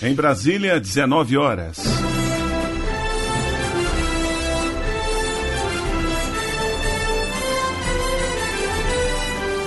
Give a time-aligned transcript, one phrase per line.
[0.00, 1.78] Em Brasília, 19 horas.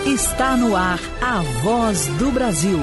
[0.05, 2.79] Está no ar a voz do Brasil.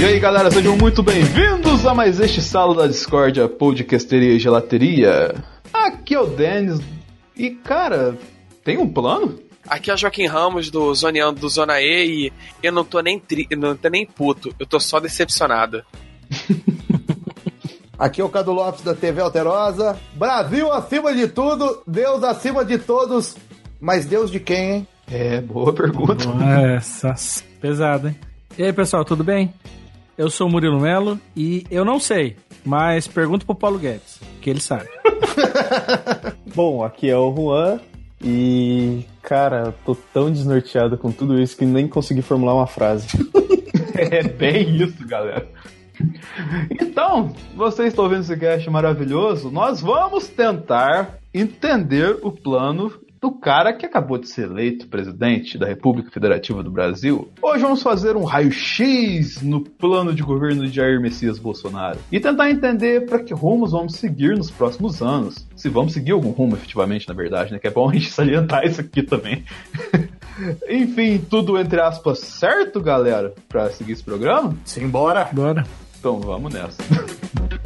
[0.00, 5.34] E aí galera, sejam muito bem-vindos a mais este Salo da Discordia, podcasteria e gelateria.
[5.72, 6.80] Aqui é o Denis
[7.36, 8.16] e cara,
[8.64, 9.38] tem um plano?
[9.68, 12.32] Aqui é o Joaquim Ramos do Zoneando do Zona E e
[12.62, 13.46] eu não tô nem tri...
[13.56, 15.84] não tô nem puto, eu tô só decepcionado.
[17.98, 19.96] Aqui é o Cadu Lopes da TV Alterosa.
[20.14, 23.36] Brasil acima de tudo, Deus acima de todos.
[23.80, 24.88] Mas Deus de quem, hein?
[25.08, 26.24] É, boa pergunta.
[26.76, 27.14] Essa
[27.60, 28.16] pesada, hein?
[28.58, 29.54] E aí, pessoal, tudo bem?
[30.18, 34.50] Eu sou o Murilo Melo e eu não sei, mas pergunto pro Paulo Guedes, que
[34.50, 34.88] ele sabe.
[36.54, 37.80] Bom, aqui é o Juan
[38.22, 43.08] e, cara, tô tão desnorteado com tudo isso que nem consegui formular uma frase.
[43.94, 45.48] é bem isso, galera.
[46.80, 49.50] Então, vocês estão vendo esse cast maravilhoso?
[49.50, 52.92] Nós vamos tentar entender o plano
[53.22, 57.30] do cara que acabou de ser eleito presidente da República Federativa do Brasil.
[57.40, 62.50] Hoje vamos fazer um raio-x no plano de governo de Jair Messias Bolsonaro e tentar
[62.50, 65.46] entender para que rumos vamos seguir nos próximos anos.
[65.54, 67.60] Se vamos seguir algum rumo efetivamente, na verdade, né?
[67.60, 69.44] Que é bom a gente salientar isso aqui também.
[70.68, 74.56] Enfim, tudo entre aspas certo, galera, para seguir esse programa?
[74.64, 75.28] Simbora!
[75.32, 75.64] Bora.
[75.96, 76.82] Então vamos nessa.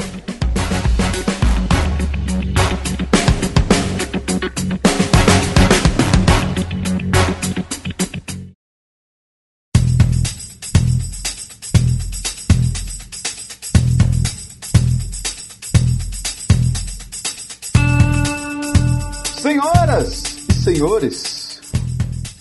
[19.97, 21.61] Senhoras e senhores,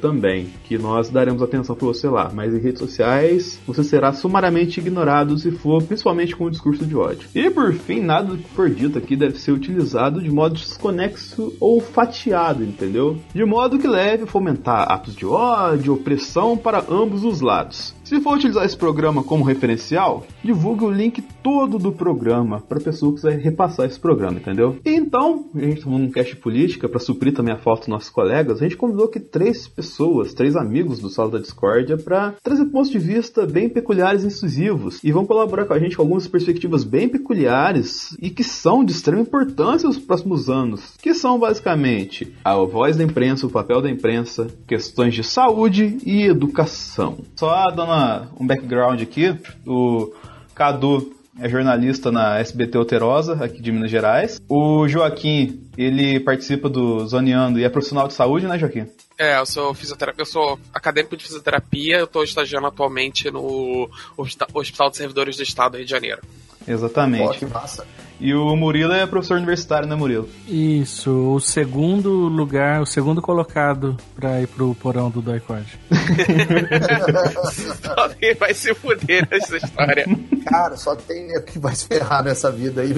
[0.00, 2.30] também, que nós daremos atenção para você lá.
[2.32, 6.96] Mas em redes sociais, você será sumariamente ignorado se for principalmente com o discurso de
[6.96, 7.28] ódio.
[7.34, 11.54] E por fim, nada do que for dito aqui deve ser utilizado de modo desconexo
[11.60, 13.18] ou fatiado, entendeu?
[13.34, 17.94] De modo que leve a fomentar atos de ódio, opressão para ambos os lados.
[18.04, 22.82] Se for utilizar esse programa como referencial, divulgue o link todo do programa para a
[22.82, 24.76] pessoa que quiser repassar esse programa, entendeu?
[24.84, 28.10] E então, a gente tomou um cast política para suprir também a falta dos nossos
[28.10, 32.66] colegas, a gente convidou aqui três pessoas, três amigos do Sala da Discórdia para trazer
[32.66, 36.28] pontos de vista bem peculiares e incisivos e vão colaborar com a gente com algumas
[36.28, 42.34] perspectivas bem peculiares e que são de extrema importância nos próximos anos, que são basicamente
[42.44, 47.16] a voz da imprensa, o papel da imprensa, questões de saúde e educação.
[47.34, 49.36] Só dando uma, um background aqui.
[49.66, 50.12] O
[50.54, 54.40] Cadu é jornalista na SBT Alterosa, aqui de Minas Gerais.
[54.48, 58.86] O Joaquim, ele participa do Zoneando e é profissional de saúde, né, Joaquim?
[59.18, 64.90] É, eu sou fisioterapia, eu sou acadêmico de fisioterapia, eu estou estagiando atualmente no Hospital
[64.90, 66.20] de Servidores do Estado do Rio de Janeiro.
[66.66, 67.26] Exatamente.
[67.26, 67.84] Pô, que massa.
[68.20, 70.28] E o Murilo é professor universitário, né, Murilo?
[70.46, 75.78] Isso, o segundo lugar, o segundo colocado pra ir pro porão do Doicode.
[77.96, 80.06] Alguém vai se fuder nessa história.
[80.46, 82.94] Cara, só tem que vai se ferrar nessa vida aí.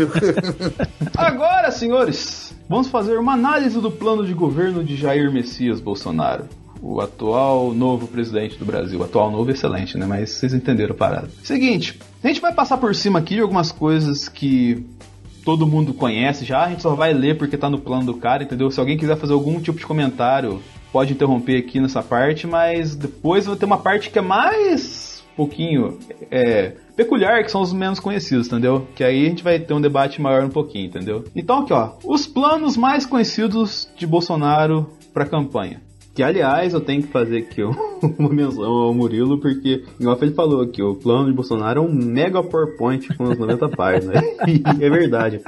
[1.17, 6.45] Agora, senhores, vamos fazer uma análise do plano de governo de Jair Messias Bolsonaro
[6.81, 9.03] o atual novo presidente do Brasil.
[9.03, 10.07] Atual novo excelente, né?
[10.07, 11.29] Mas vocês entenderam a parada.
[11.43, 14.85] Seguinte, a gente vai passar por cima aqui de algumas coisas que
[15.45, 18.43] todo mundo conhece já, a gente só vai ler porque tá no plano do cara,
[18.43, 18.69] entendeu?
[18.69, 20.61] Se alguém quiser fazer algum tipo de comentário,
[20.93, 25.99] pode interromper aqui nessa parte, mas depois vai ter uma parte que é mais pouquinho
[26.31, 28.89] é, peculiar, que são os menos conhecidos, entendeu?
[28.97, 31.25] Que aí a gente vai ter um debate maior um pouquinho, entendeu?
[31.37, 35.81] Então aqui, ó, os planos mais conhecidos de Bolsonaro para campanha.
[36.17, 37.63] Que, aliás, eu tenho que fazer aqui
[38.19, 41.93] uma menção ao Murilo, porque, igual ele falou que o plano de Bolsonaro é um
[41.93, 44.15] mega PowerPoint com as 90 páginas.
[44.15, 44.23] Né?
[44.81, 45.43] É verdade.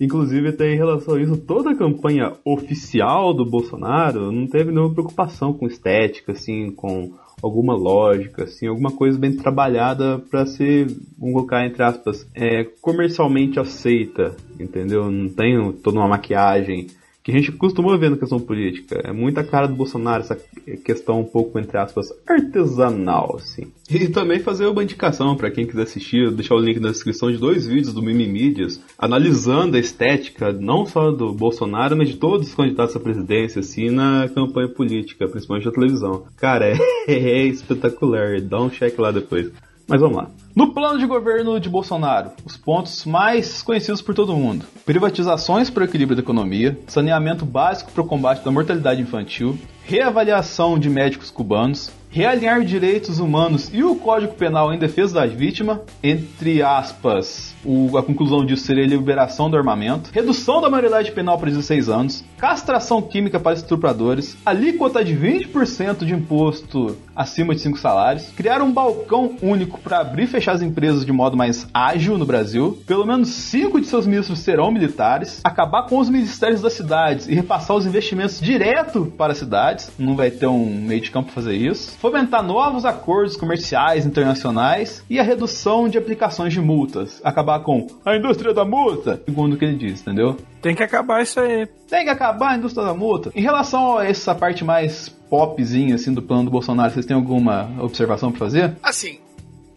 [0.00, 4.94] Inclusive, até em relação a isso, toda a campanha oficial do Bolsonaro não teve nenhuma
[4.94, 7.12] preocupação com estética, assim, com
[7.42, 10.86] alguma lógica, assim, alguma coisa bem trabalhada para ser,
[11.18, 15.10] vamos colocar entre aspas, é, comercialmente aceita, entendeu?
[15.10, 16.86] Não tem toda uma maquiagem
[17.24, 19.00] que a gente costuma ver na questão política.
[19.02, 20.38] É muita cara do Bolsonaro essa
[20.84, 23.72] questão um pouco, entre aspas, artesanal, assim.
[23.88, 27.38] E também fazer uma indicação para quem quiser assistir, deixar o link na descrição de
[27.38, 32.54] dois vídeos do Mimimídias, analisando a estética não só do Bolsonaro, mas de todos os
[32.54, 36.26] candidatos à presidência, assim, na campanha política, principalmente da televisão.
[36.36, 36.76] Cara, é,
[37.08, 39.50] é espetacular, dá um check lá depois.
[39.86, 40.30] Mas vamos lá.
[40.54, 45.82] No plano de governo de Bolsonaro, os pontos mais conhecidos por todo mundo: privatizações para
[45.82, 51.30] o equilíbrio da economia, saneamento básico para o combate da mortalidade infantil, reavaliação de médicos
[51.30, 57.96] cubanos, realinhar direitos humanos e o Código Penal em defesa da vítima, entre aspas, o,
[57.96, 62.24] a conclusão disso seria a liberação do armamento, redução da maioridade penal para 16 anos,
[62.36, 68.72] castração química para estupradores, alíquota de 20% de imposto acima de 5 salários, criar um
[68.72, 73.06] balcão único para abrir e fechar as empresas de modo mais ágil no Brasil, pelo
[73.06, 77.76] menos 5 de seus ministros serão militares, acabar com os ministérios das cidades e repassar
[77.76, 81.96] os investimentos direto para as cidades, não vai ter um meio de campo fazer isso,
[81.98, 88.16] fomentar novos acordos comerciais internacionais e a redução de aplicações de multas, acabar com a
[88.16, 90.36] indústria da multa, segundo o que ele diz, entendeu?
[90.60, 91.66] Tem que acabar isso aí.
[91.88, 93.30] Tem que acabar a indústria da multa.
[93.34, 97.70] Em relação a essa parte mais popzinha assim do plano do Bolsonaro, vocês têm alguma
[97.80, 98.76] observação para fazer?
[98.82, 99.18] Assim,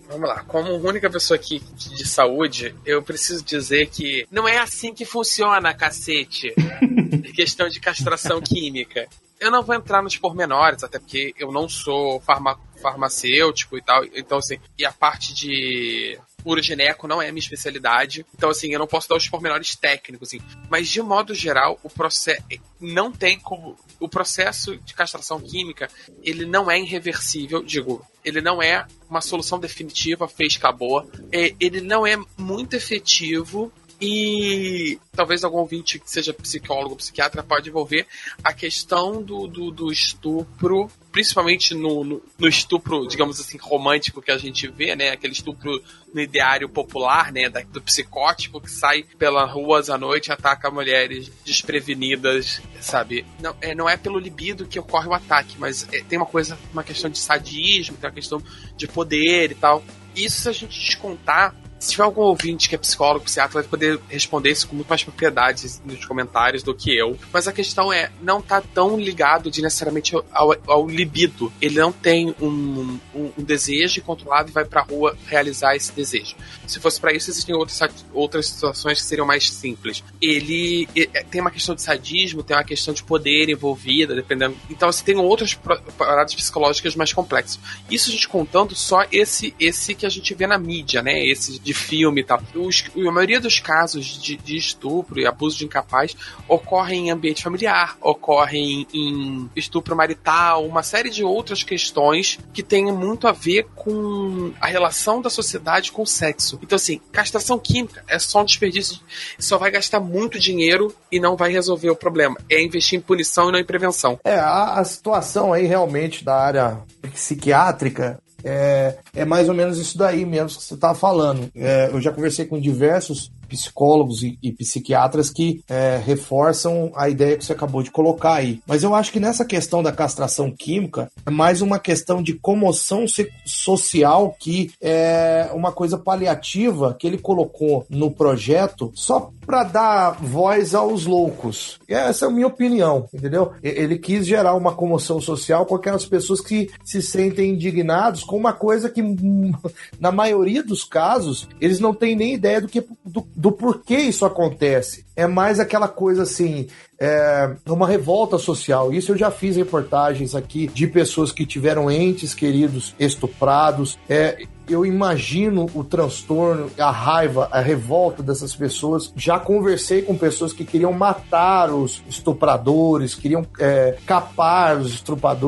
[0.10, 4.93] Vamos lá, como única pessoa aqui de saúde, eu preciso dizer que não é assim
[4.93, 6.53] que funciona, cacete.
[7.36, 9.07] questão de castração química.
[9.39, 14.03] Eu não vou entrar nos pormenores, até porque eu não sou farma farmacêutico e tal.
[14.15, 16.17] Então, assim, e a parte de
[16.50, 18.25] urogineco não é minha especialidade.
[18.36, 20.39] Então, assim, eu não posso dar os pormenores técnicos, assim.
[20.70, 22.44] Mas, de modo geral, o processo
[22.80, 23.77] não tem como.
[24.00, 25.89] O processo de castração química,
[26.24, 31.10] ele não é irreversível, digo, ele não é uma solução definitiva, fez, acabou.
[31.32, 37.70] É, ele não é muito efetivo E talvez algum ouvinte que seja psicólogo, psiquiatra, pode
[37.70, 38.06] envolver
[38.44, 44.30] a questão do, do, do estupro, principalmente no, no, no, estupro, digamos assim, romântico que
[44.30, 45.10] a gente vê, né?
[45.10, 45.82] Aquele estupro
[46.13, 47.50] no ideário popular, né?
[47.50, 53.25] Da, do psicótico que sai pelas ruas à noite e ataca mulheres desprevenidas, sabe?
[53.42, 56.56] Não é, não é pelo libido que ocorre o ataque, mas é, tem uma coisa,
[56.72, 58.44] uma questão de sadismo, tem uma questão
[58.75, 59.84] de poder e tal.
[60.16, 64.00] Isso se a gente descontar se tiver algum ouvinte que é psicólogo, psiquiatra, vai poder
[64.10, 67.17] responder isso com muito mais propriedade nos comentários do que eu.
[67.31, 71.51] Mas a questão é, não tá tão ligado de necessariamente ao, ao libido.
[71.62, 76.36] Ele não tem um, um, um, desejo controlado e vai pra rua realizar esse desejo.
[76.65, 77.79] Se fosse para isso, existem outras,
[78.13, 80.03] outras situações que seriam mais simples.
[80.22, 84.57] Ele, ele é, tem uma questão de sadismo, tem uma questão de poder envolvida, dependendo.
[84.69, 85.53] Então, você assim, tem outras
[85.98, 87.60] paradas psicológicas mais complexas.
[87.89, 91.24] Isso a gente contando só esse, esse que a gente vê na mídia, né?
[91.25, 92.41] Esse de filme e tal.
[92.55, 96.15] Os, a maioria dos casos de, de, estupro e abuso de incapaz
[96.47, 102.86] ocorrem em ambiente familiar, ocorrem em estupro marital, uma série de outras questões que têm
[102.86, 106.57] muito a ver com a relação da sociedade com o sexo.
[106.63, 109.01] Então, assim, castração química é só um desperdício,
[109.38, 112.38] só vai gastar muito dinheiro e não vai resolver o problema.
[112.50, 114.17] É investir em punição e não em prevenção.
[114.24, 116.79] É, a, a situação aí realmente da área
[117.13, 118.17] psiquiátrica
[118.48, 121.50] é, é mais ou menos isso daí mesmo que você estava falando.
[121.56, 127.38] É, eu já conversei com diversos psicólogos e, e psiquiatras que é, reforçam a ideia
[127.38, 128.62] que você acabou de colocar aí.
[128.68, 133.06] Mas eu acho que nessa questão da castração química é mais uma questão de comoção
[133.46, 140.75] social que é uma coisa paliativa que ele colocou no projeto só para dar voz
[140.75, 141.80] aos loucos.
[141.88, 143.54] Essa é a minha opinião, entendeu?
[143.63, 148.51] Ele quis gerar uma comoção social com aquelas pessoas que se sentem indignados com uma
[148.51, 149.01] coisa que,
[150.00, 154.25] na maioria dos casos, eles não têm nem ideia do que do, do porquê isso
[154.25, 155.06] acontece.
[155.15, 156.67] É mais aquela coisa assim,
[157.00, 158.91] é uma revolta social.
[158.91, 163.98] Isso eu já fiz reportagens aqui de pessoas que tiveram entes queridos estuprados.
[164.10, 169.12] É, eu imagino o transtorno, a raiva, a revolta dessas pessoas.
[169.15, 175.03] Já conversei com pessoas que queriam matar os estupradores, queriam é, capar os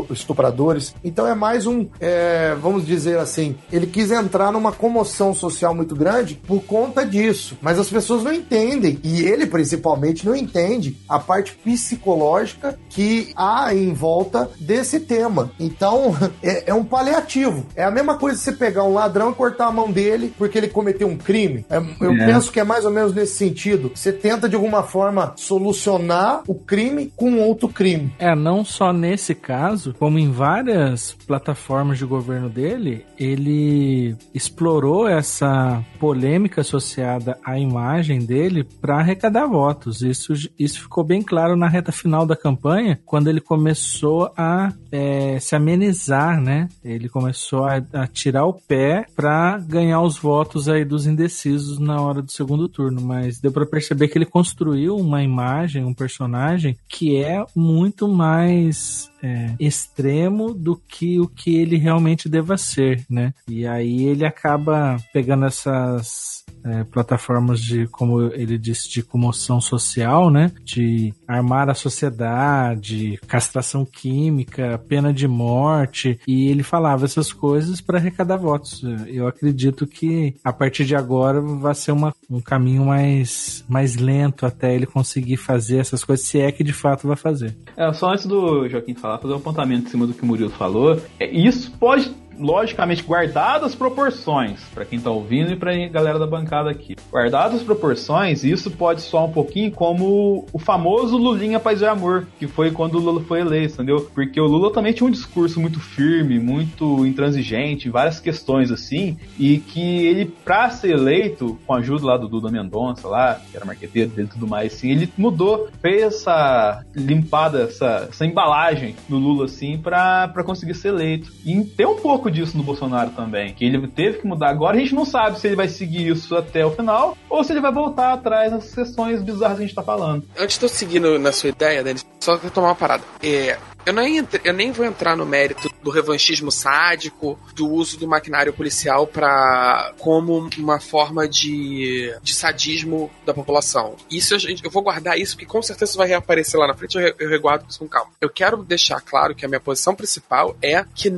[0.09, 0.95] estupradores.
[1.03, 5.95] Então é mais um, é, vamos dizer assim, ele quis entrar numa comoção social muito
[5.95, 7.57] grande por conta disso.
[7.61, 13.73] Mas as pessoas não entendem, e ele principalmente não entende a parte psicológica que há
[13.73, 15.51] em volta desse tema.
[15.59, 17.65] Então é, é um paliativo.
[17.75, 20.57] É a mesma coisa você pegar um lado ladrão e cortar a mão dele porque
[20.57, 21.65] ele cometeu um crime.
[21.69, 22.25] É, eu é.
[22.27, 23.91] penso que é mais ou menos nesse sentido.
[23.93, 28.13] Você tenta de alguma forma solucionar o crime com outro crime.
[28.19, 35.83] É, não só nesse caso, como em várias plataformas de governo dele, ele explorou essa
[35.99, 40.01] polêmica associada à imagem dele para arrecadar votos.
[40.01, 45.39] Isso, isso ficou bem claro na reta final da campanha, quando ele começou a é,
[45.39, 46.67] se amenizar, né?
[46.83, 52.01] Ele começou a, a tirar o pé para ganhar os votos aí dos indecisos na
[52.01, 56.77] hora do segundo turno, mas deu para perceber que ele construiu uma imagem, um personagem
[56.87, 63.33] que é muito mais é, extremo do que o que ele realmente deva ser, né?
[63.47, 70.29] E aí ele acaba pegando essas é, plataformas de, como ele disse, de comoção social,
[70.29, 70.51] né?
[70.63, 77.97] De armar a sociedade, castração química, pena de morte, e ele falava essas coisas para
[77.97, 78.83] arrecadar votos.
[79.07, 84.45] Eu acredito que a partir de agora vai ser uma, um caminho mais, mais lento
[84.45, 87.55] até ele conseguir fazer essas coisas, se é que de fato vai fazer.
[87.75, 90.49] É, só antes do Joaquim falar, fazer um apontamento em cima do que o Murilo
[90.49, 91.01] falou.
[91.19, 96.25] É, isso pode logicamente guardadas as proporções, para quem tá ouvindo e pra galera da
[96.25, 96.95] bancada aqui.
[97.11, 102.27] Guardadas as proporções, isso pode soar um pouquinho como o famoso Lulinha Paz e Amor,
[102.39, 104.09] que foi quando o Lula foi eleito, entendeu?
[104.13, 109.59] Porque o Lula também tinha um discurso muito firme, muito intransigente, várias questões assim, e
[109.59, 113.65] que ele, pra ser eleito, com a ajuda lá do Duda Mendonça, lá, que era
[113.65, 119.17] marqueteiro dele e tudo mais, assim, ele mudou, fez essa limpada, essa, essa embalagem no
[119.17, 121.31] Lula, assim, pra, pra conseguir ser eleito.
[121.45, 124.49] E tem um pouco pouco disso no Bolsonaro também, que ele teve que mudar.
[124.49, 127.51] Agora a gente não sabe se ele vai seguir isso até o final ou se
[127.51, 130.23] ele vai voltar atrás nas questões bizarras que a gente tá falando.
[130.37, 133.03] Antes de eu seguir na sua ideia, Denis, só que tomar uma parada.
[133.21, 138.07] É, eu nem, eu nem vou entrar no mérito do revanchismo sádico, do uso do
[138.07, 143.95] maquinário policial para como uma forma de, de sadismo da população.
[144.09, 147.13] Isso eu, eu vou guardar isso porque com certeza vai reaparecer lá na frente, eu,
[147.17, 148.11] eu reguardo isso com calma.
[148.21, 151.11] Eu quero deixar claro que a minha posição principal é que,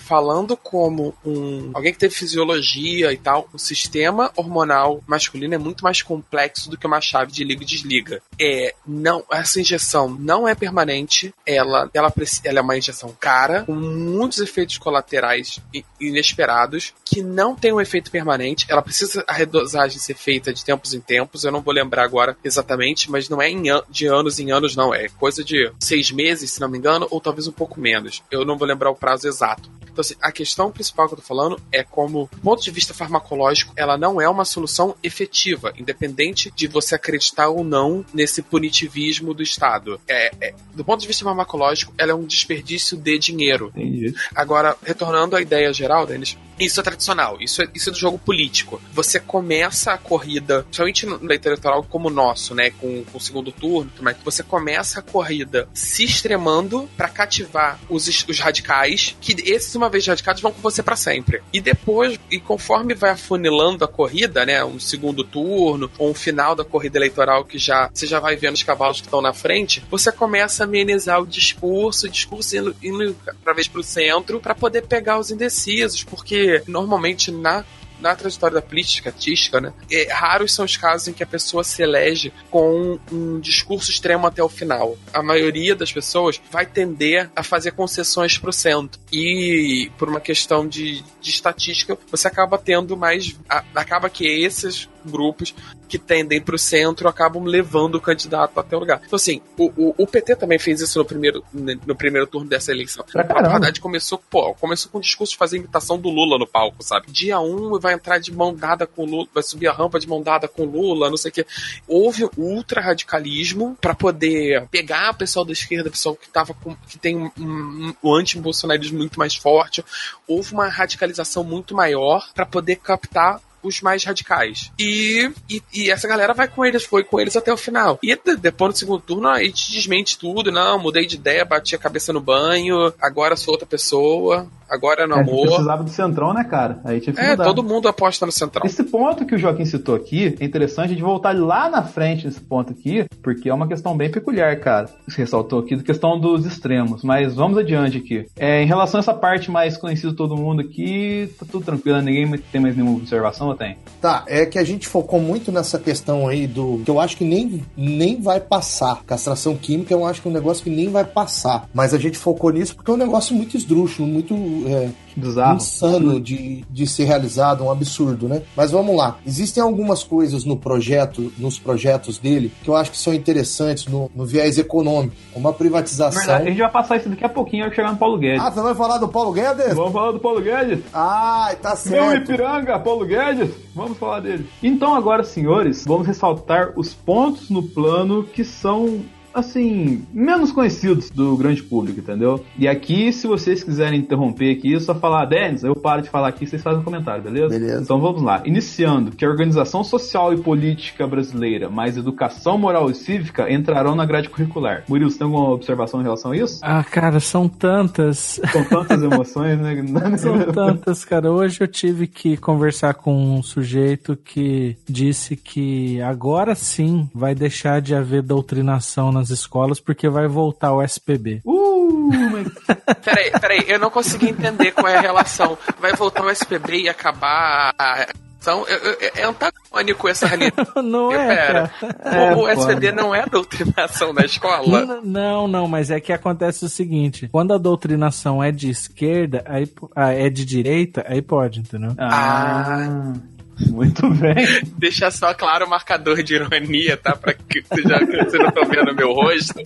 [0.00, 5.84] falando como um alguém que teve fisiologia e tal, o sistema hormonal masculino é muito
[5.84, 8.22] mais complexo do que uma chave de liga e desliga.
[8.40, 12.12] É, não, essa injeção não é permanente, ela, ela,
[12.44, 13.74] ela é uma injeção cara, com
[14.16, 15.60] muitos efeitos colaterais
[16.00, 20.94] inesperados, que não tem um efeito permanente, ela precisa a redosagem ser feita de tempos
[20.94, 24.50] em tempos, eu não vou lembrar agora exatamente, mas não é em, de anos em
[24.50, 27.80] anos, não, é coisa de seis meses, se não me engano, ou talvez um pouco
[27.80, 28.22] menos.
[28.30, 29.75] Eu não vou lembrar o prazo exato.
[29.96, 32.92] Então, assim, a questão principal que eu tô falando é como, do ponto de vista
[32.92, 39.32] farmacológico, ela não é uma solução efetiva, independente de você acreditar ou não nesse punitivismo
[39.32, 39.98] do Estado.
[40.06, 43.72] É, é, do ponto de vista farmacológico, ela é um desperdício de dinheiro.
[43.74, 44.14] Entendi.
[44.34, 48.18] Agora, retornando à ideia geral, Denis, isso é tradicional, isso é, isso é do jogo
[48.18, 48.80] político.
[48.92, 53.20] Você começa a corrida, principalmente no leito eleitoral como o nosso, né, com, com o
[53.20, 59.36] segundo turno, mas você começa a corrida se extremando para cativar os, os radicais, que
[59.44, 61.42] esses, uma vez radicados, vão com você para sempre.
[61.52, 66.54] E depois, e conforme vai afunilando a corrida, né, um segundo turno, ou um final
[66.54, 69.82] da corrida eleitoral que já você já vai vendo os cavalos que estão na frente,
[69.90, 74.54] você começa a amenizar o discurso, o discurso indo, indo para vez pro centro, para
[74.54, 77.64] poder pegar os indecisos, porque normalmente na
[78.00, 81.64] na trajetória da política artística, né, é, raros são os casos em que a pessoa
[81.64, 84.96] se elege com um discurso extremo até o final.
[85.12, 89.00] A maioria das pessoas vai tender a fazer concessões para o centro.
[89.12, 93.34] E por uma questão de, de estatística, você acaba tendo mais.
[93.48, 95.54] A, acaba que esses grupos
[95.88, 99.00] que tendem para o centro acabam levando o candidato até o lugar.
[99.04, 102.72] Então, assim, o, o, o, PT também fez isso no primeiro, no primeiro turno dessa
[102.72, 103.04] eleição.
[103.14, 106.82] A Haddad começou, pô, começou com o discurso de fazer imitação do Lula no palco,
[106.82, 107.06] sabe?
[107.10, 109.98] Dia 1 um vai entrar de mão dada com o Lula, vai subir a rampa
[109.98, 111.46] de mão dada com o Lula, não sei o quê.
[111.86, 116.74] Houve ultra radicalismo para poder pegar o pessoal da esquerda, o pessoal que tava com,
[116.88, 119.84] que tem um, um, um anti-bolsonarismo muito mais forte.
[120.26, 124.70] Houve uma radicalização muito maior para poder captar os mais radicais.
[124.78, 127.98] E, e, e, essa galera vai com eles, foi com eles até o final.
[128.02, 130.50] E depois no segundo turno, aí te desmente tudo.
[130.50, 135.06] Não, mudei de ideia, bati a cabeça no banho, agora sou outra pessoa, agora é
[135.06, 135.46] no é, amor.
[135.46, 136.80] precisava do Centrão, né, cara?
[136.84, 137.44] Aí tinha que É, mudar.
[137.44, 138.64] todo mundo aposta no Centrão.
[138.66, 142.40] Esse ponto que o Joaquim citou aqui é interessante de voltar lá na frente nesse
[142.40, 144.88] ponto aqui, porque é uma questão bem peculiar, cara.
[145.06, 147.02] Você ressaltou aqui, da questão dos extremos.
[147.02, 148.26] Mas vamos adiante aqui.
[148.36, 152.00] É, em relação a essa parte mais conhecida de todo mundo aqui, tá tudo tranquilo,
[152.00, 153.76] ninguém tem mais nenhuma observação, tem?
[154.00, 156.82] Tá, é que a gente focou muito nessa questão aí do.
[156.84, 159.02] que eu acho que nem, nem vai passar.
[159.04, 161.68] Castração química eu acho que é um negócio que nem vai passar.
[161.72, 164.34] Mas a gente focou nisso porque é um negócio muito esdrúxulo, muito.
[164.68, 165.56] É, Bizarro.
[165.56, 168.42] insano de, de ser realizado, um absurdo, né?
[168.56, 169.18] Mas vamos lá.
[169.26, 174.10] Existem algumas coisas no projeto, nos projetos dele, que eu acho que são interessantes no,
[174.14, 175.14] no viés econômico.
[175.34, 176.20] Uma privatização.
[176.20, 178.40] Verdade, a gente vai passar isso daqui a pouquinho, vai chegar no Paulo Guedes.
[178.42, 179.74] Ah, você vai falar do Paulo Guedes?
[179.74, 180.80] Vamos falar do Paulo Guedes?
[180.92, 182.32] Ah, tá Meu certo.
[182.32, 184.46] Ipiranga, Paulo Guedes, vamos falar dele.
[184.62, 189.00] Então agora, senhores, vamos ressaltar os pontos no plano que são
[189.36, 192.42] assim, menos conhecidos do grande público, entendeu?
[192.58, 196.28] E aqui, se vocês quiserem interromper aqui, é só falar, Denis, eu paro de falar
[196.28, 197.48] aqui e vocês fazem um comentário, beleza?
[197.50, 197.82] Beleza.
[197.82, 198.42] Então vamos lá.
[198.46, 204.06] Iniciando, que a organização social e política brasileira, mais educação moral e cívica entrarão na
[204.06, 204.84] grade curricular.
[204.88, 206.60] Murilo, você tem alguma observação em relação a isso?
[206.62, 208.40] Ah, cara, são tantas.
[208.50, 209.76] São tantas emoções, né?
[210.16, 211.30] São tantas, cara.
[211.30, 217.82] Hoje eu tive que conversar com um sujeito que disse que agora sim vai deixar
[217.82, 221.40] de haver doutrinação nas escolas porque vai voltar o SPB.
[221.44, 222.48] Uh, mas...
[223.04, 225.56] Peraí, peraí, eu não consegui entender qual é a relação.
[225.80, 228.06] Vai voltar o SPB e acabar a.
[228.40, 230.68] Então, eu- eu- é antagônico essa realidade.
[230.80, 232.36] Não é, Pera, cara.
[232.36, 234.82] o, o É, SPB não é doutrinação na escola?
[234.82, 239.42] N- Não, não, mas é que acontece o seguinte: quando a doutrinação é de esquerda,
[239.46, 241.92] aí ah, é de direita, aí pode, entendeu?
[241.98, 243.14] Ah,
[243.70, 244.34] muito bem.
[244.78, 247.16] Deixa só claro o marcador de ironia, tá?
[247.16, 249.60] Pra que vocês já vocês não estão vendo meu rosto.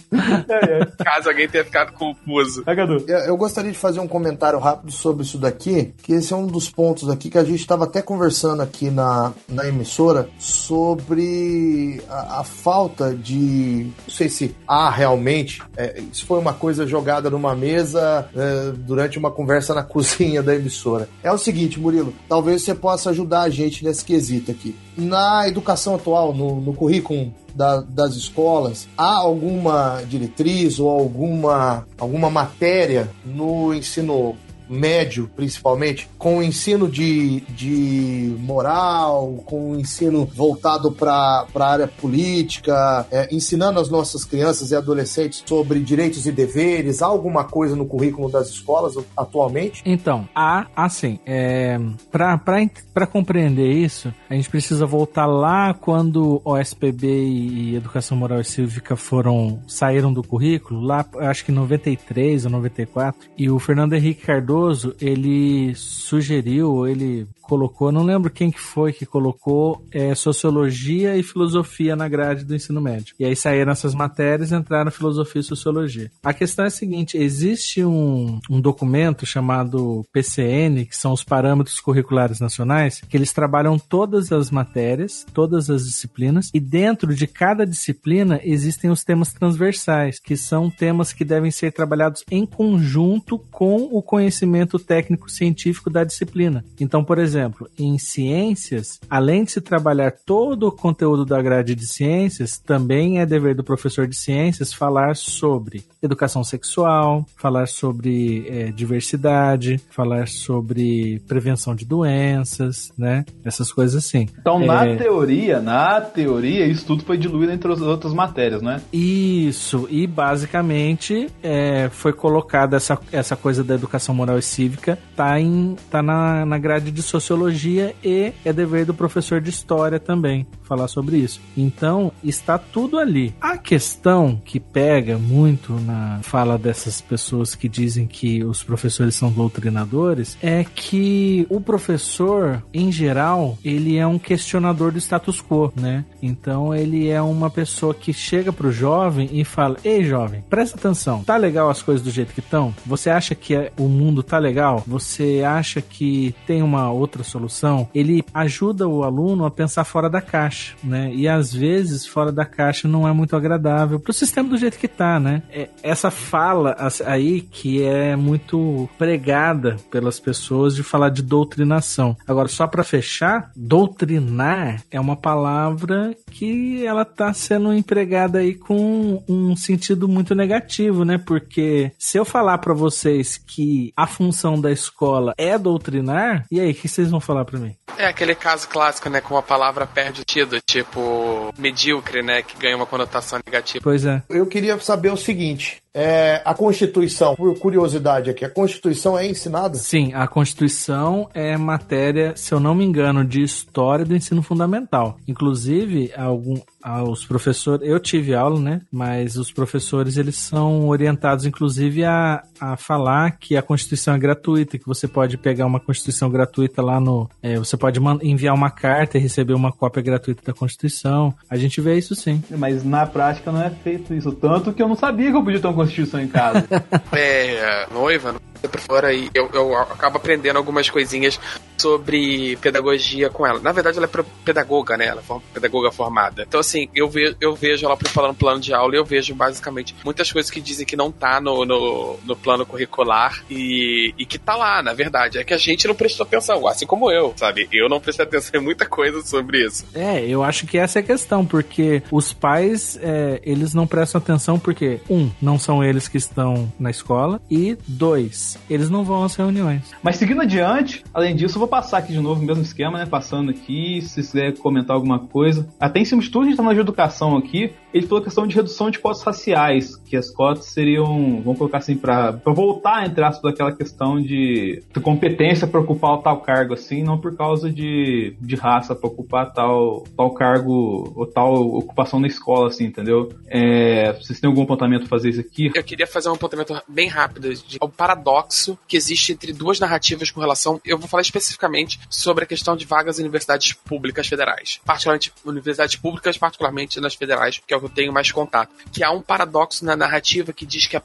[0.48, 0.87] É, é.
[1.05, 2.64] Caso alguém tenha ficado confuso.
[2.64, 3.05] Cadu.
[3.09, 6.46] Eu, eu gostaria de fazer um comentário rápido sobre isso daqui, que esse é um
[6.46, 12.40] dos pontos aqui que a gente estava até conversando aqui na, na emissora sobre a,
[12.40, 13.90] a falta de.
[14.07, 15.62] Não sei se há realmente.
[15.76, 20.55] é, isso foi uma coisa jogada numa mesa é, durante uma conversa na cozinha da
[20.55, 21.09] emissora.
[21.22, 24.75] É o seguinte, Murilo, talvez você possa ajudar a gente nesse quesito aqui.
[24.97, 32.31] Na educação atual, no, no currículo da- das escolas, há alguma diretriz ou alguma, alguma
[32.31, 34.37] matéria no ensino
[34.70, 41.88] médio, principalmente, com o ensino de, de moral, com o ensino voltado para a área
[41.88, 47.02] política, é, ensinando as nossas crianças e adolescentes sobre direitos e deveres?
[47.02, 49.83] Há alguma coisa no currículo das escolas atualmente?
[49.85, 51.78] Então, há, assim, é,
[52.11, 58.44] para compreender isso, a gente precisa voltar lá quando o SPB e Educação Moral e
[58.44, 63.94] Cívica foram saíram do currículo, lá acho que em 93 ou 94, e o Fernando
[63.94, 64.60] Henrique Cardoso,
[65.01, 71.96] ele sugeriu, ele colocou, não lembro quem que foi que colocou é, sociologia e filosofia
[71.96, 73.12] na grade do ensino médio.
[73.18, 76.12] E aí saíram essas matérias entraram filosofia e sociologia.
[76.23, 81.81] A questão é a seguinte: existe um, um documento chamado PCN, que são os parâmetros
[81.81, 87.66] curriculares nacionais, que eles trabalham todas as matérias, todas as disciplinas, e dentro de cada
[87.66, 93.88] disciplina existem os temas transversais, que são temas que devem ser trabalhados em conjunto com
[93.90, 96.65] o conhecimento técnico científico da disciplina.
[96.81, 101.87] Então, por exemplo, em ciências, além de se trabalhar todo o conteúdo da grade de
[101.87, 108.73] ciências, também é dever do professor de ciências falar sobre educação sexual, falar sobre é,
[108.73, 113.25] diversidade, falar sobre prevenção de doenças, né?
[113.45, 114.29] Essas coisas assim.
[114.39, 114.97] Então, na é...
[114.97, 118.81] teoria, na teoria, isso tudo foi diluído entre as outras matérias, né?
[118.93, 125.40] Isso, e basicamente é, foi colocada essa, essa coisa da educação moral e cívica, tá,
[125.40, 130.00] em, tá na, na grade de sociologia sociologia e é dever do professor de história
[130.00, 131.40] também falar sobre isso.
[131.57, 133.35] Então, está tudo ali.
[133.40, 139.33] A questão que pega muito na fala dessas pessoas que dizem que os professores são
[139.33, 146.05] doutrinadores é que o professor, em geral, ele é um questionador do status quo, né?
[146.22, 151.24] Então, ele é uma pessoa que chega pro jovem e fala: "Ei, jovem, presta atenção.
[151.24, 152.72] Tá legal as coisas do jeito que estão?
[152.87, 154.83] Você acha que é, o mundo tá legal?
[154.87, 157.88] Você acha que tem uma outra solução?
[157.94, 161.11] Ele ajuda o aluno a pensar fora da caixa né?
[161.14, 164.78] E às vezes fora da caixa não é muito agradável para o sistema do jeito
[164.78, 165.42] que tá, né?
[165.50, 172.16] É essa fala aí que é muito pregada pelas pessoas de falar de doutrinação.
[172.26, 179.22] Agora, só para fechar, doutrinar é uma palavra que ela tá sendo empregada aí com
[179.28, 181.18] um sentido muito negativo, né?
[181.18, 186.73] Porque se eu falar para vocês que a função da escola é doutrinar, e aí,
[186.73, 187.75] o que vocês vão falar para mim?
[187.96, 189.20] É aquele caso clássico, né?
[189.20, 192.42] Com a palavra perde o sentido, tipo medíocre, né?
[192.42, 193.83] Que ganha uma conotação negativa.
[193.83, 194.23] Pois é.
[194.29, 199.76] Eu queria saber o seguinte: é, a Constituição, por curiosidade aqui, a Constituição é ensinada?
[199.76, 205.16] Sim, a Constituição é matéria, se eu não me engano, de história do ensino fundamental.
[205.26, 206.61] Inclusive, algum,
[207.09, 208.81] os professores, eu tive aula, né?
[208.90, 214.79] Mas os professores eles são orientados, inclusive, a, a falar que a Constituição é gratuita,
[214.79, 217.29] que você pode pegar uma Constituição gratuita lá no.
[217.42, 221.35] É, você pode enviar uma carta e receber uma cópia gratuita da Constituição.
[221.48, 222.42] A gente vê isso sim.
[222.50, 224.31] Mas na prática não é feito isso.
[224.33, 226.66] Tanto que eu não sabia que eu podia ter uma Constituição em casa.
[227.16, 228.35] é, noiva,
[228.68, 231.38] por fora e eu, eu acabo aprendendo algumas coisinhas
[231.81, 233.59] sobre pedagogia com ela.
[233.59, 235.07] Na verdade, ela é pedagoga, né?
[235.07, 236.44] Ela é pedagoga formada.
[236.46, 239.94] Então, assim, eu, ve eu vejo ela preparando plano de aula e eu vejo basicamente
[240.05, 244.38] muitas coisas que dizem que não tá no, no, no, plano curricular e, e que
[244.38, 245.38] tá lá, na verdade.
[245.38, 247.68] É que a gente não prestou atenção, assim como eu, sabe?
[247.73, 249.87] Eu não prestei atenção em muita coisa sobre isso.
[249.94, 254.20] É, eu acho que essa é a questão, porque os pais, é, eles não prestam
[254.20, 259.25] atenção porque, um, não são eles que estão na escola e, dois, eles não vão
[259.25, 259.83] às reuniões.
[260.03, 263.07] Mas seguindo adiante, além disso, eu vou passar aqui de novo o mesmo esquema, né?
[263.07, 265.69] Passando aqui, se quiser comentar alguma coisa.
[265.79, 267.73] Até em cima de tudo, a gente tá na educação aqui.
[267.92, 271.96] Ele falou questão de redução de cotas raciais, que as cotas seriam, vamos colocar assim,
[271.96, 277.18] para voltar, entre aspas, daquela questão de, de competência para ocupar tal cargo, assim, não
[277.18, 282.68] por causa de, de raça para ocupar tal, tal cargo ou tal ocupação na escola,
[282.68, 283.33] assim, entendeu?
[283.46, 285.70] É, vocês têm algum apontamento para fazer isso aqui?
[285.74, 290.31] Eu queria fazer um apontamento bem rápido de o paradoxo que existe entre duas narrativas
[290.31, 290.81] com relação.
[290.85, 294.81] Eu vou falar especificamente sobre a questão de vagas em universidades públicas federais.
[294.85, 298.71] Particularmente universidades públicas, particularmente nas federais, que é eu tenho mais contato.
[298.93, 301.03] Que há um paradoxo na narrativa que diz que a,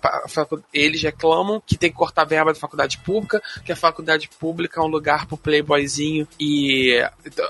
[0.74, 4.80] eles reclamam que tem que cortar a verba da faculdade pública, que a faculdade pública
[4.80, 7.02] é um lugar pro playboyzinho e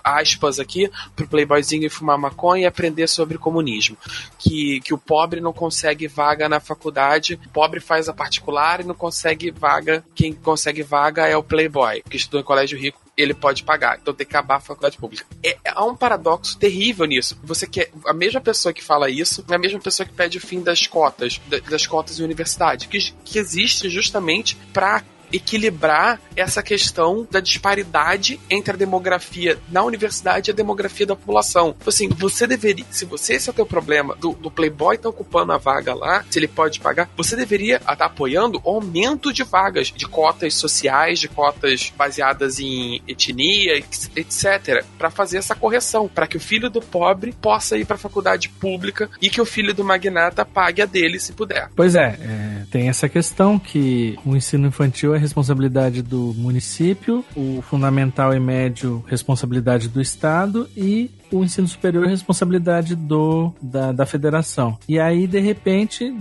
[0.04, 3.98] aspas aqui, pro playboyzinho fumar maconha e aprender sobre comunismo.
[4.38, 8.84] Que, que o pobre não consegue vaga na faculdade, o pobre faz a particular e
[8.84, 13.34] não consegue vaga, quem consegue vaga é o playboy, que estudou em colégio rico ele
[13.34, 13.98] pode pagar.
[14.02, 15.26] Então tem que acabar a faculdade pública.
[15.44, 17.38] É, há um paradoxo terrível nisso.
[17.44, 17.92] Você quer.
[18.06, 20.86] A mesma pessoa que fala isso é a mesma pessoa que pede o fim das
[20.88, 28.40] cotas, das cotas de universidade, que, que existe justamente para equilibrar essa questão da disparidade
[28.50, 31.76] entre a demografia na universidade e a demografia da população.
[31.78, 35.10] Então, assim, você deveria, se você esse é o teu problema, do, do Playboy tá
[35.10, 39.34] ocupando a vaga lá, se ele pode pagar, você deveria estar tá apoiando o aumento
[39.34, 43.78] de vagas, de cotas sociais, de cotas baseadas em etnia,
[44.16, 48.00] etc, para fazer essa correção, para que o filho do pobre possa ir para a
[48.00, 51.70] faculdade pública e que o filho do magnata pague a dele se puder.
[51.76, 57.62] Pois é, é, tem essa questão que o ensino infantil é responsabilidade do município, o
[57.62, 64.06] fundamental e médio responsabilidade do estado e o ensino superior é responsabilidade do da, da
[64.06, 64.78] federação.
[64.88, 66.14] E aí, de repente,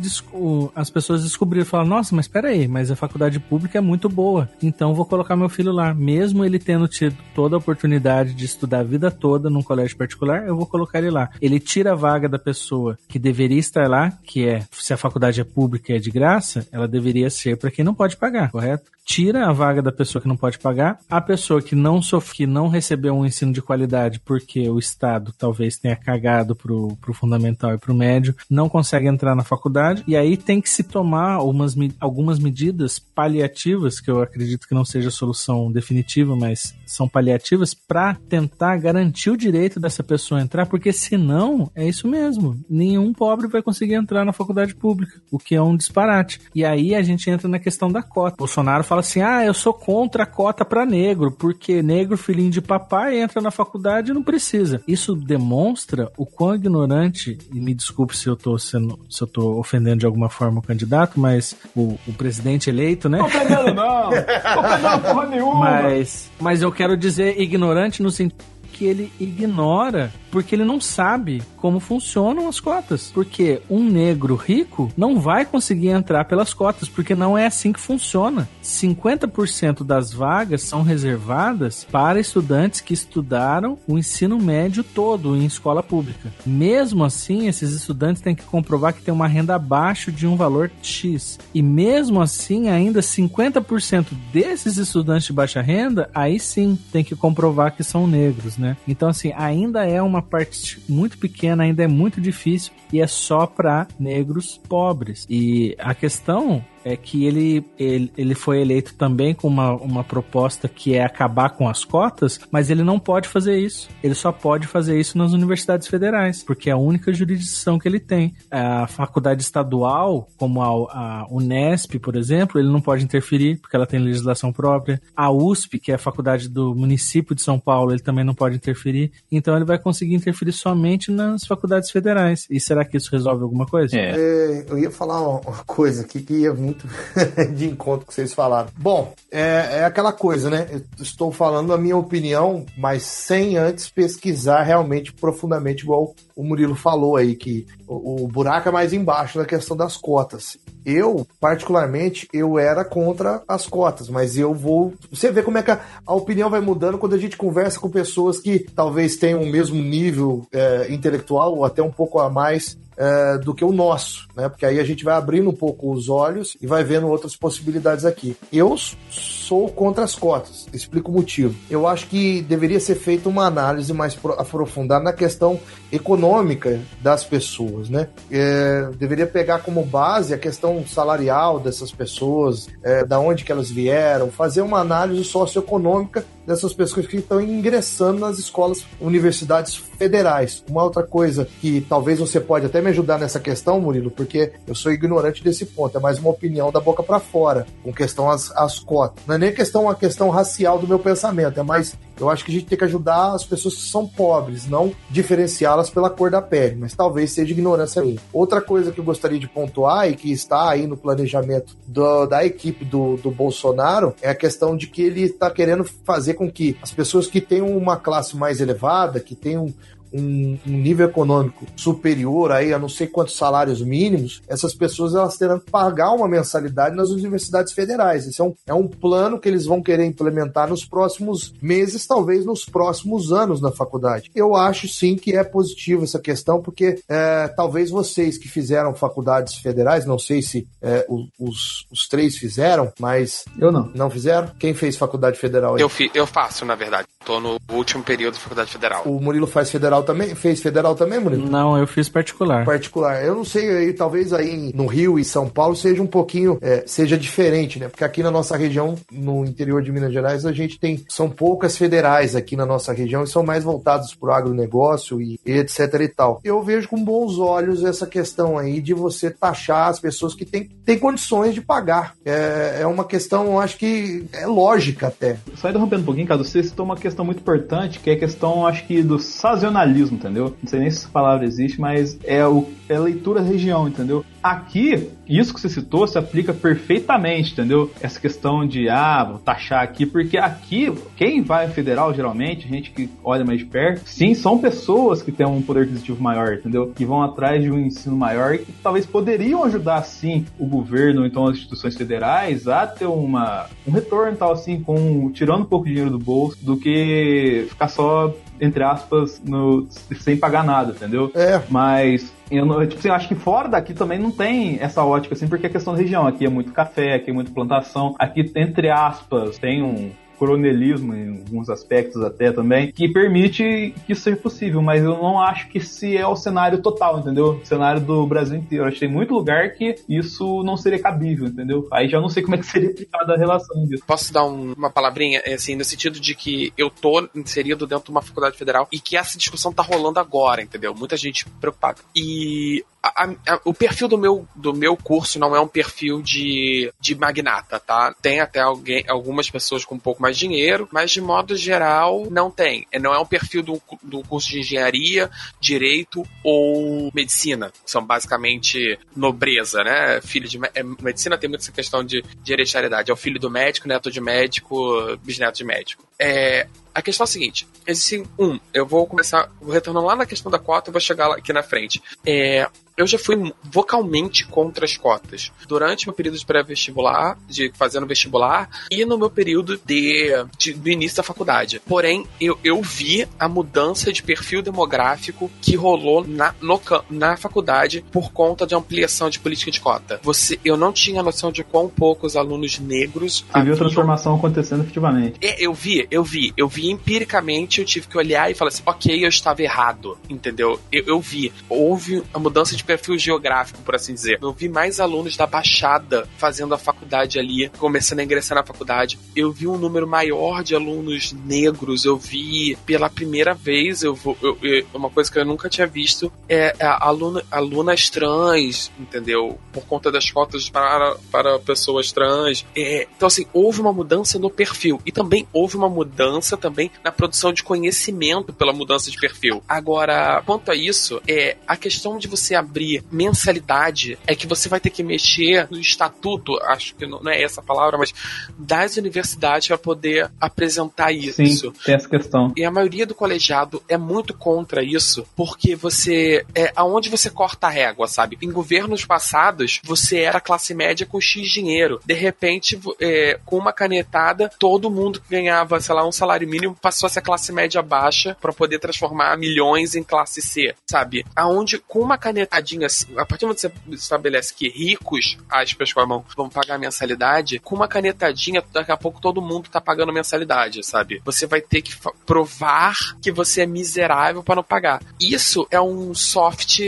[0.75, 4.49] as pessoas descobriram, falaram, nossa, mas espera aí, mas a faculdade pública é muito boa,
[4.63, 5.95] então vou colocar meu filho lá.
[5.95, 10.47] Mesmo ele tendo tido toda a oportunidade de estudar a vida toda num colégio particular,
[10.47, 11.31] eu vou colocar ele lá.
[11.41, 15.41] Ele tira a vaga da pessoa que deveria estar lá, que é, se a faculdade
[15.41, 18.94] é pública e é de graça, ela deveria ser para quem não pode pagar, correto?
[19.05, 22.47] Tira a vaga da pessoa que não pode pagar, a pessoa que não sofre, que
[22.47, 27.75] não recebeu um ensino de qualidade porque o Estado talvez tenha cagado pro, pro fundamental
[27.75, 31.77] e pro médio, não consegue entrar na faculdade, e aí tem que se tomar umas,
[32.01, 37.75] algumas medidas paliativas, que eu acredito que não seja a solução definitiva, mas são paliativas,
[37.75, 43.49] para tentar garantir o direito dessa pessoa entrar, porque senão é isso mesmo, nenhum pobre
[43.49, 46.41] vai conseguir entrar na faculdade pública, o que é um disparate.
[46.55, 48.37] E aí a gente entra na questão da cota.
[48.37, 52.61] Bolsonaro fala assim: ah, eu sou contra a cota para negro, porque negro, filhinho de
[52.61, 58.17] papai, entra na faculdade e não precisa isso demonstra o quão ignorante, e me desculpe
[58.17, 61.99] se eu tô sendo, se eu tô ofendendo de alguma forma o candidato, mas o,
[62.07, 63.19] o presidente eleito, né?
[63.19, 64.09] Não ofendendo não!
[64.09, 65.61] Ofendendo porra nenhuma!
[65.61, 71.45] Mas, mas eu quero dizer ignorante no sentido que ele ignora porque ele não sabe
[71.59, 73.13] como funcionam as cotas.
[73.15, 77.79] Porque um negro rico não vai conseguir entrar pelas cotas, porque não é assim que
[77.79, 78.49] funciona.
[78.61, 85.85] 50% das vagas são reservadas para estudantes que estudaram o ensino médio todo em escola
[85.85, 86.33] pública.
[86.45, 90.69] Mesmo assim, esses estudantes têm que comprovar que tem uma renda abaixo de um valor
[90.83, 91.39] X.
[91.55, 97.77] E mesmo assim, ainda 50% desses estudantes de baixa renda, aí sim tem que comprovar
[97.77, 98.77] que são negros, né?
[98.89, 103.47] Então, assim, ainda é uma parte muito pequena, ainda é muito difícil e é só
[103.47, 105.27] para negros pobres.
[105.29, 110.69] E a questão é que ele, ele, ele foi eleito também com uma, uma proposta
[110.69, 113.89] que é acabar com as cotas, mas ele não pode fazer isso.
[114.03, 118.01] Ele só pode fazer isso nas universidades federais, porque é a única jurisdição que ele
[118.01, 118.35] tem.
[118.51, 123.87] A faculdade estadual, como a, a Unesp, por exemplo, ele não pode interferir, porque ela
[123.87, 125.01] tem legislação própria.
[125.17, 128.57] A USP, que é a faculdade do município de São Paulo, ele também não pode
[128.57, 129.13] interferir.
[129.31, 132.47] Então ele vai conseguir interferir somente nas faculdades federais.
[132.51, 133.97] E será que isso resolve alguma coisa?
[133.97, 134.15] É.
[134.17, 136.74] É, eu ia falar uma coisa aqui que ia muito
[137.55, 138.69] de encontro que vocês falaram.
[138.77, 140.69] Bom, é, é aquela coisa, né?
[140.71, 146.75] Eu estou falando a minha opinião, mas sem antes pesquisar realmente profundamente, igual o Murilo
[146.75, 150.59] falou aí, que o, o buraco é mais embaixo na questão das cotas.
[150.85, 154.93] Eu, particularmente, eu era contra as cotas, mas eu vou.
[155.11, 157.89] Você vê como é que a, a opinião vai mudando quando a gente conversa com
[157.89, 162.77] pessoas que talvez tenham o mesmo nível é, intelectual ou até um pouco a mais
[162.97, 164.49] é, do que o nosso, né?
[164.49, 168.05] Porque aí a gente vai abrindo um pouco os olhos e vai vendo outras possibilidades
[168.05, 168.37] aqui.
[168.53, 168.77] Eu
[169.11, 171.55] sou contra as cotas, explico o motivo.
[171.71, 175.59] Eu acho que deveria ser feita uma análise mais aprofundada na questão
[175.93, 178.09] econômica das pessoas, né?
[178.31, 183.71] É, deveria pegar como base a questão salarial dessas pessoas, é, da onde que elas
[183.71, 190.65] vieram, fazer uma análise socioeconômica dessas pessoas que estão ingressando nas escolas, universidades federais.
[190.69, 194.75] Uma outra coisa que talvez você pode até me ajudar nessa questão, Murilo, porque eu
[194.75, 198.51] sou ignorante desse ponto, é mais uma opinião da boca para fora, com questão às,
[198.57, 199.25] às cotas.
[199.27, 202.51] Não é nem questão a questão racial do meu pensamento, é mais eu acho que
[202.51, 206.41] a gente tem que ajudar as pessoas que são pobres, não diferenciá-las pela cor da
[206.41, 208.21] pele, mas talvez seja ignorância minha.
[208.33, 212.45] Outra coisa que eu gostaria de pontuar e que está aí no planejamento do, da
[212.45, 216.77] equipe do, do Bolsonaro é a questão de que ele está querendo fazer com que
[216.83, 219.75] as pessoas que têm uma classe mais elevada, que tenham um,
[220.15, 225.59] um, nível econômico superior aí a não sei quantos salários mínimos, essas pessoas elas terão
[225.59, 228.27] que pagar uma mensalidade nas universidades federais.
[228.27, 232.45] Esse é um, é um plano que eles vão querer implementar nos próximos meses, talvez
[232.45, 234.31] nos próximos anos na faculdade.
[234.35, 239.57] Eu acho sim que é positivo essa questão, porque é, talvez vocês que fizeram faculdades
[239.57, 241.07] federais, não sei se é,
[241.39, 243.45] os, os três fizeram, mas.
[243.59, 243.91] Eu não.
[243.95, 244.49] Não fizeram?
[244.59, 245.81] Quem fez faculdade federal aí?
[245.81, 247.09] Eu, fi, eu faço, na verdade.
[247.25, 249.03] Tô no último período da faculdade federal.
[249.05, 250.35] O Murilo faz federal também?
[250.35, 251.51] Fez federal também, Murilo?
[251.51, 252.65] Não, eu fiz particular.
[252.65, 253.25] Particular.
[253.25, 256.85] Eu não sei, aí, talvez aí no Rio e São Paulo seja um pouquinho, é,
[256.87, 257.89] seja diferente, né?
[257.89, 261.77] Porque aqui na nossa região, no interior de Minas Gerais, a gente tem, são poucas
[261.77, 266.09] federais aqui na nossa região e são mais voltados para o agronegócio e etc e
[266.09, 266.41] tal.
[266.45, 270.69] Eu vejo com bons olhos essa questão aí de você taxar as pessoas que têm,
[270.85, 272.15] têm condições de pagar.
[272.25, 275.37] É, é uma questão, eu acho que é lógica até.
[275.57, 278.67] Só interrompendo um pouquinho, Cadu, você citou uma questão muito importante, que é a questão,
[278.67, 280.55] acho que, do sazonalismo, entendeu?
[280.63, 284.25] Não sei nem se essa palavra existe, mas é, o, é leitura região, entendeu?
[284.43, 287.91] Aqui, isso que você citou se aplica perfeitamente, entendeu?
[288.01, 293.09] Essa questão de, ah, vou taxar aqui, porque aqui, quem vai federal, geralmente, gente que
[293.23, 296.93] olha mais de perto, sim, são pessoas que têm um poder aquisitivo maior, entendeu?
[296.95, 301.25] Que vão atrás de um ensino maior e que talvez poderiam ajudar, sim, o governo,
[301.25, 305.87] então as instituições federais a ter uma, um retorno, tal, assim, com tirando um pouco
[305.87, 309.87] de dinheiro do bolso, do que ficar só entre aspas, no,
[310.21, 311.31] sem pagar nada, entendeu?
[311.35, 311.61] É.
[311.69, 315.35] Mas eu, não, tipo assim, eu acho que fora daqui também não tem essa ótica,
[315.35, 316.27] assim, porque é questão da região.
[316.27, 318.15] Aqui é muito café, aqui é muito plantação.
[318.19, 324.23] Aqui, entre aspas, tem um, coronelismo em alguns aspectos até também, que permite que isso
[324.23, 327.61] seja possível, mas eu não acho que se é o cenário total, entendeu?
[327.63, 328.85] O cenário do Brasil inteiro.
[328.85, 331.87] Eu acho que tem muito lugar que isso não seria cabível, entendeu?
[331.93, 334.03] Aí já não sei como é que seria aplicada a relação disso.
[334.07, 338.11] Posso dar um, uma palavrinha, assim, no sentido de que eu tô inserido dentro de
[338.11, 340.95] uma faculdade federal e que essa discussão tá rolando agora, entendeu?
[340.95, 342.01] Muita gente preocupada.
[342.15, 346.91] E a, a, o perfil do meu, do meu curso não é um perfil de,
[346.99, 348.15] de magnata, tá?
[348.23, 352.27] Tem até alguém, algumas pessoas com um pouco mais de dinheiro, mas de modo geral
[352.31, 352.87] não tem.
[352.91, 357.71] É, não é um perfil do, do curso de engenharia, direito ou medicina.
[357.85, 360.21] São basicamente nobreza, né?
[360.23, 363.11] Filho de é, medicina tem muito essa questão de, de hereditariedade.
[363.11, 366.05] É o filho do médico, neto de médico, bisneto de médico.
[366.19, 370.27] É, a questão é a seguinte: existem um, eu vou começar, vou retornar lá na
[370.27, 372.01] questão da cota e vou chegar aqui na frente.
[372.25, 375.51] É, eu já fui vocalmente contra as cotas.
[375.67, 380.89] Durante meu período de pré-vestibular, de fazendo vestibular, e no meu período de, de, do
[380.89, 381.81] início da faculdade.
[381.87, 386.81] Porém, eu, eu vi a mudança de perfil demográfico que rolou na, no,
[387.11, 390.21] na faculdade por conta de ampliação de política de cota.
[390.23, 393.45] Você, eu não tinha noção de quão poucos alunos negros.
[393.53, 395.39] Você viu a transformação acontecendo efetivamente.
[395.41, 398.83] É, eu vi, eu vi, eu vi empiricamente, eu tive que olhar e falar assim,
[398.87, 400.81] ok, eu estava errado, entendeu?
[400.91, 401.53] Eu, eu vi.
[401.69, 404.39] Houve a mudança de perfil geográfico, por assim dizer.
[404.43, 409.19] Eu vi mais alunos da Baixada fazendo a faculdade ali, começando a ingressar na faculdade.
[409.35, 414.59] Eu vi um número maior de alunos negros, eu vi pela primeira vez, eu, eu,
[414.63, 419.59] eu uma coisa que eu nunca tinha visto é, aluna, alunas trans, entendeu?
[419.73, 422.65] Por conta das cotas para, para pessoas trans.
[422.77, 426.91] É, então, assim, houve uma mudança no perfil e também houve uma mudança também também
[427.03, 429.63] na produção de conhecimento pela mudança de perfil.
[429.69, 434.81] Agora, quanto a isso, é a questão de você abrir mensalidade é que você vai
[434.81, 438.13] ter que mexer no estatuto, acho que não é essa a palavra, mas
[438.59, 441.37] das universidades para poder apresentar isso.
[441.45, 442.53] Sim, tem essa questão.
[442.57, 447.69] E a maioria do colegiado é muito contra isso, porque você é aonde você corta
[447.69, 448.37] a régua, sabe?
[448.43, 452.01] Em governos passados, você era classe média com X dinheiro.
[452.05, 456.64] De repente, é, com uma canetada, todo mundo que ganhava, sei lá, um salário mínimo
[456.73, 461.25] passou a ser classe média baixa para poder transformar milhões em classe C, sabe?
[461.35, 465.93] Aonde com uma canetadinha, assim, a partir do momento que você estabelece que ricos, aspas
[465.93, 469.81] com a mão, vão pagar mensalidade, com uma canetadinha, daqui a pouco todo mundo tá
[469.81, 471.21] pagando mensalidade, sabe?
[471.25, 475.01] Você vai ter que provar que você é miserável para não pagar.
[475.21, 476.81] Isso é um soft,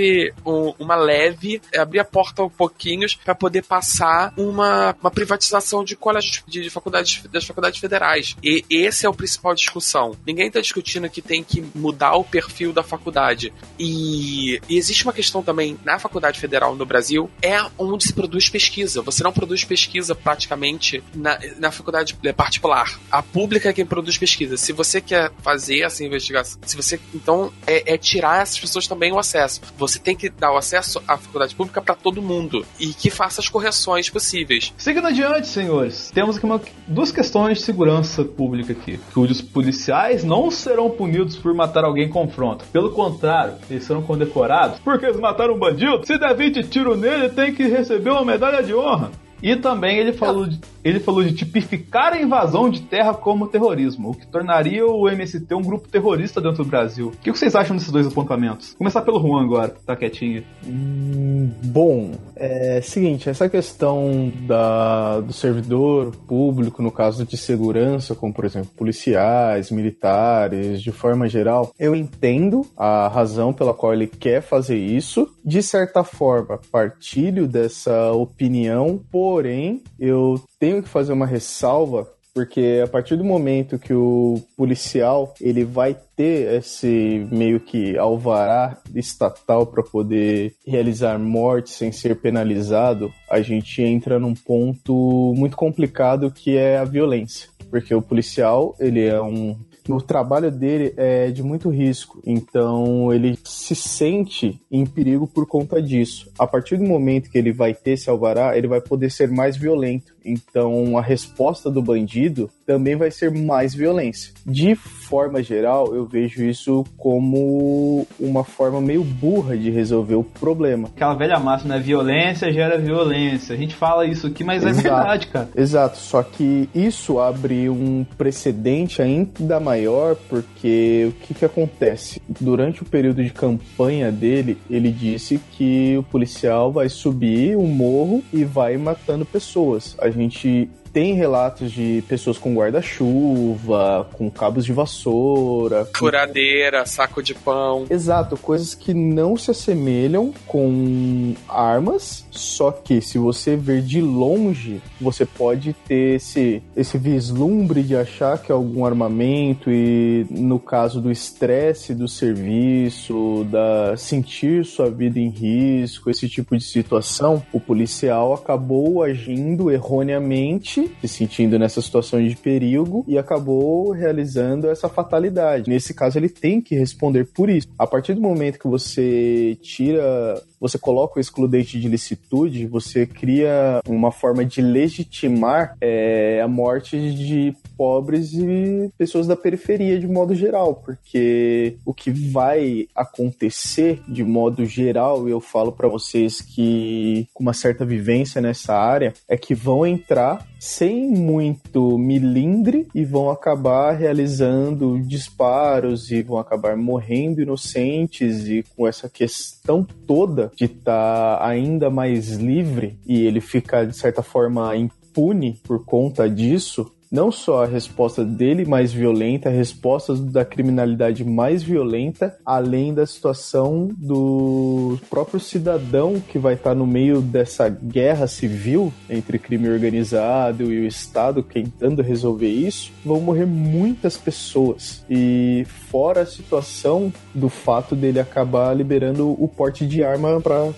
[0.45, 5.85] um, uma leve, é abrir a porta um pouquinho para poder passar uma, uma privatização
[5.85, 8.37] de colégios de, de faculdades das faculdades federais.
[8.43, 10.17] E esse é o principal discussão.
[10.27, 13.53] Ninguém está discutindo que tem que mudar o perfil da faculdade.
[13.79, 18.49] E, e, existe uma questão também na faculdade federal no Brasil, é onde se produz
[18.49, 19.03] pesquisa.
[19.03, 22.99] Você não produz pesquisa praticamente na, na faculdade particular.
[23.11, 24.57] A pública é quem produz pesquisa.
[24.57, 29.13] Se você quer fazer essa investigação, se você então é, é tirar essas pessoas também
[29.13, 29.61] o acesso.
[29.77, 33.41] Você tem que dar o acesso à faculdade pública para todo mundo e que faça
[33.41, 34.73] as correções possíveis.
[34.77, 39.01] Seguindo adiante, senhores, temos aqui uma, duas questões de segurança pública aqui.
[39.15, 42.65] Os policiais não serão punidos por matar alguém em confronto.
[42.73, 46.05] Pelo contrário, eles serão condecorados porque eles mataram um bandido.
[46.05, 49.11] Se der 20 tiros nele, tem que receber uma medalha de honra.
[49.43, 54.11] E também ele falou, de, ele falou de tipificar a invasão de terra como terrorismo,
[54.11, 57.09] o que tornaria o MST um grupo terrorista dentro do Brasil.
[57.09, 58.71] O que vocês acham desses dois apontamentos?
[58.71, 60.43] Vou começar pelo Juan agora, tá quietinho.
[60.67, 68.33] Hum, bom, é seguinte, essa questão da, do servidor público, no caso de segurança, como
[68.33, 74.41] por exemplo policiais, militares, de forma geral, eu entendo a razão pela qual ele quer
[74.41, 75.29] fazer isso.
[75.45, 82.87] De certa forma, partilho dessa opinião, porém, eu tenho que fazer uma ressalva porque a
[82.87, 89.83] partir do momento que o policial ele vai ter esse meio que alvará estatal para
[89.83, 96.77] poder realizar morte sem ser penalizado, a gente entra num ponto muito complicado que é
[96.77, 99.57] a violência, porque o policial ele é um
[99.93, 105.81] o trabalho dele é de muito risco, então ele se sente em perigo por conta
[105.81, 106.31] disso.
[106.39, 109.57] A partir do momento que ele vai ter esse alvará, ele vai poder ser mais
[109.57, 110.16] violento.
[110.27, 114.35] Então a resposta do bandido também vai ser mais violência.
[114.45, 120.89] De forma geral, eu vejo isso como uma forma meio burra de resolver o problema.
[120.89, 121.81] Aquela velha máxima, né?
[121.81, 123.55] Violência gera violência.
[123.55, 124.87] A gente fala isso aqui, mas é Exato.
[124.87, 125.49] é verdade, cara.
[125.55, 132.21] Exato, só que isso abre um precedente ainda maior, porque o que, que acontece?
[132.41, 138.23] Durante o período de campanha dele, ele disse que o policial vai subir um morro
[138.33, 139.97] e vai matando pessoas.
[140.01, 147.35] A gente tem relatos de pessoas com guarda-chuva, com cabos de vassoura, furadeira, saco de
[147.35, 147.85] pão.
[147.91, 154.81] Exato, coisas que não se assemelham com armas, só que se você ver de longe,
[154.99, 160.99] você pode ter esse, esse vislumbre de achar que é algum armamento e no caso
[160.99, 167.61] do estresse do serviço, da sentir sua vida em risco, esse tipo de situação, o
[167.61, 175.69] policial acabou agindo erroneamente se sentindo nessa situação de perigo e acabou realizando essa fatalidade.
[175.69, 177.69] Nesse caso, ele tem que responder por isso.
[177.79, 183.81] A partir do momento que você tira você coloca o excludente de licitude, você cria
[183.87, 190.35] uma forma de legitimar é, a morte de pobres e pessoas da periferia de modo
[190.35, 197.43] geral, porque o que vai acontecer de modo geral, eu falo para vocês que com
[197.43, 203.93] uma certa vivência nessa área, é que vão entrar sem muito milindre e vão acabar
[203.93, 211.47] realizando disparos e vão acabar morrendo inocentes e com essa questão toda de estar tá
[211.47, 217.65] ainda mais livre e ele fica de certa forma impune por conta disso, não só
[217.65, 224.99] a resposta dele mais violenta, a resposta da criminalidade mais violenta, além da situação do
[225.09, 230.87] próprio cidadão que vai estar no meio dessa guerra civil entre crime organizado e o
[230.87, 235.03] Estado tentando resolver isso, vão morrer muitas pessoas.
[235.09, 240.71] E fora a situação do fato dele acabar liberando o porte de arma para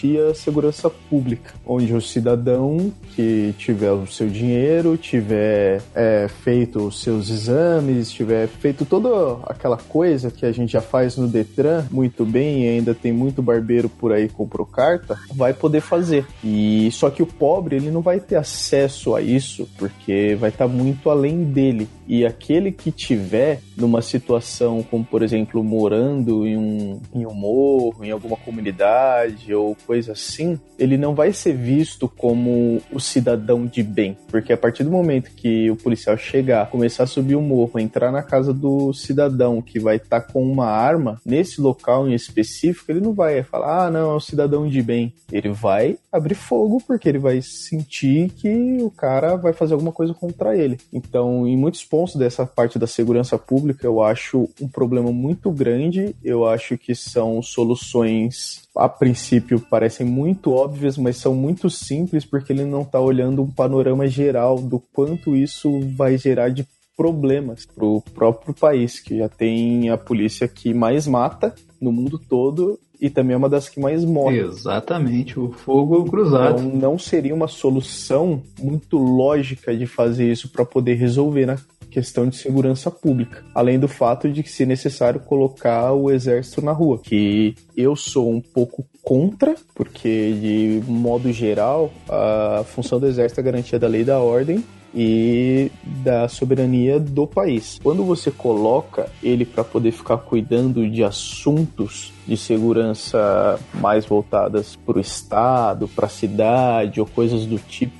[0.00, 7.02] garantia segurança pública, onde o cidadão que tiver o seu dinheiro, tiver é, feito os
[7.02, 12.24] seus exames, tiver feito toda aquela coisa que a gente já faz no Detran muito
[12.24, 16.26] bem e ainda tem muito barbeiro por aí comprou carta, vai poder fazer.
[16.42, 20.66] E só que o pobre ele não vai ter acesso a isso porque vai estar
[20.66, 21.88] tá muito além dele.
[22.06, 28.04] E aquele que tiver numa situação como, por exemplo, morando em um, em um morro,
[28.04, 33.82] em alguma comunidade ou coisa assim, ele não vai ser visto como o cidadão de
[33.82, 34.16] bem.
[34.28, 38.12] Porque a partir do momento que o policial chegar, começar a subir o morro, entrar
[38.12, 42.92] na casa do cidadão que vai estar tá com uma arma, nesse local em específico,
[42.92, 45.12] ele não vai falar, ah, não, é um cidadão de bem.
[45.32, 50.14] Ele vai abrir fogo porque ele vai sentir que o cara vai fazer alguma coisa
[50.14, 50.78] contra ele.
[50.92, 56.14] Então, em muitos pontos dessa parte da segurança pública eu acho um problema muito grande.
[56.22, 62.52] Eu acho que são soluções, a princípio, parecem muito óbvias, mas são muito simples porque
[62.52, 66.66] ele não está olhando um panorama geral do quanto isso vai gerar de
[66.96, 72.18] problemas para o próprio país, que já tem a polícia que mais mata no mundo
[72.18, 74.40] todo e também é uma das que mais morre.
[74.40, 76.60] Exatamente, o fogo cruzado.
[76.60, 81.56] Então não seria uma solução muito lógica de fazer isso para poder resolver na
[81.90, 83.44] questão de segurança pública.
[83.54, 87.00] Além do fato de que, se necessário, colocar o exército na rua.
[87.02, 93.44] Que eu sou um pouco contra, porque, de modo geral, a função do exército é
[93.44, 94.64] garantia da lei da ordem
[94.94, 95.70] e
[96.02, 97.78] da soberania do país.
[97.82, 104.98] Quando você coloca ele para poder ficar cuidando de assuntos de segurança mais voltadas para
[104.98, 107.94] o Estado, para a cidade ou coisas do tipo,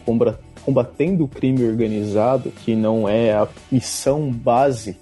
[0.70, 4.96] combatendo o crime organizado, que não é a missão base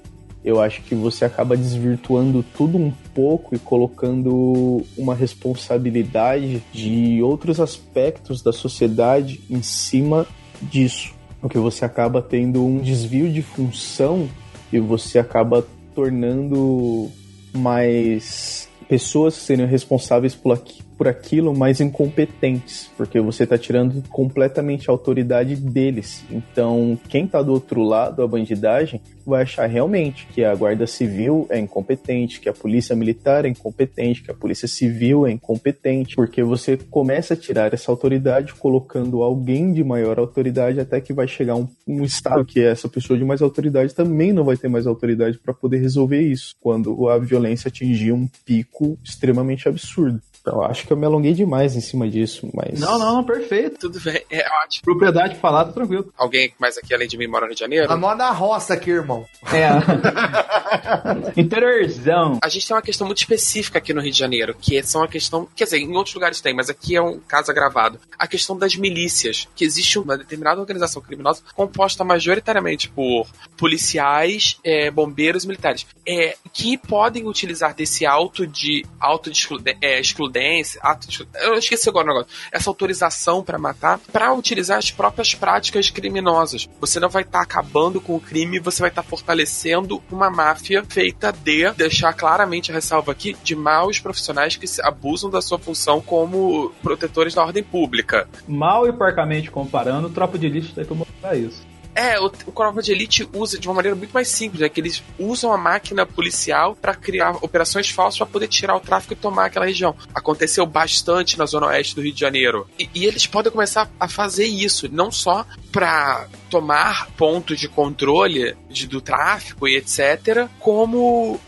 [0.45, 7.61] eu acho que você acaba desvirtuando tudo um pouco e colocando uma responsabilidade de outros
[7.61, 10.27] aspectos da sociedade em cima
[10.63, 11.13] disso.
[11.41, 14.29] Porque você acaba tendo um desvio de função
[14.73, 17.11] e você acaba tornando
[17.53, 24.91] mais pessoas que responsáveis por, aqui, por aquilo mais incompetentes, porque você está tirando completamente
[24.91, 26.25] a autoridade deles.
[26.29, 31.47] Então, quem está do outro lado, a bandidagem, vai achar realmente que a Guarda Civil
[31.51, 36.43] é incompetente, que a Polícia Militar é incompetente, que a Polícia Civil é incompetente, porque
[36.43, 41.55] você começa a tirar essa autoridade colocando alguém de maior autoridade até que vai chegar
[41.55, 45.39] um, um estado que essa pessoa de mais autoridade também não vai ter mais autoridade
[45.39, 50.21] para poder resolver isso, quando a violência atingir um pico extremamente absurdo.
[50.49, 52.81] Então, acho que eu me alonguei demais em cima disso, mas.
[52.81, 53.79] Não, não, não, perfeito.
[53.81, 54.83] Tudo bem, é ótimo.
[54.83, 56.11] Propriedade falada, tranquilo.
[56.17, 57.93] Alguém mais aqui além de mim mora no Rio de Janeiro?
[57.93, 59.27] A mó na roça aqui, irmão.
[59.53, 59.69] É.
[61.37, 62.39] Interiorzão.
[62.43, 65.09] A gente tem uma questão muito específica aqui no Rio de Janeiro, que são a
[65.09, 65.47] questão.
[65.55, 68.01] Quer dizer, em outros lugares tem, mas aqui é um caso agravado.
[68.19, 69.47] A questão das milícias.
[69.55, 73.27] Que existe uma determinada organização criminosa composta majoritariamente por
[73.57, 75.87] policiais, é, bombeiros e militares.
[76.07, 79.47] É, que podem utilizar desse auto de auto de
[79.83, 80.38] é, excludente
[80.83, 85.35] ato de, eu esqueci agora o negócio, essa autorização para matar, para utilizar as próprias
[85.35, 86.69] práticas criminosas.
[86.81, 90.31] Você não vai estar tá acabando com o crime, você vai estar tá fortalecendo uma
[90.31, 95.59] máfia feita de, deixar claramente a ressalva aqui, de maus profissionais que abusam da sua
[95.59, 98.29] função como protetores da ordem pública.
[98.47, 101.68] Mal e porcamente comparando, Tropa de Elite tem que mostrar isso.
[101.99, 105.03] É, o, o de Elite usa de uma maneira muito mais simples, é que eles
[105.19, 109.47] usam a máquina policial para criar operações falsas para poder tirar o tráfico e tomar
[109.47, 109.97] aquela região.
[110.15, 112.69] Aconteceu bastante na zona oeste do Rio de Janeiro.
[112.79, 118.55] E, e eles podem começar a fazer isso, não só para tomar pontos de controle
[118.71, 121.41] de, do tráfico e etc., como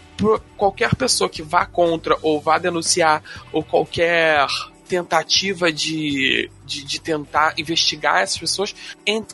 [0.56, 3.22] qualquer pessoa que vá contra ou vá denunciar
[3.52, 4.46] ou qualquer
[4.90, 8.74] tentativa de de, de tentar investigar essas pessoas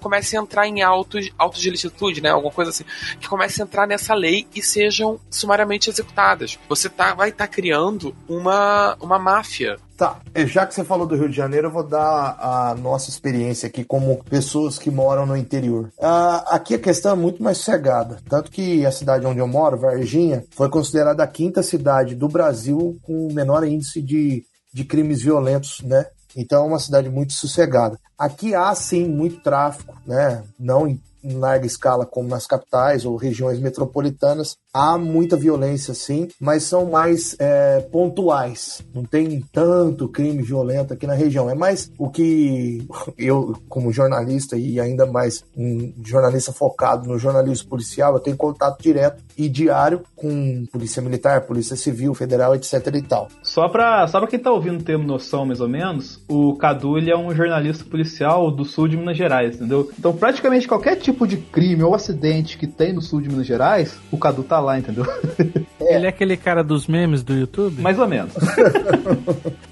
[0.00, 2.30] comece a entrar em autos, autos de licitude, né?
[2.30, 2.84] Alguma coisa assim,
[3.20, 6.58] que comece a entrar nessa lei e sejam sumariamente executadas.
[6.68, 11.16] Você tá, vai estar tá criando uma, uma máfia Tá, já que você falou do
[11.16, 15.34] Rio de Janeiro, eu vou dar a nossa experiência aqui como pessoas que moram no
[15.34, 15.90] interior.
[15.96, 18.18] Uh, aqui a questão é muito mais sossegada.
[18.28, 22.98] Tanto que a cidade onde eu moro, Varginha, foi considerada a quinta cidade do Brasil
[23.04, 24.44] com o menor índice de,
[24.76, 26.04] de crimes violentos, né?
[26.36, 27.98] Então é uma cidade muito sossegada.
[28.18, 30.44] Aqui há sim muito tráfico, né?
[30.60, 36.28] Não em, em larga escala como nas capitais ou regiões metropolitanas, há muita violência, sim,
[36.40, 38.82] mas são mais é, pontuais.
[38.94, 41.48] Não tem tanto crime violento aqui na região.
[41.48, 47.68] É mais o que eu, como jornalista e ainda mais um jornalista focado no jornalismo
[47.68, 53.02] policial, eu tenho contato direto e diário com polícia militar, polícia civil, federal, etc e
[53.02, 53.28] tal.
[53.42, 57.10] Só para só pra quem tá ouvindo ter noção, mais ou menos, o Cadu ele
[57.10, 59.90] é um jornalista policial do sul de Minas Gerais, entendeu?
[59.98, 63.96] Então praticamente qualquer tipo de crime ou acidente que tem no sul de Minas Gerais,
[64.10, 65.04] o Cadu tá lá, entendeu?
[65.80, 65.94] É.
[65.94, 67.80] Ele é aquele cara dos memes do YouTube?
[67.80, 68.32] Mais ou menos.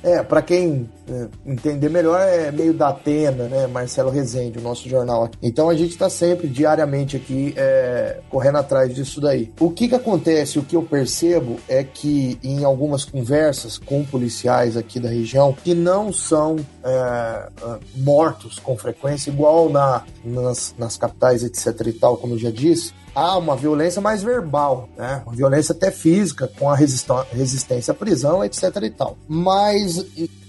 [0.04, 3.66] é, para quem é, entender melhor, é meio da Atena, né?
[3.66, 5.38] Marcelo Rezende, o nosso jornal aqui.
[5.42, 9.50] Então a gente está sempre, diariamente aqui, é, correndo atrás disso daí.
[9.58, 14.76] O que que acontece, o que eu percebo é que em algumas conversas com policiais
[14.76, 17.48] aqui da região, que não são é,
[17.96, 22.92] mortos com frequência, igual na, nas, nas capitais, etc e tal, como eu já disse,
[23.14, 25.22] há uma violência mais verbal, né?
[25.26, 29.16] Uma violência até física, com a resistência à prisão, etc e tal.
[29.28, 30.04] Mas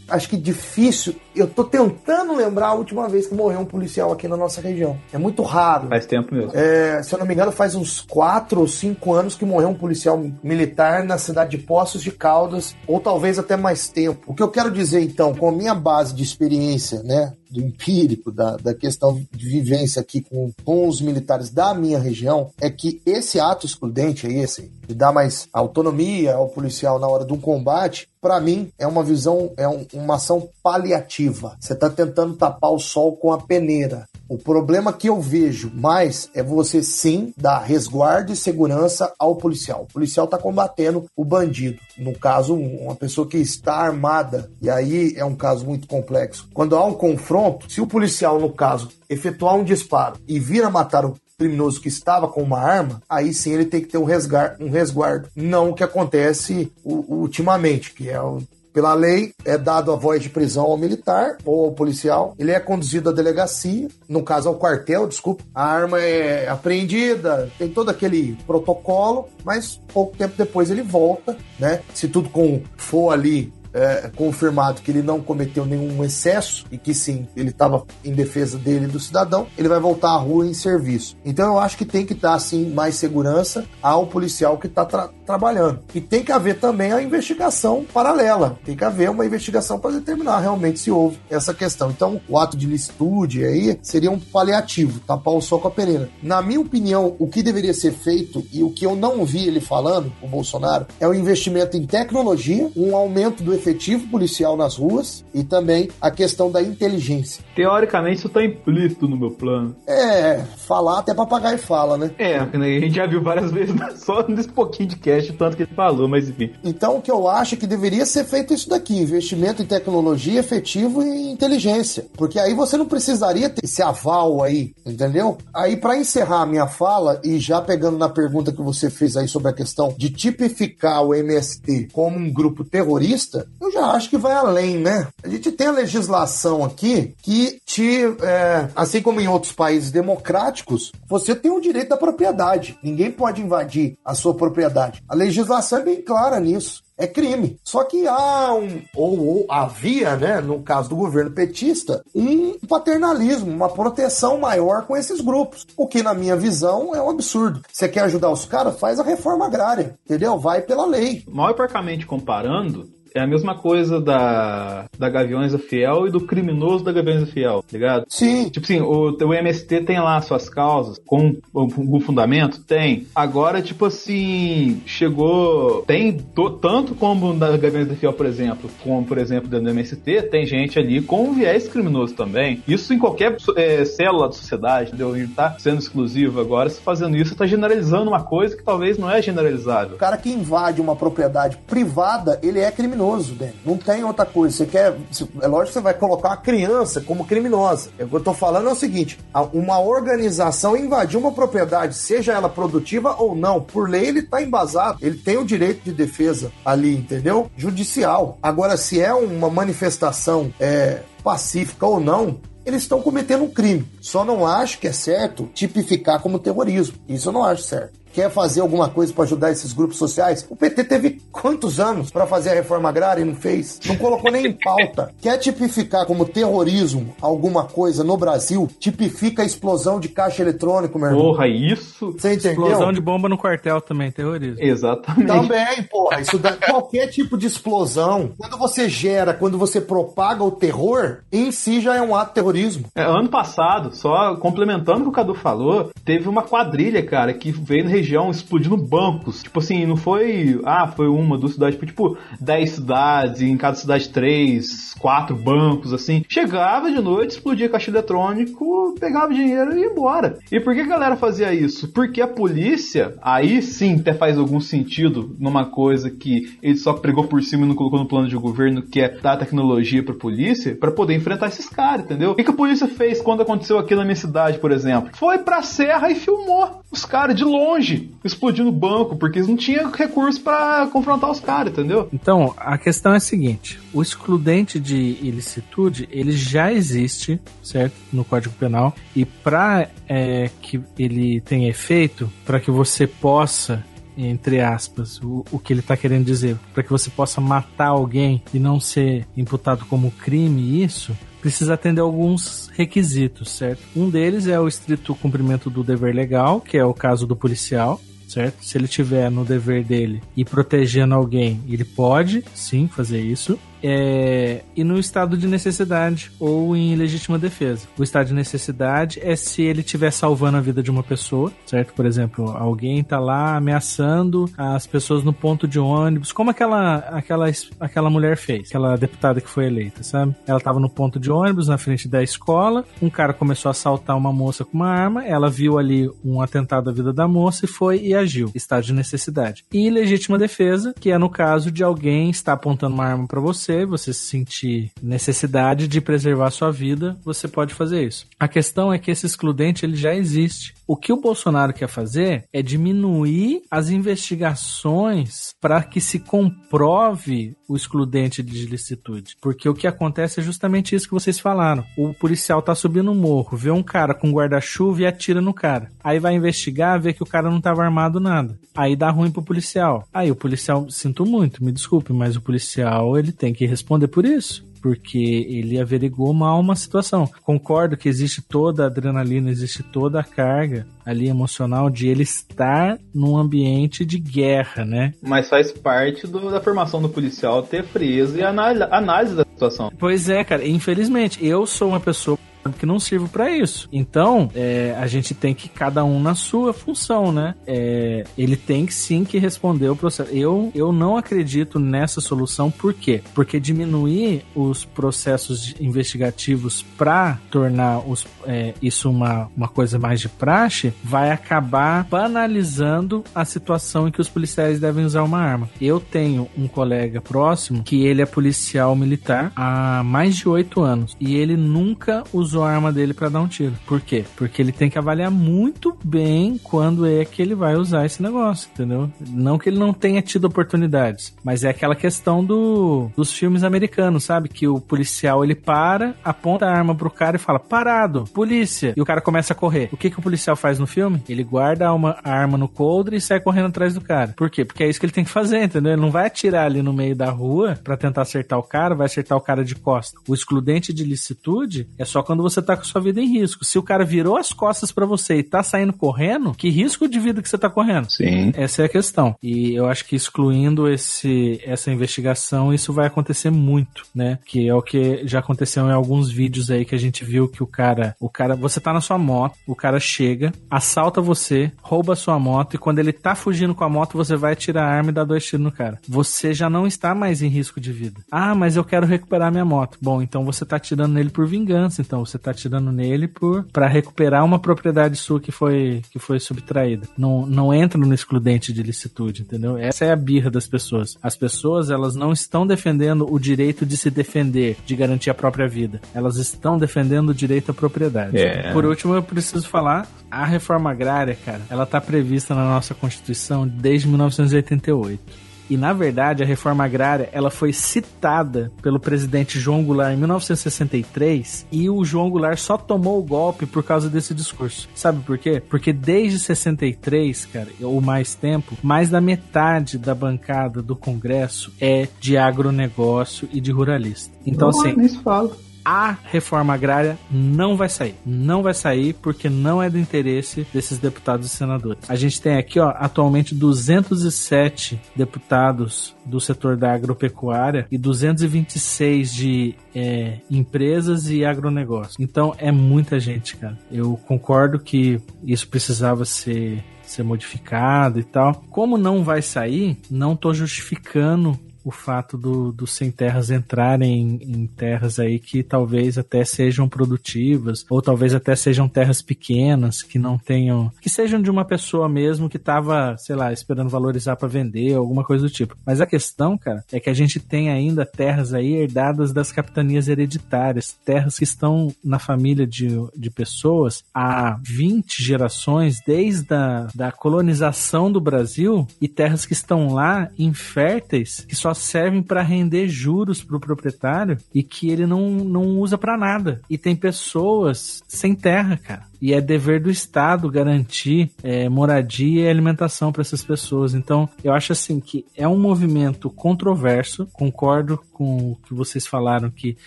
[0.08, 1.16] acho que difícil.
[1.36, 4.98] Eu tô tentando lembrar a última vez que morreu um policial aqui na nossa região.
[5.12, 5.88] É muito raro.
[5.90, 6.52] Faz tempo mesmo.
[6.54, 9.74] É, se eu não me engano, faz uns 4 ou 5 anos que morreu um
[9.74, 14.22] policial militar na cidade de Poços de Caldas, ou talvez até mais tempo.
[14.28, 18.32] O que eu quero dizer, então, com a minha base de experiência, né, do empírico,
[18.32, 23.02] da, da questão de vivência aqui com, com os militares da minha região, é que
[23.06, 27.40] esse ato excludente aí, esse, de dar mais autonomia ao policial na hora de um
[27.40, 31.56] combate, para mim é uma visão, é um, uma ação paliativa.
[31.60, 34.08] Você está tentando tapar o sol com a peneira.
[34.28, 39.84] O problema que eu vejo mais é você sim dar resguardo e segurança ao policial.
[39.84, 41.80] O policial está combatendo o bandido.
[41.98, 44.50] No caso, uma pessoa que está armada.
[44.62, 46.50] E aí é um caso muito complexo.
[46.54, 50.70] Quando há um confronto, se o policial, no caso, efetuar um disparo e vir a
[50.70, 54.06] matar o criminoso que estava com uma arma, aí sim ele tem que ter um
[54.06, 55.30] resguardo, um resguardo.
[55.36, 58.42] não o que acontece ultimamente, que é o
[58.76, 62.36] pela lei, é dado a voz de prisão ao militar ou ao policial.
[62.38, 65.46] Ele é conduzido à delegacia, no caso ao quartel, desculpa.
[65.56, 71.80] A arma é apreendida, tem todo aquele protocolo, mas pouco tempo depois ele volta, né?
[71.94, 76.94] Se tudo com, for ali é, confirmado que ele não cometeu nenhum excesso e que
[76.94, 80.54] sim, ele estava em defesa dele e do cidadão, ele vai voltar à rua em
[80.54, 81.18] serviço.
[81.26, 85.10] Então eu acho que tem que dar sim mais segurança ao policial que está tra
[85.26, 85.80] trabalhando.
[85.94, 88.58] E tem que haver também a investigação paralela.
[88.64, 91.90] Tem que haver uma investigação para determinar realmente se houve essa questão.
[91.90, 96.10] Então, o ato de licitude aí seria um paliativo, tapar o sol com a pereira.
[96.22, 99.60] Na minha opinião, o que deveria ser feito e o que eu não vi ele
[99.60, 105.26] falando, o Bolsonaro, é o investimento em tecnologia, um aumento do efetivo policial nas ruas
[105.34, 107.44] e também a questão da inteligência.
[107.56, 109.76] Teoricamente, isso está implícito no meu plano.
[109.88, 112.12] É, falar até papagaio fala, né?
[112.18, 115.76] É, a gente já viu várias vezes, só nesse pouquinho de cast, tanto que ele
[115.76, 116.52] falou, mas enfim.
[116.64, 120.40] Então, o que eu acho é que deveria ser feito isso daqui: investimento em tecnologia,
[120.40, 122.06] efetivo e inteligência.
[122.16, 125.38] Porque aí você não precisaria ter esse aval aí, entendeu?
[125.54, 129.28] Aí, para encerrar a minha fala, e já pegando na pergunta que você fez aí
[129.28, 134.18] sobre a questão de tipificar o MST como um grupo terrorista, eu já acho que
[134.18, 135.08] vai além, né?
[135.24, 140.92] A gente tem a legislação aqui que te, é, assim como em outros países democráticos,
[141.08, 142.78] você tem o direito da propriedade.
[142.82, 145.04] Ninguém pode invadir a sua propriedade.
[145.08, 147.60] A legislação é bem clara nisso é crime.
[147.64, 153.52] Só que há um, ou, ou, havia, né, no caso do governo petista, um paternalismo,
[153.52, 155.68] uma proteção maior com esses grupos.
[155.76, 157.62] O que, na minha visão, é um absurdo.
[157.72, 158.80] Você quer ajudar os caras?
[158.80, 160.40] Faz a reforma agrária, entendeu?
[160.40, 161.24] Vai pela lei.
[161.28, 166.20] Mal e porcamente comparando, é a mesma coisa da, da Gaviões da Fiel e do
[166.20, 168.06] criminoso da Gaviões da Fiel, tá ligado?
[168.10, 168.50] Sim.
[168.50, 172.62] Tipo assim, o, o MST tem lá suas causas com algum fundamento?
[172.62, 173.08] Tem.
[173.16, 175.84] Agora, tipo assim, chegou.
[175.88, 179.72] Tem do, tanto como na Gaviões da Fiel, por exemplo, como, por exemplo, dentro do
[179.72, 182.62] MST, tem gente ali com viés criminoso também.
[182.68, 185.14] Isso em qualquer é, célula da sociedade, entendeu?
[185.14, 188.98] A gente tá sendo exclusivo agora, se fazendo isso, tá generalizando uma coisa que talvez
[188.98, 189.96] não é generalizável.
[189.96, 193.52] O cara que invade uma propriedade privada, ele é criminoso criminoso, Dan.
[193.64, 194.58] Não tem outra coisa.
[194.58, 194.96] Você quer.
[195.42, 197.90] É lógico que você vai colocar uma criança como criminosa.
[198.00, 199.20] O que eu tô falando é o seguinte:
[199.54, 204.98] uma organização invadir uma propriedade, seja ela produtiva ou não, por lei ele tá embasado.
[205.02, 207.50] Ele tem o direito de defesa ali, entendeu?
[207.56, 208.38] Judicial.
[208.42, 213.88] Agora, se é uma manifestação é, pacífica ou não, eles estão cometendo um crime.
[214.02, 216.96] Só não acho que é certo tipificar como terrorismo.
[217.08, 220.48] Isso eu não acho certo quer fazer alguma coisa para ajudar esses grupos sociais.
[220.50, 223.80] O PT teve quantos anos para fazer a reforma agrária e não fez?
[223.86, 225.12] Não colocou nem em pauta.
[225.22, 228.70] Quer tipificar como terrorismo alguma coisa no Brasil?
[228.80, 231.24] Tipifica a explosão de caixa eletrônico, meu irmão.
[231.24, 232.14] Porra, isso?
[232.14, 232.68] Você entendeu?
[232.68, 234.58] Explosão de bomba no quartel também, terrorismo.
[234.60, 235.28] Exatamente.
[235.28, 236.22] Também, porra.
[236.22, 241.52] Isso dá, qualquer tipo de explosão, quando você gera, quando você propaga o terror, em
[241.52, 242.86] si já é um ato de terrorismo.
[242.96, 247.52] É, ano passado, só complementando o que o Cadu falou, teve uma quadrilha, cara, que
[247.52, 249.42] veio no região explodindo bancos.
[249.42, 250.62] Tipo assim, não foi.
[250.64, 251.78] Ah, foi uma, duas cidades.
[251.78, 256.24] Foi tipo 10 cidades, em cada cidade três, quatro bancos, assim.
[256.30, 260.38] Chegava de noite, explodia caixa eletrônico, pegava dinheiro e ia embora.
[260.52, 261.92] E por que a galera fazia isso?
[261.92, 267.26] Porque a polícia, aí sim até faz algum sentido numa coisa que ele só pregou
[267.26, 270.76] por cima e não colocou no plano de governo, que é dar tecnologia pra polícia,
[270.76, 272.32] para poder enfrentar esses caras, entendeu?
[272.32, 275.10] O que, que a polícia fez quando aconteceu aqui na minha cidade, por exemplo?
[275.14, 279.56] Foi pra serra e filmou os caras de longe explodindo o banco, porque eles não
[279.56, 282.10] tinham recurso para confrontar os caras, entendeu?
[282.12, 287.96] Então, a questão é a seguinte: o excludente de ilicitude ele já existe, certo?
[288.12, 288.94] No Código Penal.
[289.16, 293.84] E para é, que ele tenha efeito, para que você possa
[294.18, 298.42] entre aspas, o, o que ele está querendo dizer, para que você possa matar alguém
[298.54, 301.14] e não ser imputado como crime, isso
[301.46, 303.84] precisa atender alguns requisitos, certo?
[303.96, 308.02] Um deles é o estrito cumprimento do dever legal, que é o caso do policial,
[308.28, 308.66] certo?
[308.66, 313.60] Se ele tiver no dever dele e protegendo alguém, ele pode sim fazer isso.
[313.88, 317.88] É, e no estado de necessidade ou em legítima defesa.
[318.00, 321.94] O estado de necessidade é se ele estiver salvando a vida de uma pessoa, certo?
[321.94, 327.46] Por exemplo, alguém tá lá ameaçando as pessoas no ponto de ônibus, como aquela aquela
[327.80, 330.36] aquela mulher fez, aquela deputada que foi eleita, sabe?
[330.48, 334.18] Ela tava no ponto de ônibus na frente da escola, um cara começou a assaltar
[334.18, 337.68] uma moça com uma arma, ela viu ali um atentado à vida da moça e
[337.68, 338.50] foi e agiu.
[338.56, 339.64] Estado de necessidade.
[339.72, 343.75] E legítima defesa, que é no caso de alguém estar apontando uma arma para você,
[343.84, 348.28] você se sentir necessidade de preservar sua vida, você pode fazer isso.
[348.40, 350.76] A questão é que esse excludente ele já existe.
[350.88, 357.76] O que o Bolsonaro quer fazer é diminuir as investigações para que se comprove o
[357.76, 359.36] excludente de licitude.
[359.42, 361.84] Porque o que acontece é justamente isso que vocês falaram.
[361.98, 365.90] O policial tá subindo o morro, vê um cara com guarda-chuva e atira no cara.
[366.04, 368.58] Aí vai investigar, vê que o cara não estava armado nada.
[368.76, 370.08] Aí dá ruim pro policial.
[370.14, 374.24] Aí o policial, sinto muito, me desculpe, mas o policial ele tem que responder por
[374.24, 377.28] isso porque ele averigou mal uma situação.
[377.42, 383.00] Concordo que existe toda a adrenalina, existe toda a carga ali emocional de ele estar
[383.12, 385.12] num ambiente de guerra, né?
[385.24, 389.92] Mas faz parte do, da formação do policial ter frieza e análise da situação.
[389.98, 390.64] Pois é, cara.
[390.68, 392.38] Infelizmente, eu sou uma pessoa
[392.72, 393.88] que não sirvo para isso.
[393.92, 397.56] Então, é, a gente tem que cada um na sua função, né?
[397.68, 400.32] É, ele tem que sim que responder o processo.
[400.32, 403.22] Eu, eu não acredito nessa solução, por quê?
[403.34, 410.30] Porque diminuir os processos investigativos para tornar os, é, isso uma, uma coisa mais de
[410.30, 415.70] praxe vai acabar banalizando a situação em que os policiais devem usar uma arma.
[415.80, 421.16] Eu tenho um colega próximo que ele é policial militar há mais de oito anos
[421.20, 423.74] e ele nunca usou usou a arma dele para dar um tiro.
[423.86, 424.24] Por quê?
[424.38, 428.70] Porque ele tem que avaliar muito bem quando é que ele vai usar esse negócio,
[428.74, 429.12] entendeu?
[429.30, 434.24] Não que ele não tenha tido oportunidades, mas é aquela questão do, dos filmes americanos,
[434.24, 434.48] sabe?
[434.48, 438.94] Que o policial ele para, aponta a arma pro cara e fala: parado, polícia.
[438.96, 439.90] E o cara começa a correr.
[439.92, 441.22] O que, que o policial faz no filme?
[441.28, 444.34] Ele guarda uma arma no coldre e sai correndo atrás do cara.
[444.36, 444.64] Por quê?
[444.64, 445.94] Porque é isso que ele tem que fazer, entendeu?
[445.94, 449.06] Ele não vai atirar ali no meio da rua para tentar acertar o cara, vai
[449.06, 450.18] acertar o cara de costa.
[450.28, 453.66] O excludente de licitude é só quando você tá com sua vida em risco.
[453.66, 457.20] Se o cara virou as costas para você e tá saindo correndo, que risco de
[457.20, 458.12] vida que você tá correndo?
[458.12, 458.52] Sim.
[458.56, 459.36] Essa é a questão.
[459.42, 464.38] E eu acho que excluindo esse, essa investigação, isso vai acontecer muito, né?
[464.46, 467.64] Que é o que já aconteceu em alguns vídeos aí que a gente viu que
[467.64, 472.14] o cara, o cara, você tá na sua moto, o cara chega, assalta você, rouba
[472.14, 474.92] a sua moto e quando ele tá fugindo com a moto, você vai tirar a
[474.92, 476.00] arma e dar dois tiros no cara.
[476.08, 478.22] Você já não está mais em risco de vida.
[478.32, 479.98] Ah, mas eu quero recuperar minha moto.
[480.02, 483.88] Bom, então você tá tirando nele por vingança, então você tá tirando nele por para
[483.88, 487.08] recuperar uma propriedade sua que foi que foi subtraída.
[487.18, 489.78] Não, não entra no excludente de licitude, entendeu?
[489.78, 491.18] Essa é a birra das pessoas.
[491.22, 495.68] As pessoas, elas não estão defendendo o direito de se defender, de garantir a própria
[495.68, 496.02] vida.
[496.14, 498.38] Elas estão defendendo o direito à propriedade.
[498.38, 498.72] É.
[498.72, 503.68] Por último, eu preciso falar a reforma agrária, cara, ela tá prevista na nossa Constituição
[503.68, 505.45] desde 1988.
[505.70, 511.68] E na verdade, a reforma agrária, ela foi citada pelo presidente João Goulart em 1963
[511.72, 514.88] e o João Goulart só tomou o golpe por causa desse discurso.
[514.94, 515.62] Sabe por quê?
[515.68, 522.08] Porque desde 63, cara, ou mais tempo, mais da metade da bancada do Congresso é
[522.20, 524.36] de agronegócio e de ruralista.
[524.46, 525.56] Então, Não, assim, nem se fala.
[525.86, 528.16] A reforma agrária não vai sair.
[528.26, 532.10] Não vai sair porque não é do interesse desses deputados e senadores.
[532.10, 539.76] A gente tem aqui, ó, atualmente 207 deputados do setor da agropecuária e 226 de
[539.94, 542.16] é, empresas e agronegócio.
[542.20, 543.78] Então é muita gente, cara.
[543.92, 548.64] Eu concordo que isso precisava ser ser modificado e tal.
[548.72, 554.66] Como não vai sair, não tô justificando o fato do, dos sem terras entrarem em,
[554.66, 560.36] terras aí que talvez até sejam produtivas, ou talvez até sejam terras pequenas, que não
[560.36, 560.92] tenham.
[561.00, 565.24] que sejam de uma pessoa mesmo que estava, sei lá, esperando valorizar para vender, alguma
[565.24, 565.78] coisa do tipo.
[565.86, 570.08] Mas a questão, cara, é que a gente tem ainda terras aí herdadas das capitanias
[570.08, 577.12] hereditárias, terras que estão na família de, de pessoas há 20 gerações, desde a da
[577.12, 583.44] colonização do Brasil, e terras que estão lá inférteis, que só servem para render juros
[583.44, 586.62] para o proprietário e que ele não, não usa para nada.
[586.70, 589.04] E tem pessoas sem terra, cara.
[589.22, 593.94] E é dever do Estado garantir é, moradia e alimentação para essas pessoas.
[593.94, 597.28] Então, eu acho assim que é um movimento controverso.
[597.34, 599.78] Concordo com o que vocês falaram que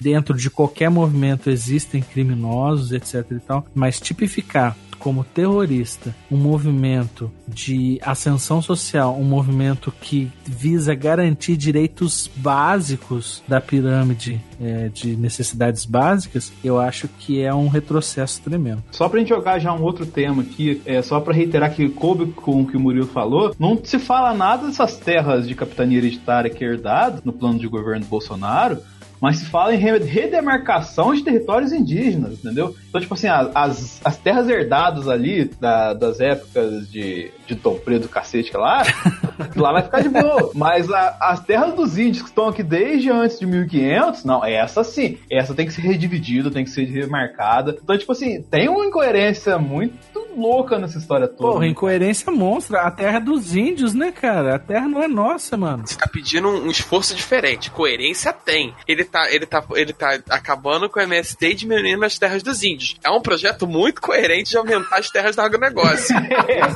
[0.00, 3.66] dentro de qualquer movimento existem criminosos, etc e tal.
[3.74, 12.30] Mas tipificar como terrorista um movimento de ascensão social, um movimento que visa garantir direitos
[12.36, 18.82] básicos da pirâmide é, de necessidades básicas, eu acho que é um retrocesso tremendo.
[18.90, 22.32] Só pra gente jogar já um outro tema aqui, é só pra reiterar que coube
[22.32, 26.50] com o que o Murilo falou, não se fala nada dessas terras de capitania hereditária
[26.50, 28.78] que é herdado no plano de governo do Bolsonaro,
[29.20, 32.74] mas se fala em redemarcação de territórios indígenas, entendeu?
[32.88, 38.08] Então, tipo assim, as, as terras herdadas ali da, das épocas de, de Dom Preto
[38.08, 38.82] cacete lá,
[39.56, 40.50] lá vai ficar de boa.
[40.54, 44.82] Mas a, as terras dos índios que estão aqui desde antes de 1500, não, essa
[44.82, 47.76] sim, essa tem que ser redividida, tem que ser remarcada.
[47.82, 51.52] Então, tipo assim, tem uma incoerência muito louca nessa história toda.
[51.52, 52.80] Porra, incoerência monstra.
[52.82, 54.54] A terra é dos índios, né, cara?
[54.54, 55.86] A terra não é nossa, mano.
[55.86, 57.70] Você tá pedindo um, um esforço diferente.
[57.70, 58.74] Coerência tem.
[58.86, 62.62] Ele tá, ele tá, ele tá acabando com o MST e diminuindo as terras dos
[62.62, 62.77] índios.
[63.02, 66.14] É um projeto muito coerente de aumentar as terras do agronegócio.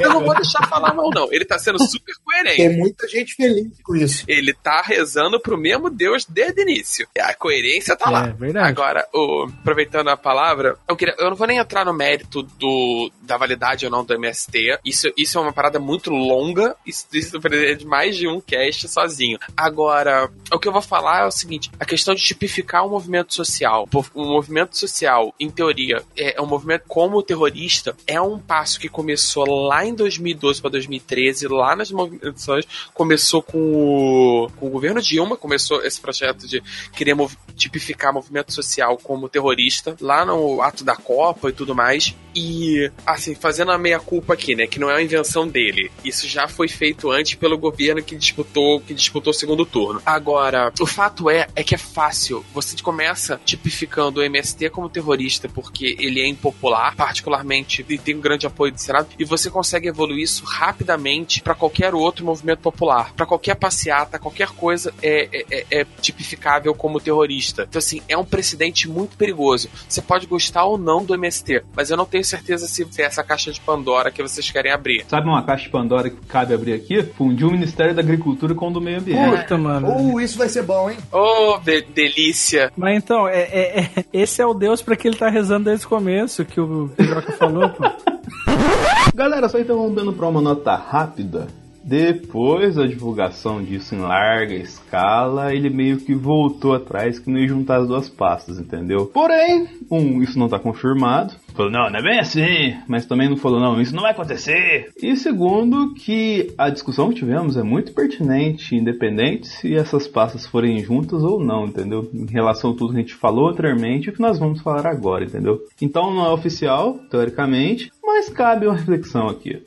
[0.01, 1.33] Eu não vou deixar falar mal, não.
[1.33, 2.57] Ele tá sendo super coerente.
[2.57, 4.25] Tem muita gente feliz com isso.
[4.29, 7.07] Ele tá rezando pro mesmo Deus desde o início.
[7.21, 8.23] A coerência tá É, lá.
[8.29, 8.69] verdade.
[8.69, 13.11] Agora, o- aproveitando a palavra, eu, queria, eu não vou nem entrar no mérito do,
[13.23, 14.79] da validade ou não do MST.
[14.85, 16.77] Isso, isso é uma parada muito longa.
[16.87, 19.39] Isso, isso precisa de mais de um cast sozinho.
[19.57, 23.35] Agora, o que eu vou falar é o seguinte: a questão de tipificar um movimento
[23.35, 23.89] social.
[24.15, 29.45] Um movimento social, em teoria, é um movimento como terrorista, é um passo que começou
[29.67, 35.37] lá em 2012 para 2013, lá nas movimentações, começou com o, com o governo Dilma,
[35.37, 36.63] começou esse projeto de
[36.93, 37.15] querer
[37.53, 42.15] tipificar movimento social como terrorista, lá no ato da Copa e tudo mais.
[42.35, 45.91] E, assim, fazendo a meia-culpa aqui, né, que não é uma invenção dele.
[46.03, 50.01] Isso já foi feito antes pelo governo que disputou, que disputou o segundo turno.
[50.07, 52.43] Agora, o fato é, é que é fácil.
[52.55, 58.21] Você começa tipificando o MST como terrorista porque ele é impopular, particularmente, e tem um
[58.21, 63.13] grande apoio do Senado, e você consegue evoluir isso rapidamente para qualquer outro movimento popular.
[63.15, 67.42] Para qualquer passeata, qualquer coisa é, é- é- é tipificável como terrorista.
[67.51, 69.69] Então, assim, é um precedente muito perigoso.
[69.89, 73.23] Você pode gostar ou não do MST, mas eu não tenho certeza se é essa
[73.25, 75.05] caixa de Pandora que vocês querem abrir.
[75.09, 77.03] Sabe uma caixa de Pandora que cabe abrir aqui?
[77.03, 79.41] Fundiu o Ministério da Agricultura com o do Meio Ambiente.
[79.43, 79.89] Puta, mano.
[79.97, 80.97] Uh, isso vai ser bom, hein?
[81.13, 82.73] Oh, de- delícia!
[82.77, 85.87] Mas então, é, é- é- esse é o Deus pra que ele tá rezando desde
[85.87, 87.85] o começo, que o Joca falou, pô.
[89.15, 91.47] Galera, só interrompendo para uma nota rápida.
[91.85, 97.49] Depois da divulgação disso em larga escala, ele meio que voltou atrás que não ia
[97.49, 99.07] juntar as duas pastas, entendeu?
[99.07, 101.35] Porém, um, isso não tá confirmado.
[101.55, 102.77] Falou, não, não é bem assim.
[102.87, 104.91] Mas também não falou, não, isso não vai acontecer.
[105.03, 110.79] E segundo, que a discussão que tivemos é muito pertinente, independente se essas pastas forem
[110.79, 112.09] juntas ou não, entendeu?
[112.15, 114.87] Em relação a tudo que a gente falou anteriormente e o que nós vamos falar
[114.87, 115.61] agora, entendeu?
[115.81, 119.63] Então não é oficial, teoricamente, mas cabe uma reflexão aqui.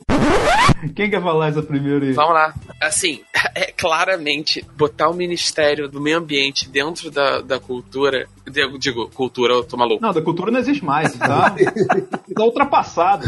[0.94, 2.12] Quem quer falar essa primeira aí?
[2.12, 2.54] Vamos lá.
[2.80, 3.20] Assim,
[3.54, 8.28] é claramente botar o Ministério do Meio Ambiente dentro da, da cultura.
[8.50, 10.02] Digo, digo, cultura, eu tô maluco.
[10.02, 11.54] Não, da cultura não existe mais, tá?
[12.34, 13.26] tá ultrapassado.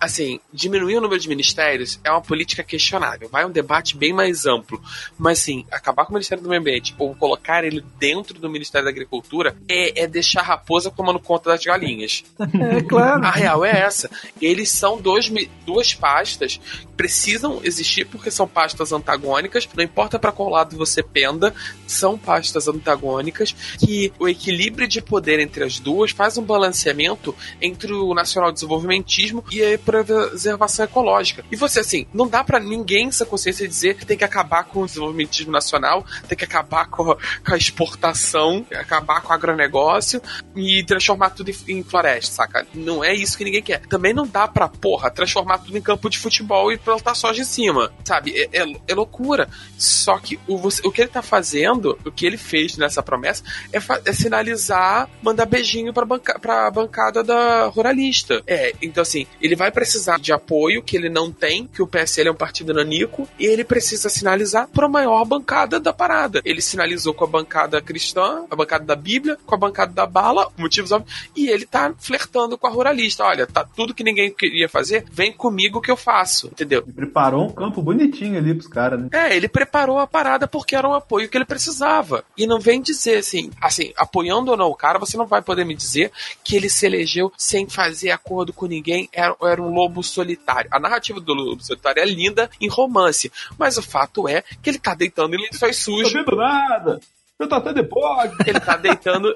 [0.00, 3.28] Assim, diminuir o número de ministérios é uma política questionável.
[3.28, 4.80] Vai um debate bem mais amplo.
[5.18, 8.84] Mas, assim, acabar com o Ministério do Meio Ambiente ou colocar ele dentro do Ministério
[8.84, 12.24] da Agricultura é, é deixar a raposa tomando conta das galinhas.
[12.38, 13.24] É claro.
[13.24, 14.10] A real é essa.
[14.40, 15.30] Eles são dois,
[15.64, 16.60] duas pastas
[16.98, 19.68] precisam existir porque são pastas antagônicas.
[19.74, 21.54] Não importa para qual lado você penda,
[21.86, 27.92] são pastas antagônicas que o equilíbrio de poder entre as duas faz um balanceamento entre
[27.92, 31.44] o nacional desenvolvimentismo e a preservação ecológica.
[31.52, 34.82] E você, assim, não dá para ninguém essa consciência dizer que tem que acabar com
[34.82, 40.20] o desenvolvimentismo nacional, tem que acabar com a, com a exportação, acabar com o agronegócio
[40.56, 42.66] e transformar tudo em, floresta, saca?
[42.74, 43.86] Não é isso que ninguém quer.
[43.86, 47.44] Também não dá pra, porra, transformar tudo em campo de futebol e plantar soja em
[47.44, 48.32] cima, sabe?
[48.34, 49.48] É, é- é loucura.
[49.76, 53.42] Só que o, você- o que ele tá fazendo, o que ele fez nessa promessa,
[53.72, 58.42] é, é sinalizar, mandar beijinho pra, banca, pra bancada da ruralista.
[58.46, 62.28] É, então assim, ele vai precisar de apoio que ele não tem, que o PSL
[62.28, 66.40] é um partido nanico, e ele precisa sinalizar pra maior bancada da parada.
[66.44, 70.50] Ele sinalizou com a bancada cristã, a bancada da Bíblia, com a bancada da bala,
[70.56, 73.24] motivos óbvios, e ele tá flertando com a ruralista.
[73.24, 76.77] Olha, tá tudo que ninguém queria fazer, vem comigo que eu faço, entendeu?
[76.82, 79.08] Preparou um campo bonitinho ali pros caras, né?
[79.12, 82.24] É, ele preparou a parada porque era um apoio que ele precisava.
[82.36, 85.64] E não vem dizer assim, assim, apoiando ou não o cara, você não vai poder
[85.64, 86.10] me dizer
[86.42, 90.70] que ele se elegeu sem fazer acordo com ninguém, era, era um lobo solitário.
[90.72, 94.78] A narrativa do lobo solitário é linda em romance, mas o fato é que ele
[94.78, 96.12] tá deitando em lençóis Não sujos.
[96.12, 97.00] vendo nada.
[97.38, 98.32] Eu tô até depois.
[98.46, 99.32] Ele tá deitando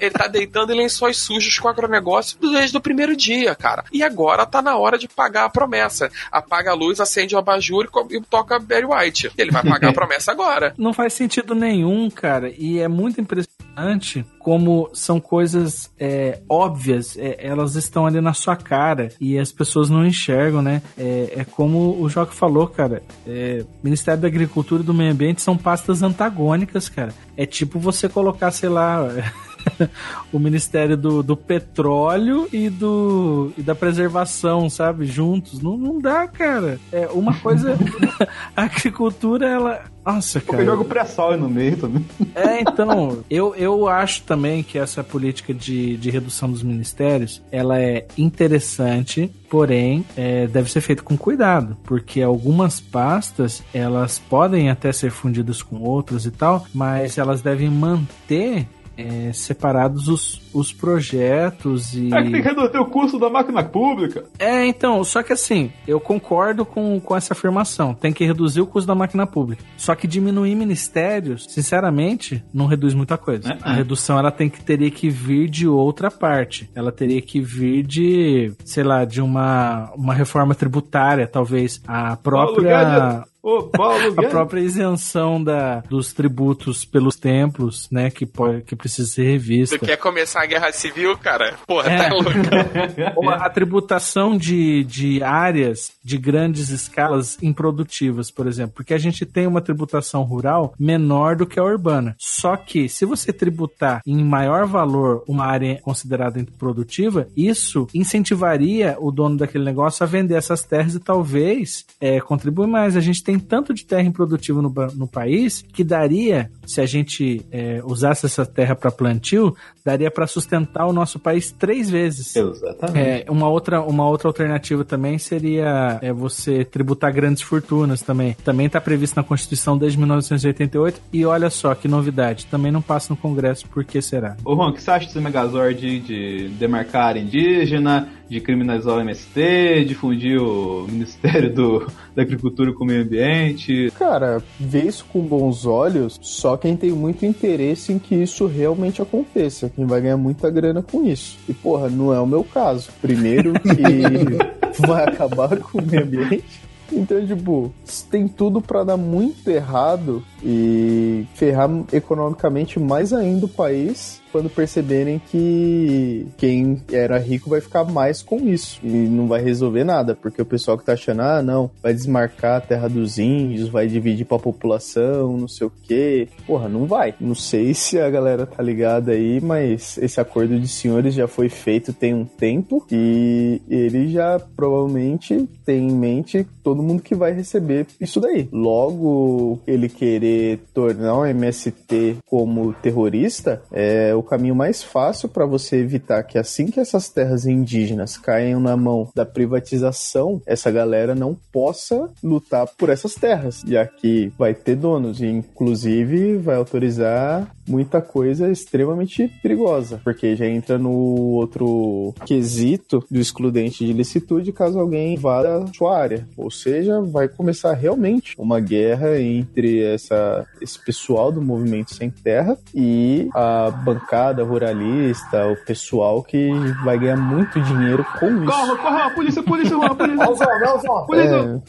[0.00, 3.84] Ele tá deitando em lençóis sujos com o agronegócio desde o primeiro dia, cara.
[3.92, 6.10] E agora tá na hora de pagar a promessa.
[6.30, 9.30] Apaga a luz, acende o abajur e e toca Barry White.
[9.36, 10.74] Ele vai pagar a promessa agora.
[10.78, 12.52] Não faz sentido nenhum, cara.
[12.56, 18.56] E é muito impressionante como são coisas é, óbvias, é, elas estão ali na sua
[18.56, 20.82] cara e as pessoas não enxergam, né?
[20.96, 23.02] É, é como o Joque falou, cara.
[23.26, 27.12] é, Ministério da Agricultura e do Meio Ambiente são pastas antagônicas, cara.
[27.36, 29.08] É tipo você colocar, sei lá.
[30.32, 35.06] o Ministério do, do Petróleo e do e da Preservação, sabe?
[35.06, 35.60] Juntos.
[35.60, 36.78] Não, não dá, cara.
[36.92, 37.76] É uma coisa.
[38.56, 39.84] a agricultura, ela.
[40.04, 40.64] Nossa, cara.
[40.64, 42.04] joga o pré-sal aí no meio também.
[42.32, 47.80] É, então, eu, eu acho também que essa política de, de redução dos ministérios, ela
[47.80, 54.92] é interessante, porém, é, deve ser feita com cuidado, porque algumas pastas, elas podem até
[54.92, 61.94] ser fundidas com outras e tal, mas elas devem manter é, separados os, os projetos
[61.94, 62.12] e...
[62.12, 64.24] É que tem que reduzir o custo da máquina pública.
[64.38, 67.94] É, então, só que assim, eu concordo com, com essa afirmação.
[67.94, 69.62] Tem que reduzir o custo da máquina pública.
[69.76, 73.52] Só que diminuir ministérios, sinceramente, não reduz muita coisa.
[73.52, 76.70] É, A redução, ela tem que teria que vir de outra parte.
[76.74, 81.80] Ela teria que vir de, sei lá, de uma, uma reforma tributária, talvez.
[81.86, 83.24] A própria...
[83.48, 84.30] Ô, Paulo A Guedes.
[84.30, 89.78] própria isenção da, dos tributos pelos templos, né, que, pode, que precisa ser revista.
[89.78, 91.54] Tu quer começar a guerra civil, cara?
[91.64, 91.96] Porra, É.
[91.96, 92.30] tá louco.
[93.14, 98.72] Ou a tributação de, de áreas de grandes escalas improdutivas, por exemplo.
[98.74, 102.16] Porque a gente tem uma tributação rural menor do que a urbana.
[102.18, 109.12] Só que, se você tributar em maior valor uma área considerada improdutiva, isso incentivaria o
[109.12, 112.96] dono daquele negócio a vender essas terras e talvez é, contribuir mais.
[112.96, 117.44] A gente tem tanto de terra improdutiva no, no país que daria, se a gente
[117.50, 122.34] é, usasse essa terra para plantio, daria para sustentar o nosso país três vezes.
[122.34, 122.98] Exatamente.
[122.98, 128.34] É, uma outra, uma outra alternativa também seria é, você tributar grandes fortunas também.
[128.44, 131.00] Também está previsto na Constituição desde 1988.
[131.12, 134.36] E olha só que novidade, também não passa no Congresso, por que será?
[134.44, 139.84] Ô, Ron, o que você acha desse Megazord de demarcar indígena, de criminalizar o MST,
[139.86, 143.92] difundir o Ministério do, da Agricultura com o Meio Ambiente?
[143.98, 149.02] Cara, vê isso com bons olhos só quem tem muito interesse em que isso realmente
[149.02, 149.70] aconteça.
[149.76, 151.38] Quem vai ganhar muita grana com isso.
[151.46, 152.88] E, porra, não é o meu caso.
[153.02, 156.44] Primeiro que vai acabar com o meio ambiente.
[156.92, 157.72] Então, tipo,
[158.10, 165.18] tem tudo pra dar muito errado e ferrar economicamente mais ainda o país quando perceberem
[165.18, 170.42] que quem era rico vai ficar mais com isso e não vai resolver nada, porque
[170.42, 174.26] o pessoal que tá achando, ah, não, vai desmarcar a terra dos índios, vai dividir
[174.26, 176.28] pra população, não sei o quê.
[176.46, 177.14] Porra, não vai.
[177.18, 181.48] Não sei se a galera tá ligada aí, mas esse acordo de senhores já foi
[181.48, 187.32] feito tem um tempo e ele já provavelmente tem em mente todo mundo que vai
[187.32, 188.48] receber isso daí.
[188.52, 195.76] Logo, ele querer tornar o MST como terrorista é o caminho mais fácil para você
[195.76, 201.36] evitar que assim que essas terras indígenas caiam na mão da privatização, essa galera não
[201.52, 208.00] possa lutar por essas terras, já que vai ter donos e inclusive vai autorizar muita
[208.00, 215.14] coisa extremamente perigosa, porque já entra no outro quesito do excludente de licitude caso alguém
[215.14, 216.26] invada sua área.
[216.36, 222.56] Ou seja, vai começar realmente uma guerra entre essa, esse pessoal do movimento sem terra
[222.74, 226.50] e a bancada ruralista, o pessoal que
[226.84, 228.46] vai ganhar muito dinheiro com isso.
[228.46, 230.58] Corra, corra, polícia, polícia, Ron, polícia!
[230.58, 231.06] Nelson.
[231.06, 231.62] polícia.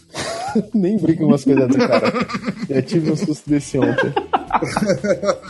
[0.56, 0.64] É...
[0.74, 2.14] Nem brinca com umas coisas dessa, cara.
[2.70, 4.14] Já tive um susto desse ontem.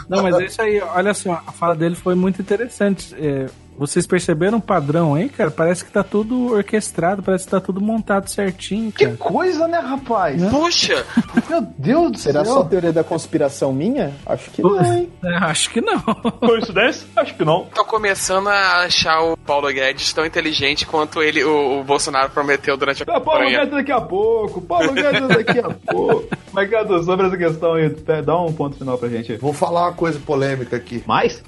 [0.09, 0.81] Não, mas é isso aí.
[0.81, 3.15] Olha só, a fala dele foi muito interessante.
[3.15, 3.47] É,
[3.77, 5.51] vocês perceberam um padrão aí, cara?
[5.51, 9.17] Parece que tá tudo orquestrado, parece que tá tudo montado certinho, Que cara.
[9.17, 10.41] coisa, né, rapaz?
[10.49, 11.05] Puxa!
[11.49, 12.53] Meu Deus do Será céu.
[12.55, 14.13] só teoria da conspiração minha?
[14.25, 15.09] Acho que não, hein?
[15.23, 15.99] É, acho que não.
[15.99, 17.07] Coincidência?
[17.15, 17.65] Acho que não.
[17.73, 22.77] Tô começando a achar o Paulo Guedes tão inteligente quanto ele, o, o Bolsonaro prometeu
[22.77, 23.59] durante a Ah, Paulo campanha.
[23.59, 26.27] Guedes daqui a pouco, Paulo Guedes daqui a pouco.
[26.53, 27.89] Mas, Cadu, sobre essa questão aí,
[28.25, 29.31] dá um ponto final pra gente.
[29.33, 29.37] aí.
[29.37, 31.03] Vou falar uma coisa polêmica aqui.
[31.05, 31.43] Mais?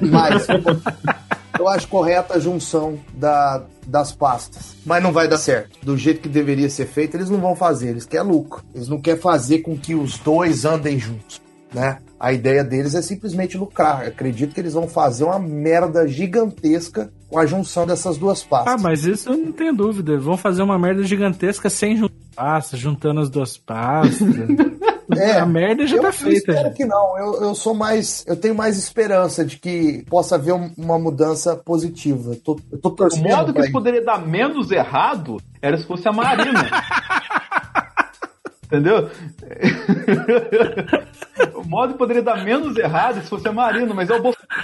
[0.00, 0.46] Mas
[1.62, 4.76] eu acho correta a junção da, das pastas.
[4.84, 5.78] Mas não vai dar certo.
[5.82, 7.90] Do jeito que deveria ser feito, eles não vão fazer.
[7.90, 8.62] Eles querem lucro.
[8.74, 11.40] Eles não querem fazer com que os dois andem juntos.
[11.72, 11.98] Né?
[12.18, 14.02] A ideia deles é simplesmente lucrar.
[14.02, 18.74] Eu acredito que eles vão fazer uma merda gigantesca com a junção dessas duas pastas.
[18.74, 20.18] Ah, mas isso eu não tenho dúvida.
[20.18, 24.18] Vão fazer uma merda gigantesca sem juntar pastas, juntando as duas pastas.
[25.16, 26.52] É, a merda já eu, tá eu feita.
[26.52, 27.18] espero que não.
[27.18, 28.24] Eu, eu sou mais.
[28.26, 32.32] Eu tenho mais esperança de que possa haver um- uma mudança positiva.
[32.32, 33.28] Eu tô, eu tô O torcendo.
[33.28, 36.68] modo que poderia dar menos errado era se fosse a Marina.
[38.72, 39.10] Entendeu?
[41.54, 44.62] o modo poderia dar menos errado se fosse a Marina, mas é o Bolsonaro.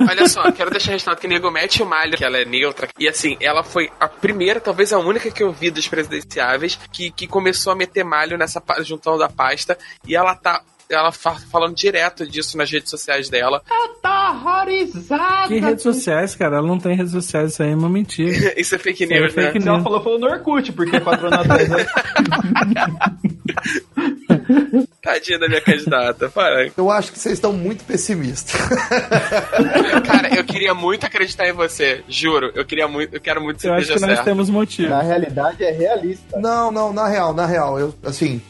[0.00, 2.88] Olha só, quero deixar registrado que nego mete o malho, que ela é neutra.
[2.98, 7.10] E assim, ela foi a primeira, talvez a única que eu vi dos presidenciáveis que,
[7.12, 9.78] que começou a meter malho nessa juntão da pasta.
[10.06, 10.60] E ela tá.
[10.90, 13.62] Ela fa- falando direto disso nas redes sociais dela.
[14.00, 15.48] Tá horrorizada.
[15.48, 16.56] Que redes sociais, cara?
[16.56, 18.32] Ela não tem redes sociais, isso aí é uma mentira.
[18.58, 19.42] Isso é fake Isso é news, né?
[19.48, 19.84] fake Se ela news.
[19.84, 21.68] falou, falou no Orkut, porque quatro anos atrás.
[23.54, 23.62] ハ
[23.96, 24.97] ハハハ。
[25.12, 26.28] Tadinha da minha candidata.
[26.34, 26.70] Para.
[26.76, 28.54] Eu acho que vocês estão muito pessimistas.
[30.06, 32.02] Cara, eu queria muito acreditar em você.
[32.08, 32.50] Juro.
[32.54, 33.14] Eu queria muito.
[33.14, 34.24] Eu quero muito que você Eu acho que nós certo.
[34.24, 34.90] temos motivo.
[34.90, 36.38] Na realidade é realista.
[36.38, 38.40] Não, não, na real, na real, eu, assim,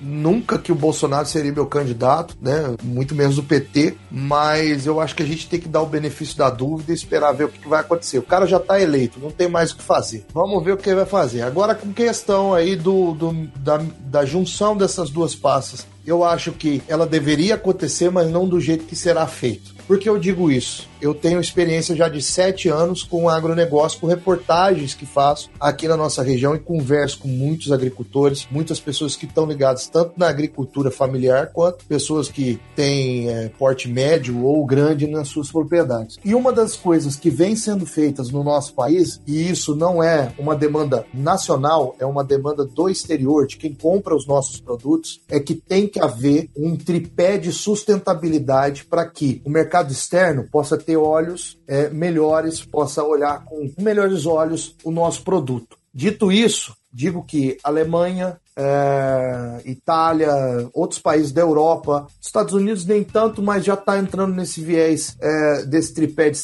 [0.00, 2.74] nunca que o Bolsonaro seria meu candidato, né?
[2.82, 6.36] Muito menos o PT, mas eu acho que a gente tem que dar o benefício
[6.36, 8.18] da dúvida e esperar ver o que que vai acontecer.
[8.18, 10.24] O cara já tá eleito, não tem mais o que fazer.
[10.32, 11.42] Vamos ver o que ele vai fazer.
[11.42, 16.80] Agora, com questão aí do, do- da, da junção dessas duas pastas, eu acho que
[16.88, 19.74] ela deveria acontecer, mas não do jeito que será feito.
[19.86, 20.88] Por que eu digo isso?
[21.00, 25.96] Eu tenho experiência já de sete anos com agronegócio, com reportagens que faço aqui na
[25.96, 30.90] nossa região e converso com muitos agricultores, muitas pessoas que estão ligadas tanto na agricultura
[30.90, 36.18] familiar quanto pessoas que têm é, porte médio ou grande nas suas propriedades.
[36.24, 40.32] E uma das coisas que vem sendo feitas no nosso país, e isso não é
[40.38, 45.38] uma demanda nacional, é uma demanda do exterior, de quem compra os nossos produtos, é
[45.38, 50.96] que tem que haver um tripé de sustentabilidade para que o mercado externo possa ter
[50.96, 55.76] olhos é, melhores, possa olhar com melhores olhos o nosso produto.
[55.92, 60.32] Dito isso, digo que Alemanha, é, Itália,
[60.74, 65.64] outros países da Europa, Estados Unidos nem tanto, mas já está entrando nesse viés é,
[65.64, 66.38] desse tripé de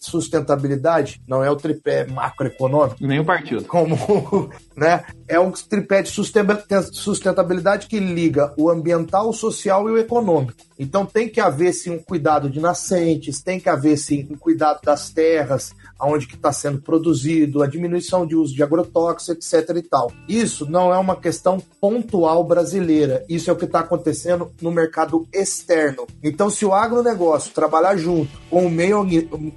[0.00, 1.20] sustentabilidade.
[1.26, 3.64] Não é o tripé macroeconômico, Nem o partido.
[3.64, 3.96] como
[4.76, 6.46] né, é um tripé de susten-
[6.92, 10.54] sustentabilidade que liga o ambiental, o social e o econômico.
[10.78, 14.80] Então tem que haver sim um cuidado de nascentes, tem que haver sim um cuidado
[14.84, 19.76] das terras, aonde que está sendo produzido, a diminuição de uso de agrotóxicos, etc.
[19.76, 20.12] e tal.
[20.28, 23.24] Isso não é uma questão pontual brasileira.
[23.28, 26.06] Isso é o que está acontecendo no mercado externo.
[26.22, 29.04] Então, se o agronegócio trabalhar junto com o meio,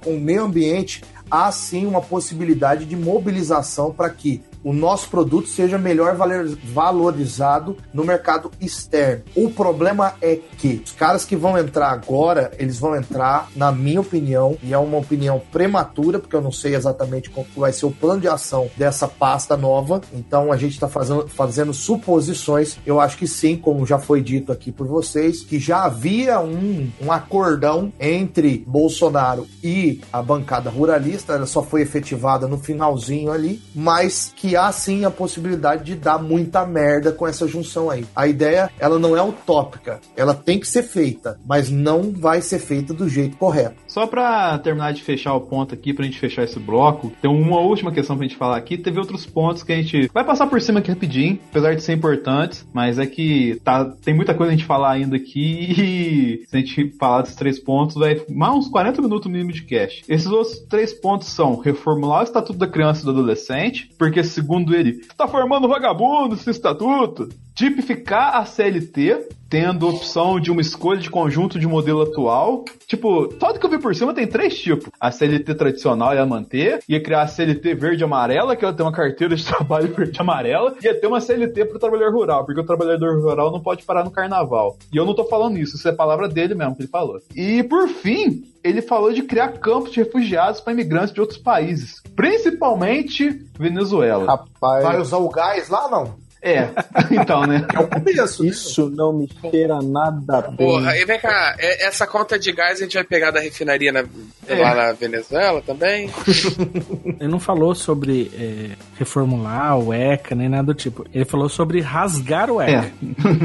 [0.02, 5.48] com o meio ambiente, há sim uma possibilidade de mobilização para que o nosso produto
[5.48, 9.24] seja melhor valor- valorizado no mercado externo.
[9.34, 14.00] O problema é que os caras que vão entrar agora, eles vão entrar, na minha
[14.00, 17.90] opinião, e é uma opinião prematura, porque eu não sei exatamente qual vai ser o
[17.90, 22.76] plano de ação dessa pasta nova, então a gente está fazendo, fazendo suposições.
[22.84, 26.90] Eu acho que sim, como já foi dito aqui por vocês, que já havia um,
[27.00, 33.62] um acordão entre Bolsonaro e a bancada ruralista, ela só foi efetivada no finalzinho ali,
[33.74, 38.06] mas que há sim a possibilidade de dar muita merda com essa junção aí.
[38.14, 42.58] A ideia, ela não é utópica, ela tem que ser feita, mas não vai ser
[42.58, 43.76] feita do jeito correto.
[43.92, 47.60] Só pra terminar de fechar o ponto aqui, pra gente fechar esse bloco, tem uma
[47.60, 48.78] última questão pra gente falar aqui.
[48.78, 51.92] Teve outros pontos que a gente vai passar por cima aqui rapidinho, apesar de ser
[51.92, 56.56] importantes, mas é que tá, tem muita coisa a gente falar ainda aqui e se
[56.56, 60.02] a gente falar desses três pontos, vai mais uns 40 minutos mínimo de cash.
[60.08, 64.74] Esses outros três pontos são reformular o Estatuto da Criança e do Adolescente, porque segundo
[64.74, 67.28] ele, tá formando vagabundo esse estatuto.
[67.54, 72.64] Tipificar a CLT, tendo opção de uma escolha de conjunto de modelo atual.
[72.86, 74.88] Tipo, tudo que eu vi por cima tem três tipos.
[74.98, 78.86] A CLT tradicional ia manter, ia criar a CLT verde e amarela, que ela tem
[78.86, 82.62] uma carteira de trabalho verde e amarela, ia ter uma CLT pro trabalhador rural, porque
[82.62, 84.78] o trabalhador rural não pode parar no carnaval.
[84.90, 87.20] E eu não tô falando isso, isso é palavra dele mesmo que ele falou.
[87.36, 92.02] E por fim, ele falou de criar campos de refugiados para imigrantes de outros países,
[92.16, 94.24] principalmente Venezuela.
[94.24, 96.21] Rapaz, Vai usar o gás lá, não?
[96.42, 96.68] É,
[97.12, 97.64] então, né?
[97.72, 98.44] É o começo.
[98.44, 100.56] isso não me cheira nada bem.
[100.66, 103.92] Porra, e vem cá, é- essa conta de gás a gente vai pegar da refinaria
[103.92, 104.04] na-
[104.48, 106.10] lá na Venezuela também?
[107.20, 111.06] Ele não falou sobre é, reformular o ECA, nem nada do tipo.
[111.14, 112.90] Ele falou sobre rasgar o ECA.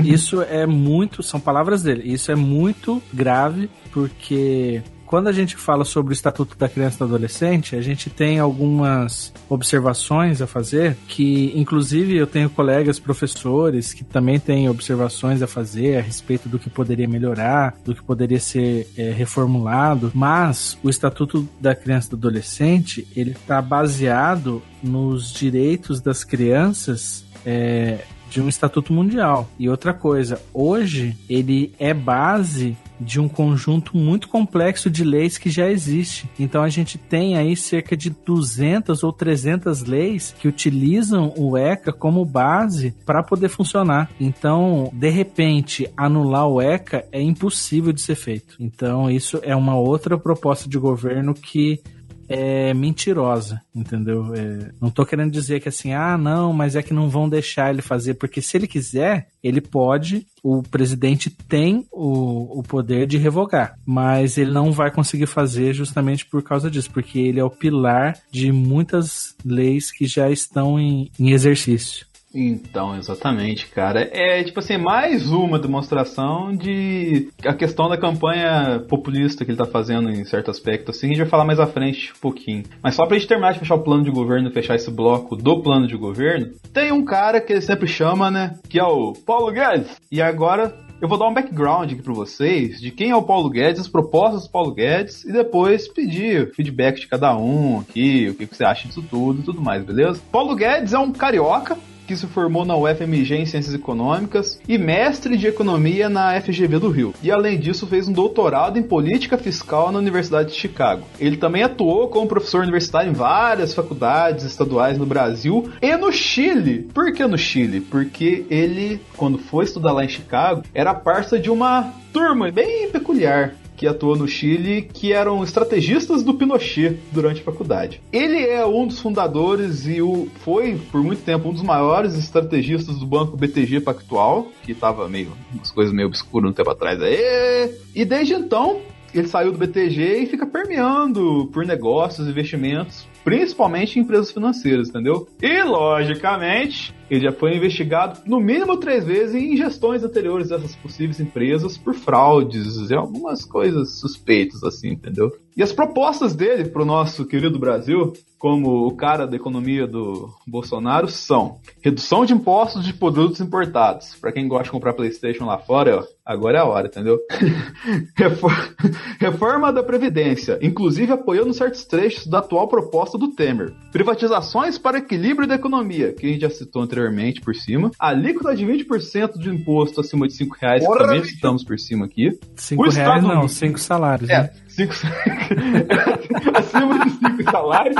[0.03, 5.85] Isso é muito, são palavras dele, isso é muito grave, porque quando a gente fala
[5.85, 10.97] sobre o Estatuto da Criança e do Adolescente, a gente tem algumas observações a fazer,
[11.07, 16.59] que inclusive eu tenho colegas professores que também têm observações a fazer a respeito do
[16.59, 22.09] que poderia melhorar, do que poderia ser é, reformulado, mas o Estatuto da Criança e
[22.11, 27.99] do Adolescente, ele está baseado nos direitos das crianças é,
[28.29, 29.49] de um estatuto mundial.
[29.57, 35.49] E outra coisa, hoje ele é base de um conjunto muito complexo de leis que
[35.49, 36.29] já existe.
[36.39, 41.93] Então a gente tem aí cerca de 200 ou 300 leis que utilizam o ECA
[41.93, 44.09] como base para poder funcionar.
[44.19, 48.55] Então, de repente, anular o ECA é impossível de ser feito.
[48.59, 51.79] Então, isso é uma outra proposta de governo que
[52.27, 54.33] é mentirosa, entendeu?
[54.33, 57.69] É, não tô querendo dizer que assim, ah, não, mas é que não vão deixar
[57.69, 63.17] ele fazer, porque se ele quiser, ele pode, o presidente tem o, o poder de
[63.17, 67.49] revogar, mas ele não vai conseguir fazer justamente por causa disso, porque ele é o
[67.49, 72.06] pilar de muitas leis que já estão em, em exercício.
[72.33, 74.09] Então, exatamente, cara.
[74.11, 79.65] É, tipo assim, mais uma demonstração de a questão da campanha populista que ele tá
[79.65, 82.63] fazendo em certo aspecto, assim, a gente vai falar mais à frente um pouquinho.
[82.83, 85.61] Mas só pra gente terminar de fechar o plano de governo, fechar esse bloco do
[85.61, 89.51] plano de governo, tem um cara que ele sempre chama, né, que é o Paulo
[89.51, 89.95] Guedes.
[90.11, 93.49] E agora eu vou dar um background aqui para vocês de quem é o Paulo
[93.49, 98.35] Guedes, as propostas do Paulo Guedes e depois pedir feedback de cada um aqui, o
[98.35, 100.19] que você acha disso tudo e tudo mais, beleza?
[100.31, 101.77] Paulo Guedes é um carioca
[102.07, 106.89] que se formou na UFMG em Ciências Econômicas e mestre de Economia na FGV do
[106.89, 107.13] Rio.
[107.21, 111.03] E além disso, fez um doutorado em Política Fiscal na Universidade de Chicago.
[111.19, 116.87] Ele também atuou como professor universitário em várias faculdades estaduais no Brasil e no Chile.
[116.93, 117.81] Por que no Chile?
[117.81, 123.53] Porque ele, quando foi estudar lá em Chicago, era parça de uma turma bem peculiar
[123.77, 128.01] que atuou no Chile, que eram estrategistas do Pinochet durante a faculdade.
[128.11, 132.97] Ele é um dos fundadores e o, foi, por muito tempo, um dos maiores estrategistas
[132.97, 137.71] do banco BTG Pactual, que estava meio, umas coisas meio obscuras um tempo atrás aí.
[137.95, 138.81] E desde então,
[139.13, 145.27] ele saiu do BTG e fica permeando por negócios, investimentos, principalmente em empresas financeiras, entendeu?
[145.41, 151.19] E, logicamente, ele já foi investigado no mínimo três vezes em gestões anteriores dessas possíveis
[151.19, 155.29] empresas por fraudes e algumas coisas suspeitas, assim, entendeu?
[155.57, 160.29] E as propostas dele para o nosso querido Brasil, como o cara da economia do
[160.45, 164.15] Bolsonaro, são redução de impostos de produtos importados.
[164.21, 167.17] Para quem gosta de comprar PlayStation lá fora, ó, agora é a hora, entendeu?
[169.19, 173.73] Reforma da Previdência, inclusive apoiando certos trechos da atual proposta do Temer.
[173.91, 177.91] Privatizações para equilíbrio da economia, que a gente já citou anteriormente anteriormente por cima.
[177.99, 182.37] Alíquota de 20% de imposto acima de 5 reais, Porra, também estamos por cima aqui.
[182.55, 184.29] 5 reais não, 5 salários.
[184.29, 184.93] É, 5
[186.53, 187.97] acima de 5 salários.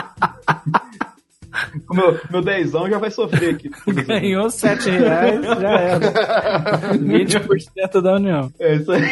[1.89, 3.71] O meu, meu dezão já vai sofrer aqui.
[4.05, 6.11] Ganhou 7 reais, já era.
[6.99, 8.51] 20% da União.
[8.59, 9.09] É isso aí.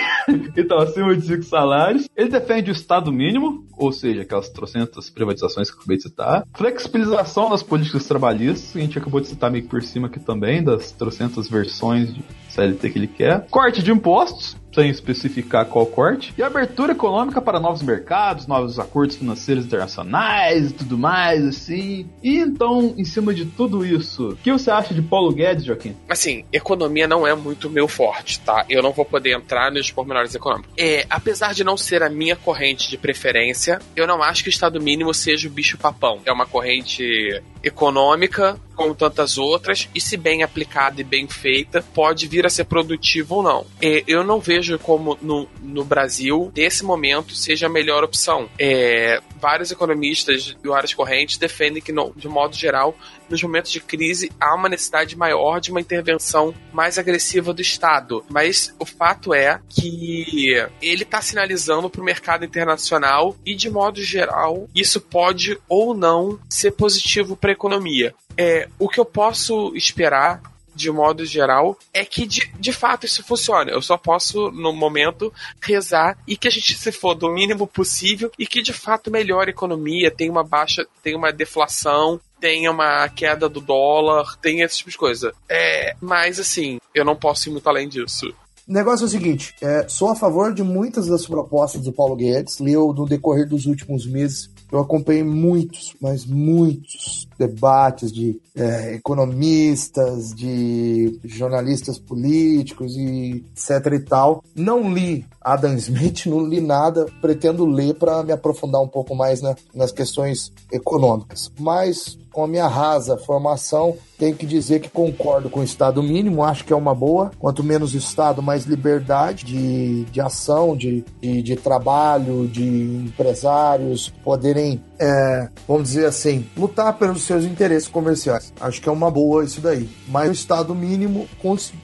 [0.56, 2.08] Então, acima de 5 salários.
[2.16, 6.44] Ele defende o Estado mínimo, ou seja, aquelas trocentas privatizações que eu acabei de citar.
[6.56, 10.92] Flexibilização das políticas trabalhistas, a gente acabou de citar meio por cima aqui também, das
[10.92, 12.24] trocentas versões de
[12.56, 13.46] CLT que ele quer.
[13.50, 19.16] Corte de impostos, sem especificar qual corte, e abertura econômica para novos mercados, novos acordos
[19.16, 22.10] financeiros internacionais e tudo mais, assim.
[22.22, 25.96] E então, em cima de tudo isso, o que você acha de Paulo Guedes, Joaquim?
[26.10, 28.66] Assim, economia não é muito meu forte, tá?
[28.70, 30.72] Eu não vou poder entrar nos pormenores econômicos.
[30.78, 34.52] É, apesar de não ser a minha corrente de preferência, eu não acho que o
[34.52, 36.20] Estado mínimo seja o bicho papão.
[36.26, 42.28] É uma corrente econômica como tantas outras, e se bem aplicada e bem feita, pode
[42.28, 43.66] vir a ser produtivo ou não.
[43.82, 48.50] É, eu não vejo como no, no Brasil, nesse momento, seja a melhor opção.
[48.60, 52.96] É, vários economistas e áreas correntes defendem que, de modo geral,
[53.30, 58.24] nos momentos de crise há uma necessidade maior de uma intervenção mais agressiva do Estado.
[58.30, 64.02] Mas o fato é que ele está sinalizando para o mercado internacional e, de modo
[64.02, 68.14] geral, isso pode ou não ser positivo para a economia.
[68.38, 70.42] É, o que eu posso esperar
[70.76, 73.72] de modo geral, é que de, de fato isso funcione.
[73.72, 78.32] Eu só posso, no momento, rezar e que a gente se for do mínimo possível
[78.38, 83.08] e que de fato melhore a economia, tenha uma baixa, tenha uma deflação, tenha uma
[83.10, 85.34] queda do dólar, tenha esse tipo de coisa.
[85.50, 88.34] É, mas assim, eu não posso ir muito além disso.
[88.68, 92.16] O negócio é o seguinte: é, sou a favor de muitas das propostas do Paulo
[92.16, 92.60] Guedes.
[92.60, 94.50] Leu no decorrer dos últimos meses.
[94.72, 104.00] Eu acompanhei muitos, mas muitos debates de é, economistas, de jornalistas políticos e etc e
[104.00, 104.44] tal.
[104.56, 109.42] Não li Adam Smith, não li nada, pretendo ler para me aprofundar um pouco mais
[109.42, 111.52] na, nas questões econômicas.
[111.60, 116.44] Mas com a minha rasa formação, tenho que dizer que concordo com o Estado mínimo,
[116.44, 117.32] acho que é uma boa.
[117.40, 124.82] Quanto menos Estado, mais liberdade de, de ação, de, de, de trabalho, de empresários poderem,
[125.00, 128.54] é, vamos dizer assim, lutar pelos seus interesses comerciais.
[128.60, 129.90] Acho que é uma boa isso daí.
[130.08, 131.28] Mas o Estado mínimo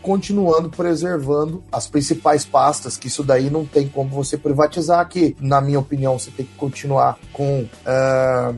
[0.02, 5.61] continuando preservando as principais pastas, que isso daí não tem como você privatizar, que, na
[5.61, 7.65] minha opinião, você tem que continuar com.
[7.86, 8.53] É,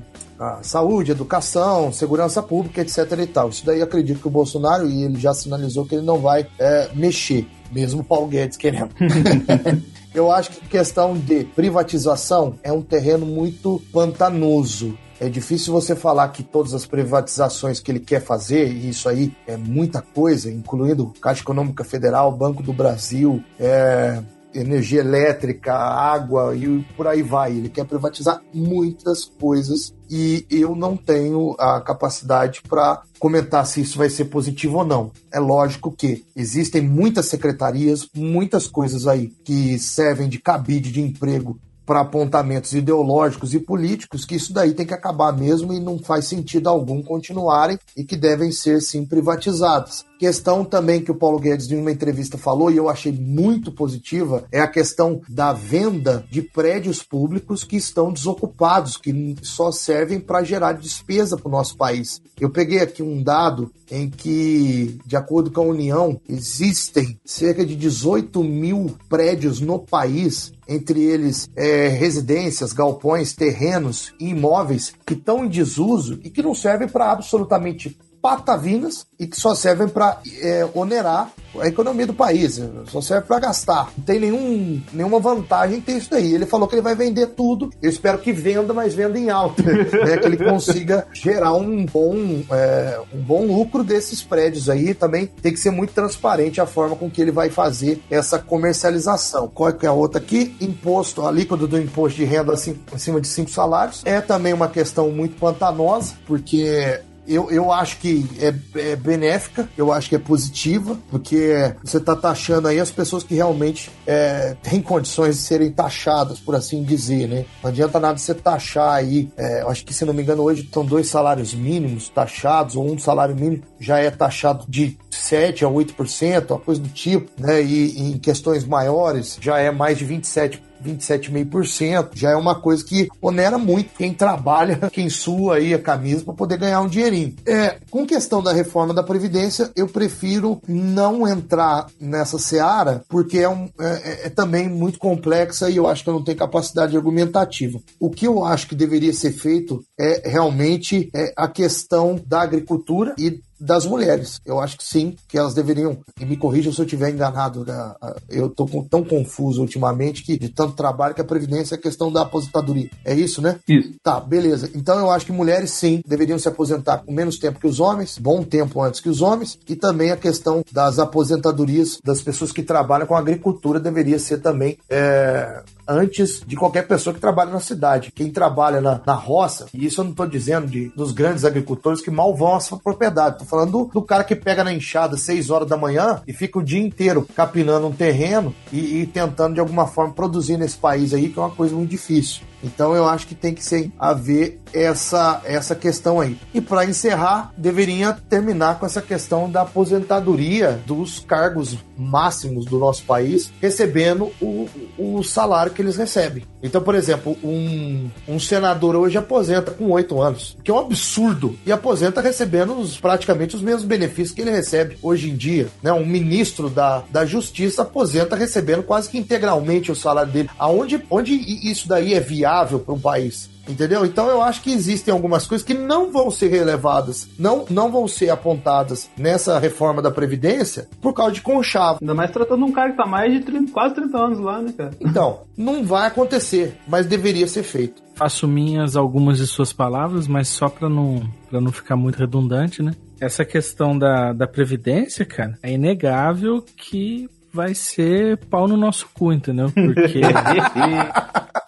[0.62, 2.98] saúde, educação, segurança pública, etc.
[3.20, 3.50] e tal.
[3.50, 6.90] Isso daí acredito que o Bolsonaro, e ele já sinalizou que ele não vai é,
[6.94, 8.92] mexer, mesmo o Paulo Guedes querendo.
[10.14, 14.96] Eu acho que questão de privatização é um terreno muito pantanoso.
[15.20, 19.34] É difícil você falar que todas as privatizações que ele quer fazer, e isso aí
[19.48, 24.22] é muita coisa, incluindo Caixa Econômica Federal, Banco do Brasil, é,
[24.54, 27.52] energia elétrica, água e por aí vai.
[27.52, 33.98] Ele quer privatizar muitas coisas e eu não tenho a capacidade para comentar se isso
[33.98, 35.12] vai ser positivo ou não.
[35.32, 41.58] É lógico que existem muitas secretarias, muitas coisas aí que servem de cabide de emprego
[41.86, 46.26] para apontamentos ideológicos e políticos, que isso daí tem que acabar mesmo e não faz
[46.26, 50.06] sentido algum continuarem e que devem ser sim privatizadas.
[50.24, 54.46] Questão também que o Paulo Guedes em uma entrevista falou e eu achei muito positiva
[54.54, 60.42] é a questão da venda de prédios públicos que estão desocupados, que só servem para
[60.42, 62.22] gerar despesa para o nosso país.
[62.40, 67.76] Eu peguei aqui um dado em que, de acordo com a União, existem cerca de
[67.76, 75.44] 18 mil prédios no país entre eles é, residências, galpões, terrenos e imóveis que estão
[75.44, 80.66] em desuso e que não servem para absolutamente patavinas e que só servem para é,
[80.74, 81.30] onerar
[81.60, 83.92] a economia do país, só serve para gastar.
[83.98, 86.34] Não tem nenhum, nenhuma vantagem ter isso daí.
[86.34, 87.70] Ele falou que ele vai vender tudo.
[87.82, 90.18] Eu espero que venda, mas venda em alta, né?
[90.18, 92.16] que ele consiga gerar um bom,
[92.50, 94.94] é, um bom lucro desses prédios aí.
[94.94, 99.48] Também tem que ser muito transparente a forma com que ele vai fazer essa comercialização.
[99.48, 100.56] Qual é, é a outra aqui?
[100.62, 104.02] Imposto, a líquida do imposto de renda acima de cinco salários.
[104.06, 109.92] É também uma questão muito pantanosa, porque eu, eu acho que é, é, benéfica, eu
[109.92, 114.82] acho que é positiva, porque você está taxando aí as pessoas que realmente é, têm
[114.82, 117.46] condições de serem taxadas, por assim dizer, né?
[117.62, 120.86] Não adianta nada você taxar aí, é, acho que se não me engano hoje estão
[120.86, 126.52] dois salários mínimos taxados, ou um salário mínimo já é taxado de 7 a 8%,
[126.52, 127.62] uma coisa do tipo, né?
[127.62, 130.60] E, e em questões maiores já é mais de 27%.
[130.84, 136.24] 27,5%, já é uma coisa que onera muito quem trabalha, quem sua aí a camisa
[136.24, 137.36] para poder ganhar um dinheirinho.
[137.46, 143.50] É, com questão da reforma da Previdência, eu prefiro não entrar nessa seara, porque é,
[143.50, 146.96] um, é, é, é também muito complexa e eu acho que eu não tenho capacidade
[146.96, 147.80] argumentativa.
[148.00, 153.16] O que eu acho que deveria ser feito é realmente é a questão da agricultura
[153.18, 154.42] e das mulheres.
[154.46, 157.96] Eu acho que sim, que elas deveriam, e me corrijam se eu estiver enganado, né?
[158.30, 162.22] eu estou tão confuso ultimamente que de tanto trabalho que a previdência é questão da
[162.22, 162.90] aposentadoria.
[163.06, 163.60] É isso, né?
[163.68, 163.94] Isso.
[164.04, 164.70] Tá, beleza.
[164.76, 168.18] Então eu acho que mulheres sim deveriam se aposentar com menos tempo que os homens,
[168.18, 172.64] bom tempo antes que os homens, e também a questão das aposentadorias das pessoas que
[172.64, 178.12] trabalham com agricultura deveria ser também é, antes de qualquer pessoa que trabalha na cidade.
[178.12, 182.02] Quem trabalha na, na roça, e isso eu não estou dizendo de, dos grandes agricultores
[182.02, 185.18] que mal vão à sua propriedade, estou falando do, do, cara que pega na enxada
[185.18, 189.56] 6 horas da manhã e fica o dia inteiro capinando um terreno e, e tentando
[189.56, 192.42] de alguma forma produzir nesse país aí, que é uma coisa muito difícil.
[192.64, 196.38] Então eu acho que tem que ser, haver essa, essa questão aí.
[196.54, 203.04] E para encerrar, deveria terminar com essa questão da aposentadoria dos cargos máximos do nosso
[203.04, 204.68] país, recebendo o,
[204.98, 206.44] o salário que eles recebem.
[206.62, 211.58] Então, por exemplo, um, um senador hoje aposenta com oito anos, que é um absurdo,
[211.66, 215.68] e aposenta recebendo os, praticamente os mesmos benefícios que ele recebe hoje em dia.
[215.82, 215.92] Né?
[215.92, 220.50] Um ministro da, da Justiça aposenta recebendo quase que integralmente o salário dele.
[220.58, 221.34] Aonde onde
[221.70, 223.50] isso daí é viável para um país?
[223.68, 224.06] Entendeu?
[224.06, 228.08] Então eu acho que existem algumas coisas que não vão ser relevadas, não, não vão
[228.08, 232.00] ser apontadas nessa reforma da Previdência por causa de conchavo.
[232.02, 234.74] Ainda mais tratando um cara que tá mais de 30, quase 30 anos lá, né,
[234.78, 234.92] cara?
[235.00, 238.04] Então, não vai acontecer, mas deveria ser feito.
[238.16, 242.84] Faço minhas algumas de suas palavras, mas só para não, pra não ficar muito redundante,
[242.84, 242.92] né?
[243.20, 249.32] Essa questão da, da Previdência, cara, é inegável que vai ser pau no nosso cu,
[249.32, 249.72] entendeu?
[249.72, 250.22] Porque.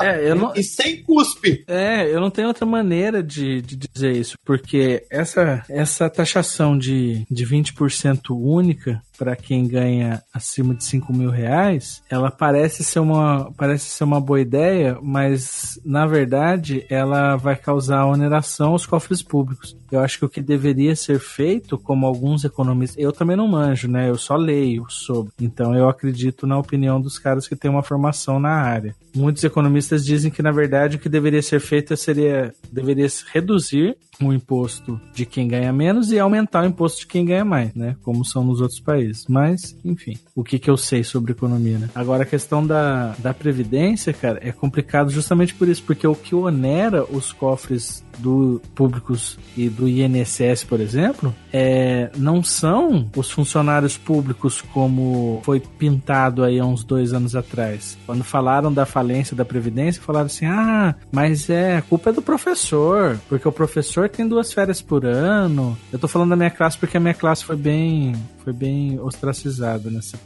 [0.00, 0.52] É, eu não...
[0.54, 1.64] E sem cuspe.
[1.66, 7.24] É, eu não tenho outra maneira de, de dizer isso, porque essa, essa taxação de,
[7.30, 13.52] de 20% única para quem ganha acima de 5 mil reais, ela parece ser, uma,
[13.56, 19.76] parece ser uma boa ideia, mas na verdade ela vai causar oneração aos cofres públicos.
[19.92, 23.86] Eu acho que o que deveria ser feito, como alguns economistas, eu também não manjo,
[23.86, 24.10] né?
[24.10, 25.30] Eu só leio sobre.
[25.40, 28.96] Então eu acredito na opinião dos caras que têm uma formação na área.
[29.14, 33.96] Muitos economistas dizem que na verdade o que deveria ser feito seria deveria reduzir
[34.28, 37.96] o imposto de quem ganha menos e aumentar o imposto de quem ganha mais, né?
[38.02, 39.26] Como são nos outros países.
[39.28, 41.90] Mas, enfim, o que, que eu sei sobre economia, né?
[41.94, 46.34] Agora, a questão da, da previdência, cara, é complicado justamente por isso, porque o que
[46.34, 53.96] onera os cofres do públicos e do INSS, por exemplo, é, não são os funcionários
[53.96, 57.98] públicos como foi pintado aí há uns dois anos atrás.
[58.06, 62.22] Quando falaram da falência da Previdência, falaram assim: ah, mas é, a culpa é do
[62.22, 65.76] professor, porque o professor tem duas férias por ano.
[65.92, 68.14] Eu tô falando da minha classe porque a minha classe foi bem,
[68.44, 70.16] foi bem ostracizada nessa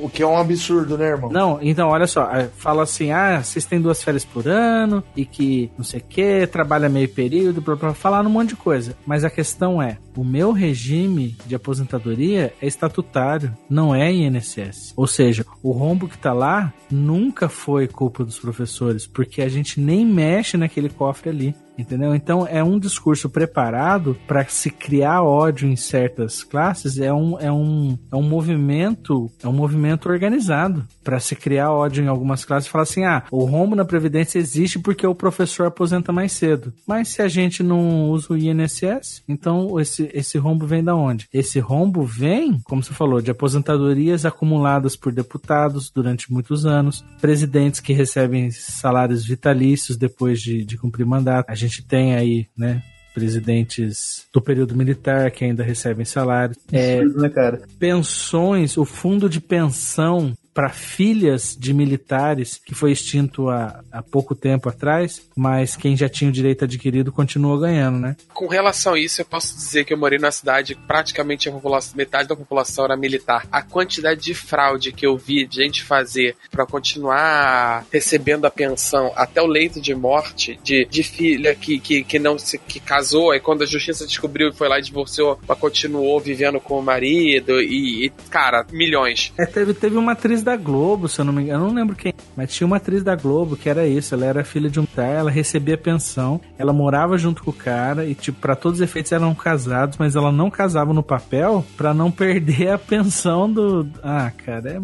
[0.00, 1.30] o que é um absurdo, né, irmão?
[1.30, 2.28] Não, então, olha só.
[2.56, 6.46] Fala assim, ah, vocês têm duas férias por ano e que não sei o que,
[6.46, 8.96] trabalha meio período, pra, pra falar um monte de coisa.
[9.06, 14.92] Mas a questão é, o meu regime de aposentadoria é estatutário, não é INSS.
[14.96, 19.80] Ou seja, o rombo que tá lá nunca foi culpa dos professores, porque a gente
[19.80, 22.14] nem mexe naquele cofre ali entendeu?
[22.14, 27.52] Então é um discurso preparado para se criar ódio em certas classes, é um, é
[27.52, 32.68] um, é um movimento, é um movimento organizado para se criar ódio em algumas classes
[32.68, 36.72] falar assim: "Ah, o rombo na previdência existe porque o professor aposenta mais cedo".
[36.86, 41.28] Mas se a gente não usa o INSS, então esse esse rombo vem da onde?
[41.32, 47.80] Esse rombo vem, como você falou, de aposentadorias acumuladas por deputados durante muitos anos, presidentes
[47.80, 51.48] que recebem salários vitalícios depois de, de cumprir mandato.
[51.48, 52.82] A gente gente tem aí, né,
[53.14, 56.56] presidentes do período militar que ainda recebem salários.
[56.72, 57.62] É, né, cara?
[57.78, 64.34] Pensões, o fundo de pensão para filhas de militares, que foi extinto há, há pouco
[64.34, 68.16] tempo atrás, mas quem já tinha o direito adquirido continua ganhando, né?
[68.34, 71.96] Com relação a isso, eu posso dizer que eu morei numa cidade praticamente a população,
[71.96, 73.46] metade da população era militar.
[73.52, 79.12] A quantidade de fraude que eu vi de gente fazer para continuar recebendo a pensão
[79.14, 83.30] até o leito de morte de, de filha que, que, que não se que casou,
[83.30, 86.82] aí quando a justiça descobriu e foi lá e divorciou, mas continuou vivendo com o
[86.82, 89.32] marido e, e cara, milhões.
[89.38, 91.94] É, teve, teve uma atriz da Globo, se eu não me engano, eu não lembro
[91.94, 94.86] quem, mas tinha uma atriz da Globo que era isso, ela era filha de um
[94.86, 98.82] cara, ela recebia pensão, ela morava junto com o cara e, tipo, para todos os
[98.82, 103.86] efeitos eram casados, mas ela não casava no papel para não perder a pensão do.
[104.02, 104.80] Ah, cara, é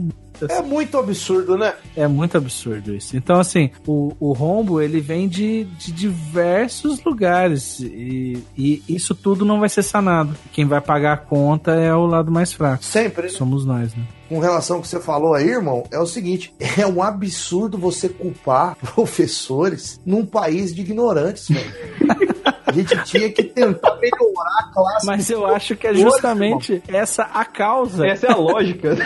[0.48, 1.74] é muito absurdo, né?
[1.96, 3.16] É muito absurdo isso.
[3.16, 9.44] Então, assim, o, o rombo, ele vem de, de diversos lugares e, e isso tudo
[9.44, 10.34] não vai ser sanado.
[10.52, 12.84] Quem vai pagar a conta é o lado mais fraco.
[12.84, 13.24] Sempre.
[13.24, 13.28] Né?
[13.28, 14.04] Somos nós, né?
[14.28, 18.08] com relação ao que você falou aí, irmão, é o seguinte: é um absurdo você
[18.08, 22.33] culpar professores num país de ignorantes, velho.
[22.80, 25.06] A gente tinha que tentar melhorar a classe.
[25.06, 28.06] Mas eu acho que é justamente essa a causa.
[28.06, 28.96] Essa é a lógica.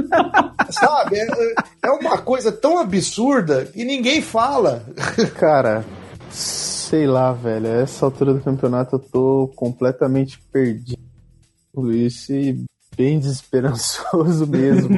[0.70, 1.16] Sabe?
[1.18, 4.82] É, é uma coisa tão absurda e ninguém fala.
[5.38, 5.84] Cara,
[6.30, 7.66] sei lá, velho.
[7.66, 11.02] A essa altura do campeonato eu tô completamente perdido.
[11.92, 12.64] Isso e
[12.96, 14.88] bem desesperançoso mesmo.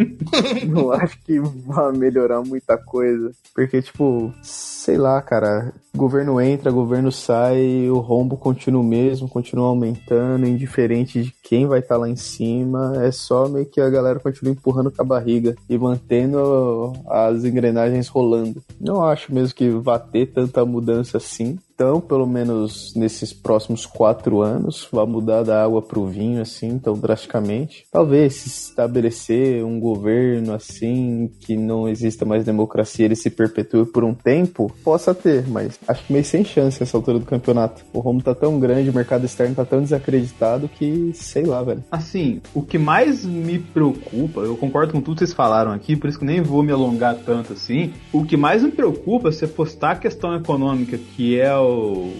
[0.68, 3.32] não acho que vai melhorar muita coisa.
[3.54, 5.72] Porque, tipo, sei lá, cara.
[5.96, 11.78] Governo entra, governo sai, o rombo continua o mesmo, continua aumentando, indiferente de quem vai
[11.78, 13.02] estar tá lá em cima.
[13.02, 18.08] É só meio que a galera continua empurrando com a barriga e mantendo as engrenagens
[18.08, 18.62] rolando.
[18.78, 24.40] Não acho mesmo que vá ter tanta mudança assim então, pelo menos nesses próximos quatro
[24.40, 27.84] anos, vai mudar da água para o vinho, assim, tão drasticamente.
[27.92, 34.04] Talvez se estabelecer um governo assim, que não exista mais democracia, ele se perpetue por
[34.04, 37.84] um tempo, possa ter, mas acho que meio sem chance essa altura do campeonato.
[37.92, 41.84] O Romo tá tão grande, o mercado externo tá tão desacreditado que, sei lá, velho.
[41.90, 46.08] Assim, o que mais me preocupa, eu concordo com tudo que vocês falaram aqui, por
[46.08, 47.92] isso que nem vou me alongar tanto assim.
[48.14, 51.65] O que mais me preocupa é você postar a questão econômica, que é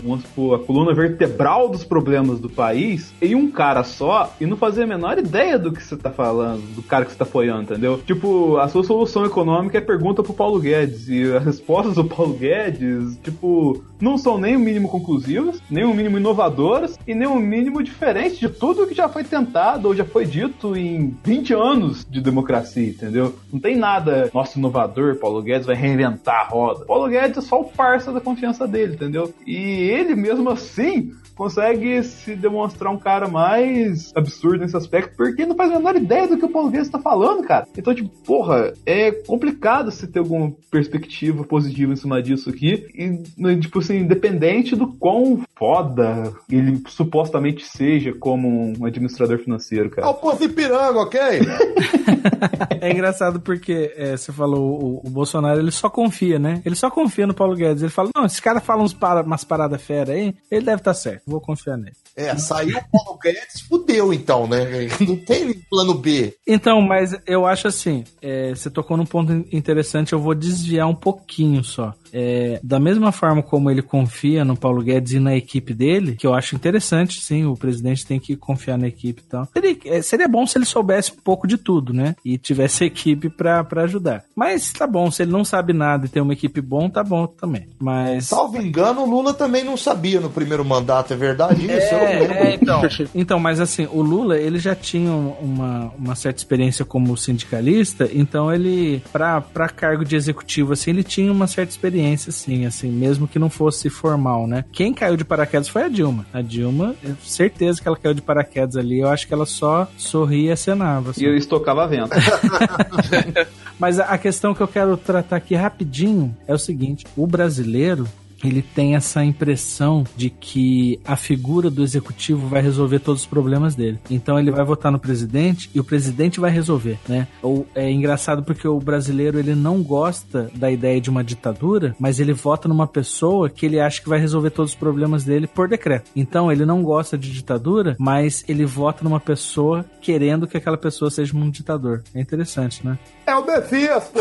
[0.02, 4.56] vamos supor, a coluna vertebral dos problemas do país em um cara só e não
[4.56, 7.62] fazer a menor ideia do que você tá falando, do cara que você tá apoiando,
[7.62, 8.01] entendeu?
[8.06, 12.35] Tipo, a sua solução econômica é pergunta pro Paulo Guedes e as respostas do Paulo
[12.35, 17.36] Guedes, tipo, não são nem o mínimo conclusivas, nem o mínimo inovadoras e nem o
[17.36, 22.06] mínimo diferente de tudo que já foi tentado ou já foi dito em 20 anos
[22.09, 23.35] de democracia, entendeu?
[23.52, 26.85] Não tem nada, nosso inovador, Paulo Guedes vai reinventar a roda.
[26.85, 29.32] Paulo Guedes é só o parça da confiança dele, entendeu?
[29.46, 35.54] E ele, mesmo assim, consegue se demonstrar um cara mais absurdo nesse aspecto, porque não
[35.54, 37.68] faz a menor ideia do que o Paulo Guedes tá falando, cara.
[37.76, 42.86] Então, tipo, porra, é complicado se ter alguma perspectiva positiva em cima disso aqui.
[42.94, 50.06] E, tipo assim, independente do quão foda ele supostamente seja como um administrador financeiro, cara.
[50.06, 51.20] É o povo Ipiranga, ok?
[52.80, 56.62] é engraçado porque é, você falou, o, o, Bolsonaro ele só confia, né?
[56.64, 57.82] Ele só confia no Paulo Guedes.
[57.82, 60.93] Ele fala: não, esse cara fala uns para, umas paradas fera aí, ele deve estar
[60.93, 61.97] tá certo, vou confiar nele.
[62.16, 64.88] É, saiu o Paulo Guedes, fudeu então, né?
[65.06, 66.34] Não tem plano B.
[66.47, 70.94] Então, mas eu acho assim: é, você tocou num ponto interessante, eu vou desviar um
[70.94, 71.93] pouquinho só.
[72.12, 76.26] É, da mesma forma como ele confia no Paulo Guedes e na equipe dele, que
[76.26, 79.47] eu acho interessante, sim, o presidente tem que confiar na equipe e tal.
[79.52, 82.16] Seria, é, seria bom se ele soubesse um pouco de tudo, né?
[82.24, 84.24] E tivesse equipe para ajudar.
[84.34, 87.26] Mas tá bom, se ele não sabe nada e tem uma equipe bom, tá bom
[87.26, 87.68] também.
[87.78, 88.26] Mas.
[88.26, 91.94] Salvo engano, o Lula também não sabia no primeiro mandato, é verdade isso?
[91.94, 92.83] É, é, então.
[93.15, 98.53] então, mas assim, o Lula, ele já tinha uma, uma certa experiência como sindicalista, então
[98.53, 103.39] ele, para cargo de executivo, assim, ele tinha uma certa experiência, assim, assim, mesmo que
[103.39, 104.65] não fosse formal, né?
[104.73, 106.27] Quem caiu de paraquedas foi a Dilma.
[106.33, 110.51] A Dilma, certeza que ela caiu de paraquedas ali, eu acho que ela só sorria
[110.51, 111.11] e acenava.
[111.11, 111.23] Assim.
[111.23, 112.11] E eu estocava vento.
[113.78, 118.07] Mas a questão que eu quero tratar aqui rapidinho é o seguinte: o brasileiro
[118.48, 123.74] ele tem essa impressão de que a figura do executivo vai resolver todos os problemas
[123.74, 123.98] dele.
[124.10, 127.27] Então ele vai votar no presidente e o presidente vai resolver, né?
[127.43, 132.20] Ou é engraçado porque o brasileiro ele não gosta da ideia de uma ditadura, mas
[132.20, 135.68] ele vota numa pessoa que ele acha que vai resolver todos os problemas dele por
[135.68, 136.10] decreto.
[136.14, 141.10] Então ele não gosta de ditadura, mas ele vota numa pessoa querendo que aquela pessoa
[141.10, 142.02] seja um ditador.
[142.14, 142.98] É interessante, né?
[143.27, 144.20] É o Messias, pô!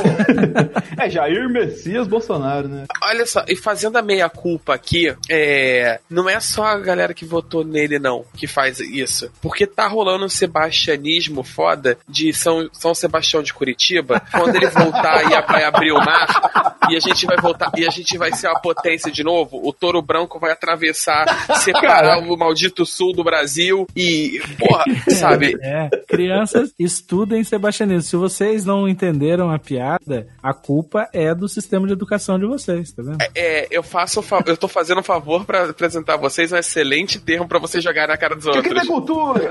[0.97, 2.85] é Jair Messias Bolsonaro, né?
[3.03, 7.63] Olha só, e fazendo a meia-culpa aqui, é, não é só a galera que votou
[7.63, 9.29] nele, não, que faz isso.
[9.41, 15.29] Porque tá rolando um sebastianismo foda de São, São Sebastião de Curitiba, quando ele voltar
[15.29, 18.59] e abrir o mar, e a gente vai voltar, e a gente vai ser uma
[18.59, 21.25] potência de novo, o touro branco vai atravessar,
[21.59, 25.55] separar o maldito sul do Brasil e, porra, sabe?
[25.61, 28.01] É, crianças, estudem sebastianismo.
[28.01, 32.91] Se vocês não entenderam a piada, a culpa é do sistema de educação de vocês,
[32.91, 33.17] tá vendo?
[33.33, 37.47] É, eu faço eu tô fazendo um favor para apresentar a vocês um excelente termo
[37.47, 38.63] para vocês jogarem na cara dos outros.
[38.67, 39.49] Que que cultura?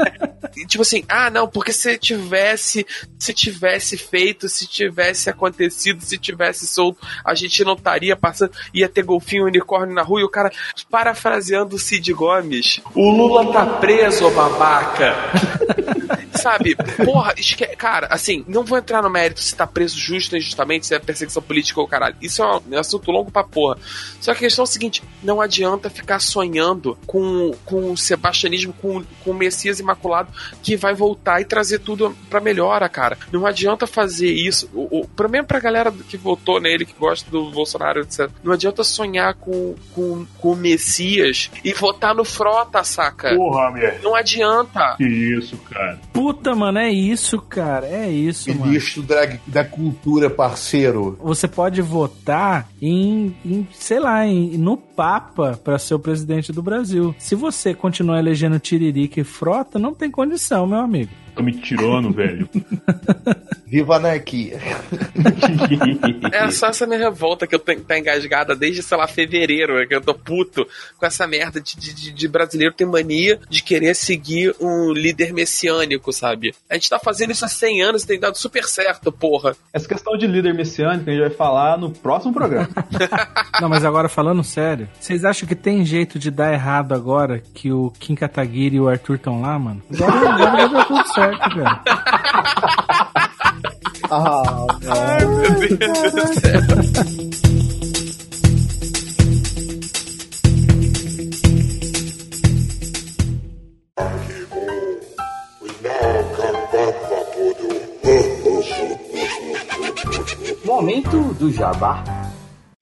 [0.66, 2.86] tipo assim, ah, não, porque se tivesse,
[3.18, 8.88] se tivesse feito, se tivesse acontecido, se tivesse solto, a gente não estaria passando, ia
[8.88, 10.50] ter golfinho unicórnio na rua e o cara
[10.90, 12.80] parafraseando o Cid Gomes.
[12.94, 15.14] O Lula tá preso, babaca.
[16.44, 17.64] Sabe, porra, esque...
[17.76, 20.98] cara, assim, não vou entrar no mérito se tá preso justo ou injustamente, se é
[20.98, 22.16] perseguição política ou caralho.
[22.20, 23.78] Isso é um assunto longo pra porra.
[24.20, 28.74] Só que a questão é a seguinte: não adianta ficar sonhando com, com o sebastianismo,
[28.74, 30.28] com, com o Messias Imaculado
[30.62, 33.16] que vai voltar e trazer tudo pra melhora, cara.
[33.32, 34.68] Não adianta fazer isso.
[34.74, 36.16] O, o, pra mesmo pra galera que
[36.54, 38.30] votou nele, que gosta do Bolsonaro, etc.
[38.42, 43.34] Não adianta sonhar com, com, com o Messias e votar no Frota, saca?
[43.34, 43.98] Porra, minha.
[44.02, 44.94] Não adianta.
[44.96, 45.98] Que isso, cara.
[46.12, 47.86] Puta, mano, é isso, cara.
[47.86, 49.38] É isso, Ministro mano.
[49.46, 51.18] Da, da cultura, parceiro.
[51.22, 56.62] Você pode votar em, em sei lá, em, no Papa para ser o presidente do
[56.62, 57.14] Brasil.
[57.18, 61.10] Se você continuar elegendo Tiririca e Frota, não tem condição, meu amigo.
[61.34, 62.48] Tô me tirando, velho.
[63.66, 64.58] Viva a anarquia.
[66.32, 69.94] é só essa minha revolta que eu tenho tá engasgada desde, sei lá, fevereiro, que
[69.94, 70.66] eu tô puto
[70.96, 76.12] com essa merda de, de, de, brasileiro ter mania de querer seguir um líder messiânico,
[76.12, 76.54] sabe?
[76.70, 79.56] A gente tá fazendo isso há 100 anos e tem dado super certo, porra.
[79.72, 82.68] Essa questão de líder messiânico a gente vai falar no próximo programa.
[83.60, 87.72] Não, mas agora falando sério, vocês acham que tem jeito de dar errado agora que
[87.72, 89.82] o Kim Kataguiri e o Arthur estão lá, mano?
[89.92, 91.80] Agora, agora dar tudo certo, cara.
[94.10, 96.60] Ah, Ai, meu Deus do céu.
[110.64, 112.02] Momento do Jabá.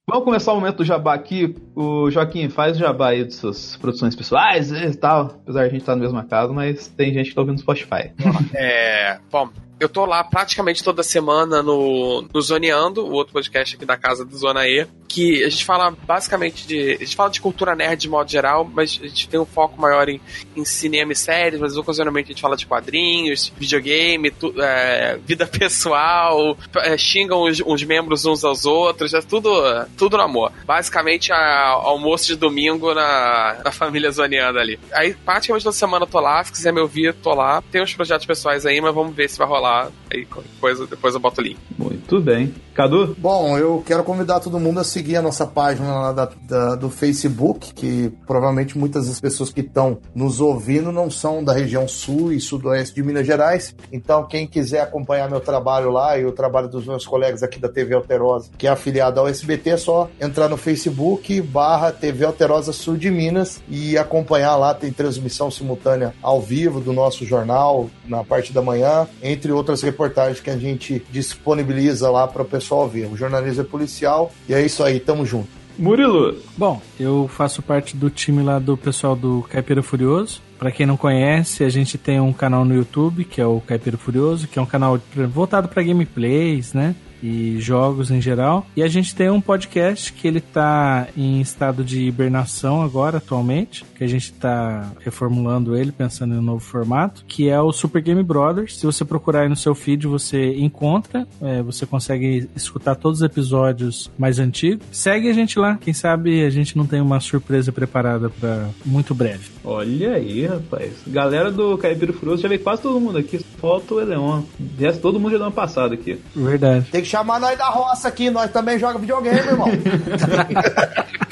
[0.08, 1.54] Vamos começar o momento do jabá aqui.
[1.76, 5.26] O Joaquim faz o jabá aí de suas produções pessoais e tal.
[5.42, 7.56] Apesar de a gente estar tá na mesma casa, mas tem gente que tá ouvindo
[7.56, 8.12] no Spotify.
[8.52, 9.18] É.
[9.30, 9.48] Bom,
[9.78, 14.24] eu tô lá praticamente toda semana no, no Zoneando, o outro podcast aqui da casa
[14.24, 16.94] do Zona E, que a gente fala basicamente de.
[16.94, 19.78] A gente fala de cultura nerd de modo geral, mas a gente tem um foco
[19.78, 20.18] maior em,
[20.56, 25.46] em cinema e séries, mas ocasionalmente a gente fala de quadrinhos, videogame, tu, é, vida
[25.46, 29.50] pessoal, é, xingam os, os, membros uns aos outros, é tudo,
[29.98, 30.50] tudo no amor.
[30.64, 34.80] Basicamente, a, almoço de domingo na, na família zoneando ali.
[34.94, 37.62] Aí, praticamente toda semana eu tô lá, se quiser me ouvir, tô lá.
[37.70, 39.90] Tem uns projetos pessoais aí, mas vamos ver se vai rolar.
[40.10, 41.58] Aí, depois, depois eu boto o link.
[41.76, 42.54] Muito bem.
[42.74, 43.14] Cadu?
[43.18, 46.88] Bom, eu quero convidar todo mundo a seguir a nossa página lá da, da, do
[46.88, 52.32] Facebook, que provavelmente muitas das pessoas que estão nos ouvindo não são da região sul
[52.32, 53.74] e sudoeste de Minas Gerais.
[53.92, 57.68] Então, quem quiser acompanhar meu trabalho lá e o trabalho dos meus colegas aqui da
[57.68, 62.72] TV Alterosa, que é afiliada ao SBT, é só entrar no Facebook barra TV Alterosa
[62.72, 64.74] Sul de Minas e acompanhar lá.
[64.74, 70.40] Tem transmissão simultânea ao vivo do nosso jornal na parte da manhã, entre outras reportagens
[70.40, 73.06] que a gente disponibiliza lá para o pessoal ver.
[73.06, 75.48] O jornalismo é policial e é isso aí, tamo junto.
[75.78, 76.36] Murilo.
[76.56, 80.40] Bom, eu faço parte do time lá do pessoal do Caipira Furioso.
[80.58, 83.96] Para quem não conhece, a gente tem um canal no YouTube que é o Caipira
[83.96, 86.94] Furioso, que é um canal voltado para gameplays, né?
[87.22, 88.66] e jogos em geral.
[88.76, 93.84] E a gente tem um podcast que ele tá em estado de hibernação agora, atualmente,
[94.02, 98.02] que a gente tá reformulando ele, pensando em um novo formato, que é o Super
[98.02, 98.78] Game Brothers.
[98.78, 103.24] Se você procurar aí no seu feed, você encontra, é, você consegue escutar todos os
[103.24, 104.84] episódios mais antigos.
[104.90, 109.14] Segue a gente lá, quem sabe a gente não tem uma surpresa preparada para muito
[109.14, 109.50] breve.
[109.64, 110.92] Olha aí, rapaz.
[111.06, 114.40] Galera do Caipira Furioso já veio quase todo mundo aqui, falta o Eleon.
[114.40, 116.18] O todo mundo já deu uma passada aqui.
[116.34, 116.86] Verdade.
[116.90, 119.68] Tem que chamar nós da roça aqui, nós também joga videogame, irmão.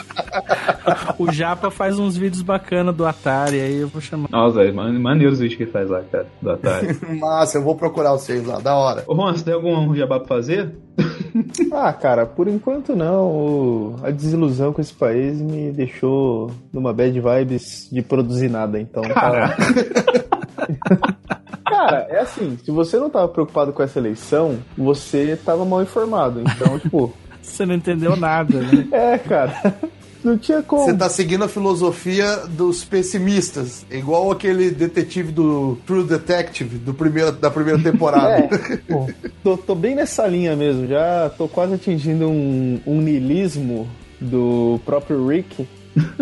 [1.19, 4.29] o Japa faz uns vídeos bacanas do Atari, aí eu vou chamar.
[4.31, 6.99] Nossa, é maneiro os vídeos que ele faz lá, cara, do Atari.
[7.19, 9.05] Massa, eu vou procurar vocês lá, da hora.
[9.07, 10.75] Ô, Juan, você tem algum jabá pra fazer?
[11.73, 13.97] ah, cara, por enquanto não.
[14.03, 19.03] A desilusão com esse país me deixou numa bad vibes de produzir nada, então.
[19.03, 19.57] Tá...
[21.65, 26.43] Cara, é assim, se você não tava preocupado com essa eleição, você tava mal informado.
[26.43, 27.13] Então, tipo.
[27.41, 28.87] Você não entendeu nada, né?
[28.93, 29.75] É, cara.
[30.23, 30.85] Não tinha como.
[30.85, 37.33] Você tá seguindo a filosofia dos pessimistas, igual aquele detetive do True Detective do primeiro,
[37.33, 38.49] da primeira temporada.
[38.55, 39.09] É, pô,
[39.43, 43.89] tô, tô, bem nessa linha mesmo, já tô quase atingindo um, um niilismo
[44.21, 45.67] do próprio Rick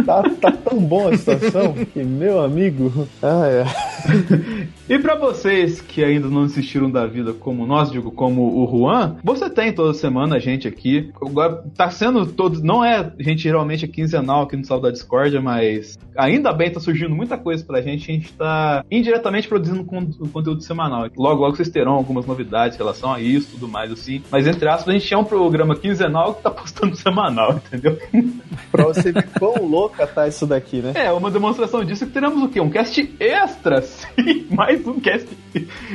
[0.05, 3.07] Tá, tá tão bom a situação que, meu amigo.
[3.23, 3.65] Ah, é.
[4.89, 9.17] e para vocês que ainda não assistiram da vida como nós, digo, como o Juan,
[9.23, 11.11] você tem toda semana a gente aqui.
[11.21, 12.63] Agora tá sendo todo.
[12.63, 16.81] Não é gente geralmente é quinzenal aqui no Saldo da Discordia, mas ainda bem tá
[16.81, 18.11] surgindo muita coisa pra gente.
[18.11, 21.09] A gente tá indiretamente produzindo conteúdo semanal.
[21.17, 24.23] Logo, logo vocês terão algumas novidades em relação a isso tudo mais assim.
[24.31, 27.99] Mas entre aspas, a gente é um programa quinzenal que tá postando semanal, entendeu?
[28.71, 30.93] pra você ver quão louca tá isso daqui, né?
[30.95, 32.61] É, uma demonstração disso é que teremos o quê?
[32.61, 35.29] Um cast extra, sim, mais um cast.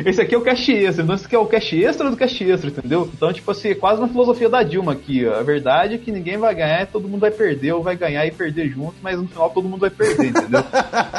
[0.05, 2.43] Esse aqui é o cast extra, então esse aqui é o cast extra do cast
[2.43, 3.09] extra, entendeu?
[3.13, 5.25] Então, tipo assim, é quase uma filosofia da Dilma aqui.
[5.27, 8.31] A verdade é que ninguém vai ganhar, todo mundo vai perder, ou vai ganhar e
[8.31, 10.63] perder junto, mas no final todo mundo vai perder, entendeu?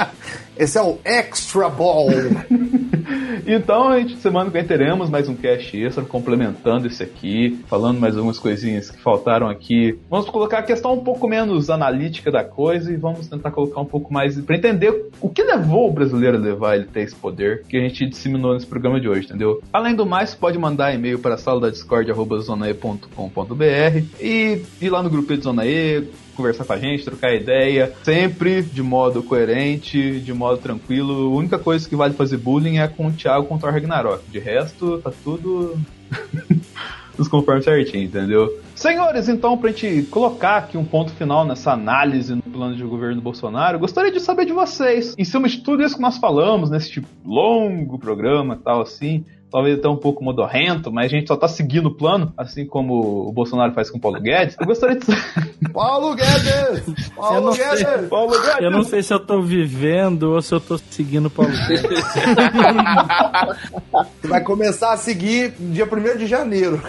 [0.57, 2.09] Esse é o Extra Ball.
[3.47, 8.01] então, a gente, semana que vem teremos mais um cast extra, complementando esse aqui, falando
[8.01, 9.99] mais algumas coisinhas que faltaram aqui.
[10.11, 13.87] Vamos colocar a questão um pouco menos analítica da coisa e vamos tentar colocar um
[13.87, 17.63] pouco mais para entender o que levou o brasileiro a levar ele ter esse poder
[17.69, 19.63] que a gente disseminou nesse programa de hoje, entendeu?
[19.73, 25.37] Além do mais, pode mandar e-mail para sala da discord.zonae.com.br e ir lá no grupo
[25.37, 26.05] de Zona E,
[26.35, 31.27] conversar com a gente, trocar ideia, sempre de modo coerente, de modo tranquilo.
[31.27, 34.23] A única coisa que vale fazer bullying é com o Thiago contra o Ragnarok.
[34.31, 35.77] De resto, tá tudo
[37.19, 38.61] nos conforme certinho, entendeu?
[38.75, 43.17] Senhores, então, pra gente colocar aqui um ponto final nessa análise no plano de governo
[43.17, 46.71] do Bolsonaro, gostaria de saber de vocês, em cima de tudo isso que nós falamos,
[46.71, 49.25] nesse tipo longo programa e tal, assim,
[49.55, 53.29] talvez até um pouco modorrento, mas a gente só tá seguindo o plano, assim como
[53.29, 54.57] o Bolsonaro faz com o Paulo Guedes.
[54.59, 55.07] Eu gostaria de.
[55.73, 57.09] Paulo Guedes!
[57.15, 57.79] Paulo Guedes!
[57.79, 58.61] Sei, Paulo Guedes!
[58.61, 62.05] Eu não sei se eu tô vivendo ou se eu tô seguindo o Paulo Guedes.
[64.29, 66.83] Vai começar a seguir dia 1 de janeiro.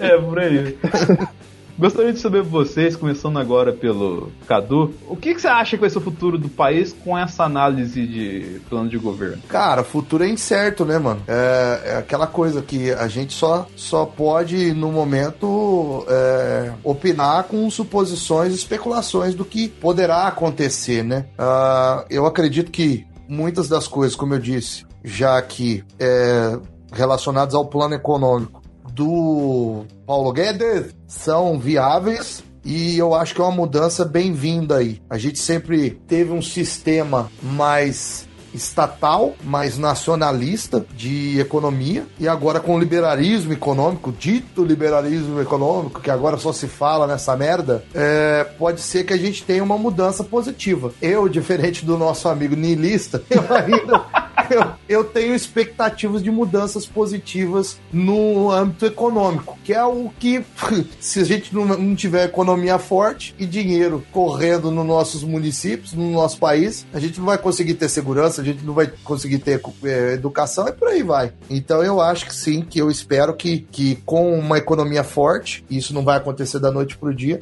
[0.00, 0.78] É, por aí.
[1.78, 5.90] Gostaria de saber vocês, começando agora pelo Cadu, o que, que, você acha que vai
[5.90, 9.42] ser o futuro do país com essa análise de plano de governo?
[9.48, 11.22] Cara, futuro é incerto, né, mano?
[11.26, 17.68] É, é aquela coisa que a gente só, só pode, no momento, é, opinar com
[17.70, 21.26] suposições e especulações do que poderá acontecer, né?
[21.38, 26.58] Uh, eu acredito que muitas das coisas, como eu disse, já que é,
[26.92, 28.61] relacionadas ao plano econômico,
[28.94, 35.00] do Paulo Guedes são viáveis e eu acho que é uma mudança bem-vinda aí.
[35.10, 42.76] A gente sempre teve um sistema mais estatal, mais nacionalista de economia, e agora com
[42.76, 48.80] o liberalismo econômico, dito liberalismo econômico, que agora só se fala nessa merda, é, pode
[48.80, 50.92] ser que a gente tenha uma mudança positiva.
[51.00, 54.04] Eu, diferente do nosso amigo niilista, eu ainda.
[54.50, 60.44] Eu, eu, tenho expectativas de mudanças positivas no âmbito econômico, que é o que,
[61.00, 66.10] se a gente não, não tiver economia forte e dinheiro correndo nos nossos municípios, no
[66.10, 69.60] nosso país, a gente não vai conseguir ter segurança, a gente não vai conseguir ter
[69.84, 71.32] é, educação e por aí vai.
[71.48, 75.94] Então eu acho que sim, que eu espero que, que com uma economia forte, isso
[75.94, 77.40] não vai acontecer da noite pro dia,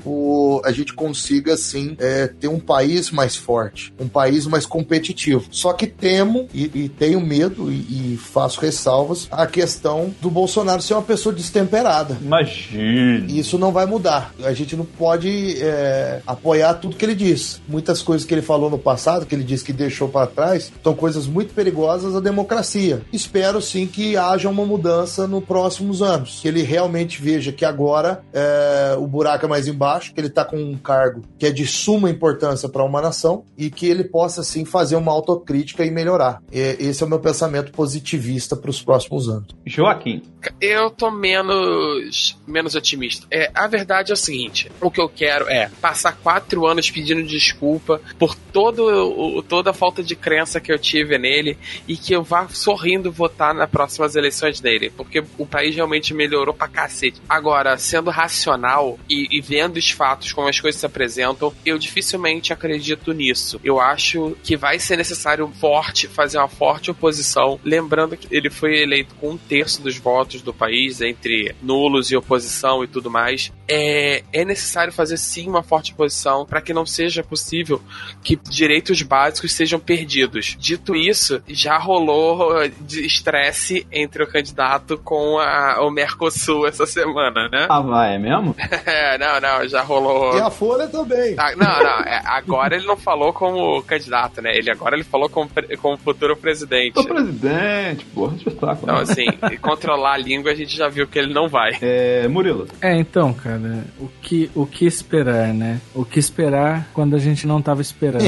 [0.65, 5.47] a gente consiga sim é, ter um país mais forte, um país mais competitivo.
[5.51, 10.83] Só que temo e, e tenho medo e, e, faço ressalvas a questão do Bolsonaro
[10.83, 12.19] ser uma pessoa destemperada.
[12.21, 13.27] Imagina.
[13.31, 14.35] Isso não vai mudar.
[14.43, 17.61] A gente não pode é, apoiar tudo que ele diz.
[17.69, 20.95] Muitas coisas que ele falou no passado, que ele disse que deixou para trás, são
[20.95, 23.03] coisas muito perigosas à democracia.
[23.13, 26.41] Espero sim que haja uma mudança nos próximos anos.
[26.41, 30.45] Que ele realmente veja que agora é, o buraco é mais embaixo, que ele está
[30.45, 34.43] com um cargo que é de suma importância para uma nação e que ele possa
[34.43, 36.43] sim fazer uma autocrítica e melhorar.
[36.81, 39.49] Esse é o meu pensamento positivista para os próximos anos.
[39.67, 40.23] Joaquim.
[40.61, 43.27] Eu tô menos, menos otimista.
[43.31, 47.23] É, a verdade é o seguinte: o que eu quero é passar quatro anos pedindo
[47.23, 52.15] desculpa por todo, o, toda a falta de crença que eu tive nele e que
[52.15, 57.21] eu vá sorrindo votar nas próximas eleições dele, porque o país realmente melhorou pra cacete.
[57.29, 62.53] Agora, sendo racional e, e vendo os fatos como as coisas se apresentam, eu dificilmente
[62.53, 63.61] acredito nisso.
[63.63, 68.83] Eu acho que vai ser necessário forte fazer uma forte oposição, lembrando que ele foi
[68.83, 73.53] eleito com um terço dos votos do país entre nulos e oposição e tudo mais.
[73.67, 77.81] É, é necessário fazer sim uma forte oposição para que não seja possível
[78.23, 80.57] que direitos básicos sejam perdidos.
[80.59, 82.53] Dito isso, já rolou
[82.89, 87.67] estresse entre o candidato com a, o Mercosul essa semana, né?
[87.69, 88.55] Ah, vai, é mesmo?
[88.87, 90.37] é, não, não, já rolou.
[90.37, 91.35] E a Folha também.
[91.39, 94.53] Ah, não, não, é, agora ele não falou como candidato, né?
[94.55, 96.60] Ele agora ele falou como, como futuro presidente.
[97.01, 98.83] O presidente, porra, espetáculo.
[98.83, 99.27] Então, assim,
[99.61, 101.77] controlar a língua a gente já viu que ele não vai.
[101.81, 102.67] É, Murilo.
[102.81, 105.81] É, então, cara, o que, o que esperar, né?
[105.95, 108.25] O que esperar quando a gente não tava esperando.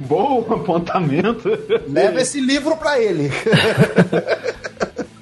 [0.00, 1.48] Bom apontamento.
[1.88, 3.30] Leva esse livro para ele.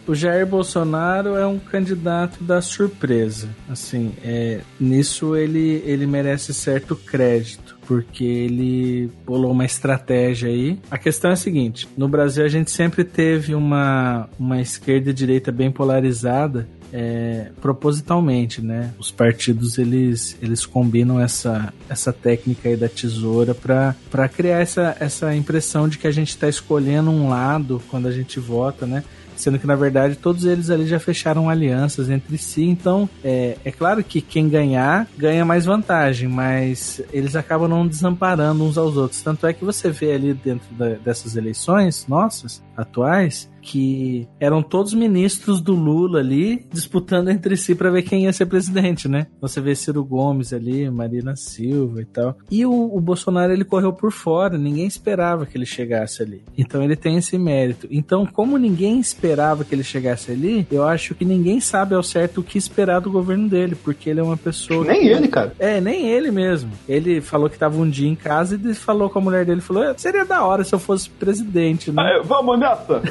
[0.07, 3.49] o Jair Bolsonaro é um candidato da surpresa.
[3.69, 7.68] Assim, é, nisso ele, ele merece certo crédito.
[7.89, 10.78] Porque ele bolou uma estratégia aí.
[10.90, 15.15] A questão é a seguinte: no Brasil a gente sempre teve uma, uma esquerda e
[15.15, 18.93] direita bem polarizada, é, propositalmente, né?
[18.98, 25.35] Os partidos eles, eles combinam essa, essa técnica aí da tesoura para criar essa, essa
[25.35, 29.02] impressão de que a gente está escolhendo um lado quando a gente vota, né?
[29.39, 33.70] Sendo que na verdade todos eles ali já fecharam alianças entre si, então é, é
[33.70, 39.23] claro que quem ganhar ganha mais vantagem, mas eles acabam não desamparando uns aos outros.
[39.23, 44.94] Tanto é que você vê ali dentro da, dessas eleições nossas atuais que eram todos
[44.94, 49.26] ministros do Lula ali disputando entre si para ver quem ia ser presidente, né?
[49.40, 52.36] Você vê Ciro Gomes ali, Marina Silva e tal.
[52.51, 56.43] E o, o, Bolsonaro ele correu por fora, ninguém esperava que ele chegasse ali.
[56.56, 57.86] Então ele tem esse mérito.
[57.90, 62.40] Então, como ninguém esperava que ele chegasse ali, eu acho que ninguém sabe ao certo
[62.40, 64.85] o que esperar do governo dele, porque ele é uma pessoa.
[64.85, 65.09] Nem que...
[65.09, 65.52] ele, cara.
[65.59, 66.70] É, nem ele mesmo.
[66.89, 69.94] Ele falou que tava um dia em casa e falou com a mulher dele, falou:
[69.97, 72.02] seria da hora se eu fosse presidente, né?
[72.02, 73.02] Ah, vamos nessa!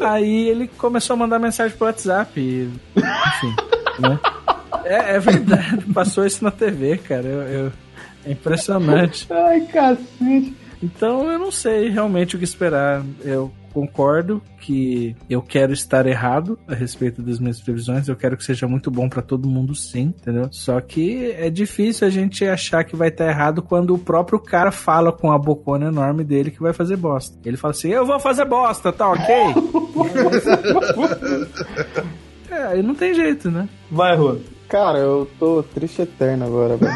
[0.00, 2.40] Aí ele começou a mandar mensagem pro WhatsApp.
[2.40, 3.56] E, enfim,
[3.98, 4.18] né?
[4.84, 7.26] É, é, verdade, passou isso na TV, cara.
[7.26, 7.72] Eu, eu,
[8.24, 9.26] é impressionante.
[9.30, 10.56] Ai, cacete.
[10.82, 13.02] Então eu não sei realmente o que esperar.
[13.24, 18.08] Eu concordo que eu quero estar errado a respeito das minhas previsões.
[18.08, 20.48] Eu quero que seja muito bom para todo mundo, sim, entendeu?
[20.50, 24.70] Só que é difícil a gente achar que vai estar errado quando o próprio cara
[24.70, 27.36] fala com a bocona enorme dele que vai fazer bosta.
[27.44, 29.34] Ele fala assim: Eu vou fazer bosta, tá ok?
[32.50, 33.68] é, aí não tem jeito, né?
[33.90, 34.38] Vai, Rua.
[34.68, 36.94] Cara, eu tô triste eterno agora, velho.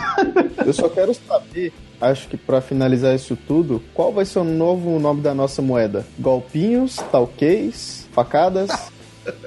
[0.64, 4.98] eu só quero saber acho que para finalizar isso tudo, qual vai ser o novo
[4.98, 6.06] nome da nossa moeda?
[6.18, 8.70] Golpinhos, talquês, facadas?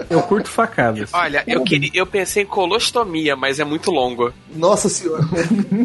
[0.10, 1.10] Eu curto facadas.
[1.14, 4.34] Olha, eu, queria, eu pensei em colostomia, mas é muito longo.
[4.54, 5.24] Nossa senhora.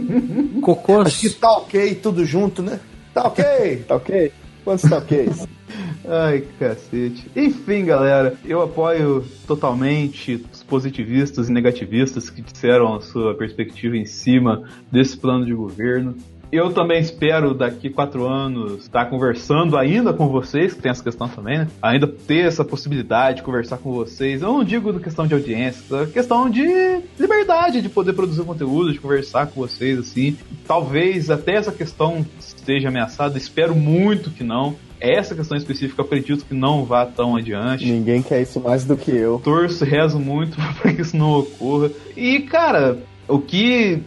[0.61, 1.07] Cocôs.
[1.07, 2.81] Acho que tá ok tudo junto, né?
[3.12, 3.85] Tá ok.
[3.86, 4.32] tá ok?
[4.65, 5.31] Quantos ok?
[6.07, 7.31] Ai, cacete.
[7.35, 14.05] Enfim, galera, eu apoio totalmente os positivistas e negativistas que disseram a sua perspectiva em
[14.05, 16.16] cima desse plano de governo.
[16.55, 21.28] Eu também espero daqui quatro anos estar conversando ainda com vocês, que tem essa questão
[21.28, 21.68] também, né?
[21.82, 24.40] Ainda ter essa possibilidade de conversar com vocês.
[24.40, 26.62] Eu não digo questão de audiência, é questão de
[27.18, 30.36] liberdade de poder produzir conteúdo, de conversar com vocês, assim.
[30.64, 34.76] Talvez até essa questão esteja ameaçada, espero muito que não.
[35.01, 37.85] Essa questão específica eu acredito que não vá tão adiante.
[37.85, 39.40] Ninguém quer isso mais do que eu.
[39.43, 41.90] Torço, rezo muito para que isso não ocorra.
[42.16, 44.03] E, cara, o que.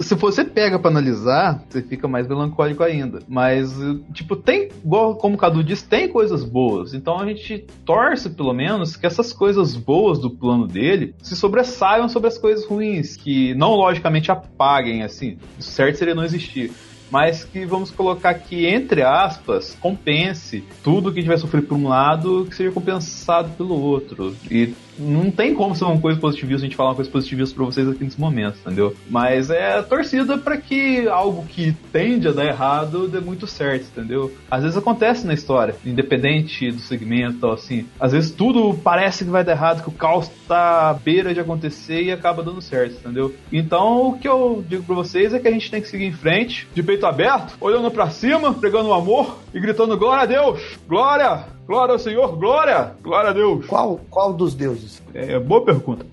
[0.00, 3.20] Se você pega para analisar, você fica mais melancólico ainda.
[3.28, 3.72] Mas,
[4.12, 6.94] tipo, tem, igual como o Cadu disse, tem coisas boas.
[6.94, 12.08] Então a gente torce, pelo menos, que essas coisas boas do plano dele se sobressaiam
[12.08, 13.16] sobre as coisas ruins.
[13.16, 15.36] Que não logicamente apaguem, assim.
[15.58, 16.72] O certo seria não existir
[17.12, 21.76] mas que vamos colocar aqui, entre aspas, compense tudo que a gente vai sofrer por
[21.76, 24.34] um lado, que seja compensado pelo outro.
[24.50, 27.64] E não tem como ser uma coisa positivista a gente falar uma coisa positivista pra
[27.64, 28.94] vocês aqui nesse momento, entendeu?
[29.10, 34.32] Mas é torcida para que algo que tende a dar errado dê muito certo, entendeu?
[34.50, 37.86] Às vezes acontece na história, independente do segmento, assim.
[37.98, 41.40] Às vezes tudo parece que vai dar errado, que o caos tá à beira de
[41.40, 43.34] acontecer e acaba dando certo, entendeu?
[43.52, 46.12] Então o que eu digo pra vocês é que a gente tem que seguir em
[46.12, 50.78] frente, de peito aberto, olhando para cima, pregando o amor e gritando glória a Deus!
[50.88, 51.61] Glória!
[51.66, 52.92] Glória ao Senhor, glória!
[53.02, 53.66] Glória a Deus!
[53.66, 55.02] Qual, qual dos deuses?
[55.14, 56.04] É, boa pergunta.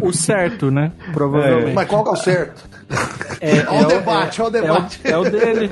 [0.00, 0.92] o certo, né?
[1.12, 1.70] Provavelmente.
[1.70, 1.74] É.
[1.74, 2.68] Mas qual que é o certo?
[3.40, 5.00] É, olha o debate, olha o debate.
[5.02, 5.70] É o, é o dele.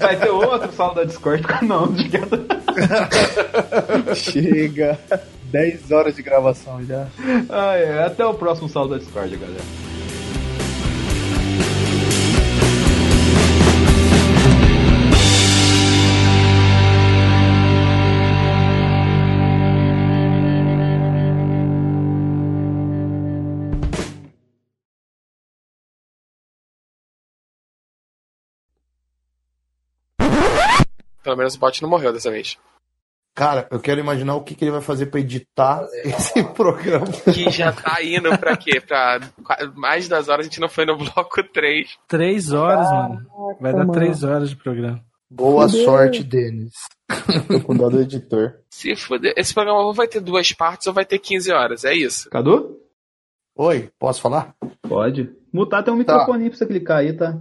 [0.00, 2.10] Vai ter outro sala da Discord com não, de
[4.14, 4.98] Chega.
[5.44, 7.06] 10 horas de gravação já.
[7.48, 8.04] Ah, é.
[8.04, 9.91] Até o próximo sala da Discord, galera.
[31.22, 32.58] Pelo menos o bot não morreu dessa vez.
[33.34, 37.06] Cara, eu quero imaginar o que, que ele vai fazer para editar esse programa.
[37.32, 38.78] Que já tá indo pra quê?
[38.80, 39.20] Pra
[39.74, 41.88] mais das horas a gente não foi no bloco 3.
[42.06, 43.26] Três horas, ah, mano.
[43.58, 45.02] Vai dar três horas de programa.
[45.30, 45.84] Boa Fudeu.
[45.86, 46.74] sorte, Denis.
[47.48, 48.58] Tô com dó do editor.
[48.68, 49.32] Se fuder.
[49.34, 52.28] Esse programa ou vai ter duas partes ou vai ter 15 horas, é isso.
[52.28, 52.78] Cadu?
[53.56, 54.54] Oi, posso falar?
[54.82, 55.30] Pode.
[55.50, 56.50] Mutar tem um microfone tá.
[56.50, 57.40] pra você clicar aí, tá?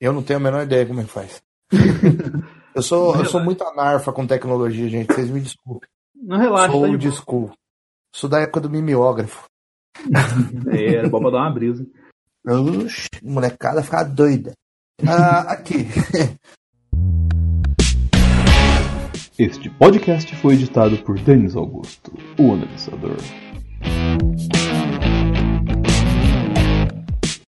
[0.00, 1.42] Eu não tenho a menor ideia como é que faz.
[2.76, 5.10] Eu sou, eu sou muito anarfa com tecnologia, gente.
[5.10, 5.88] Vocês me desculpem.
[6.14, 6.72] Não relaxa.
[6.72, 7.50] Sou old school.
[8.14, 9.44] Sou da época do mimeógrafo.
[10.70, 11.86] é, era bom pra dar uma brisa.
[12.46, 14.52] Oxi, molecada ficar doida.
[15.08, 15.86] Ah, aqui.
[19.38, 23.16] Este podcast foi editado por Denis Augusto, o analisador.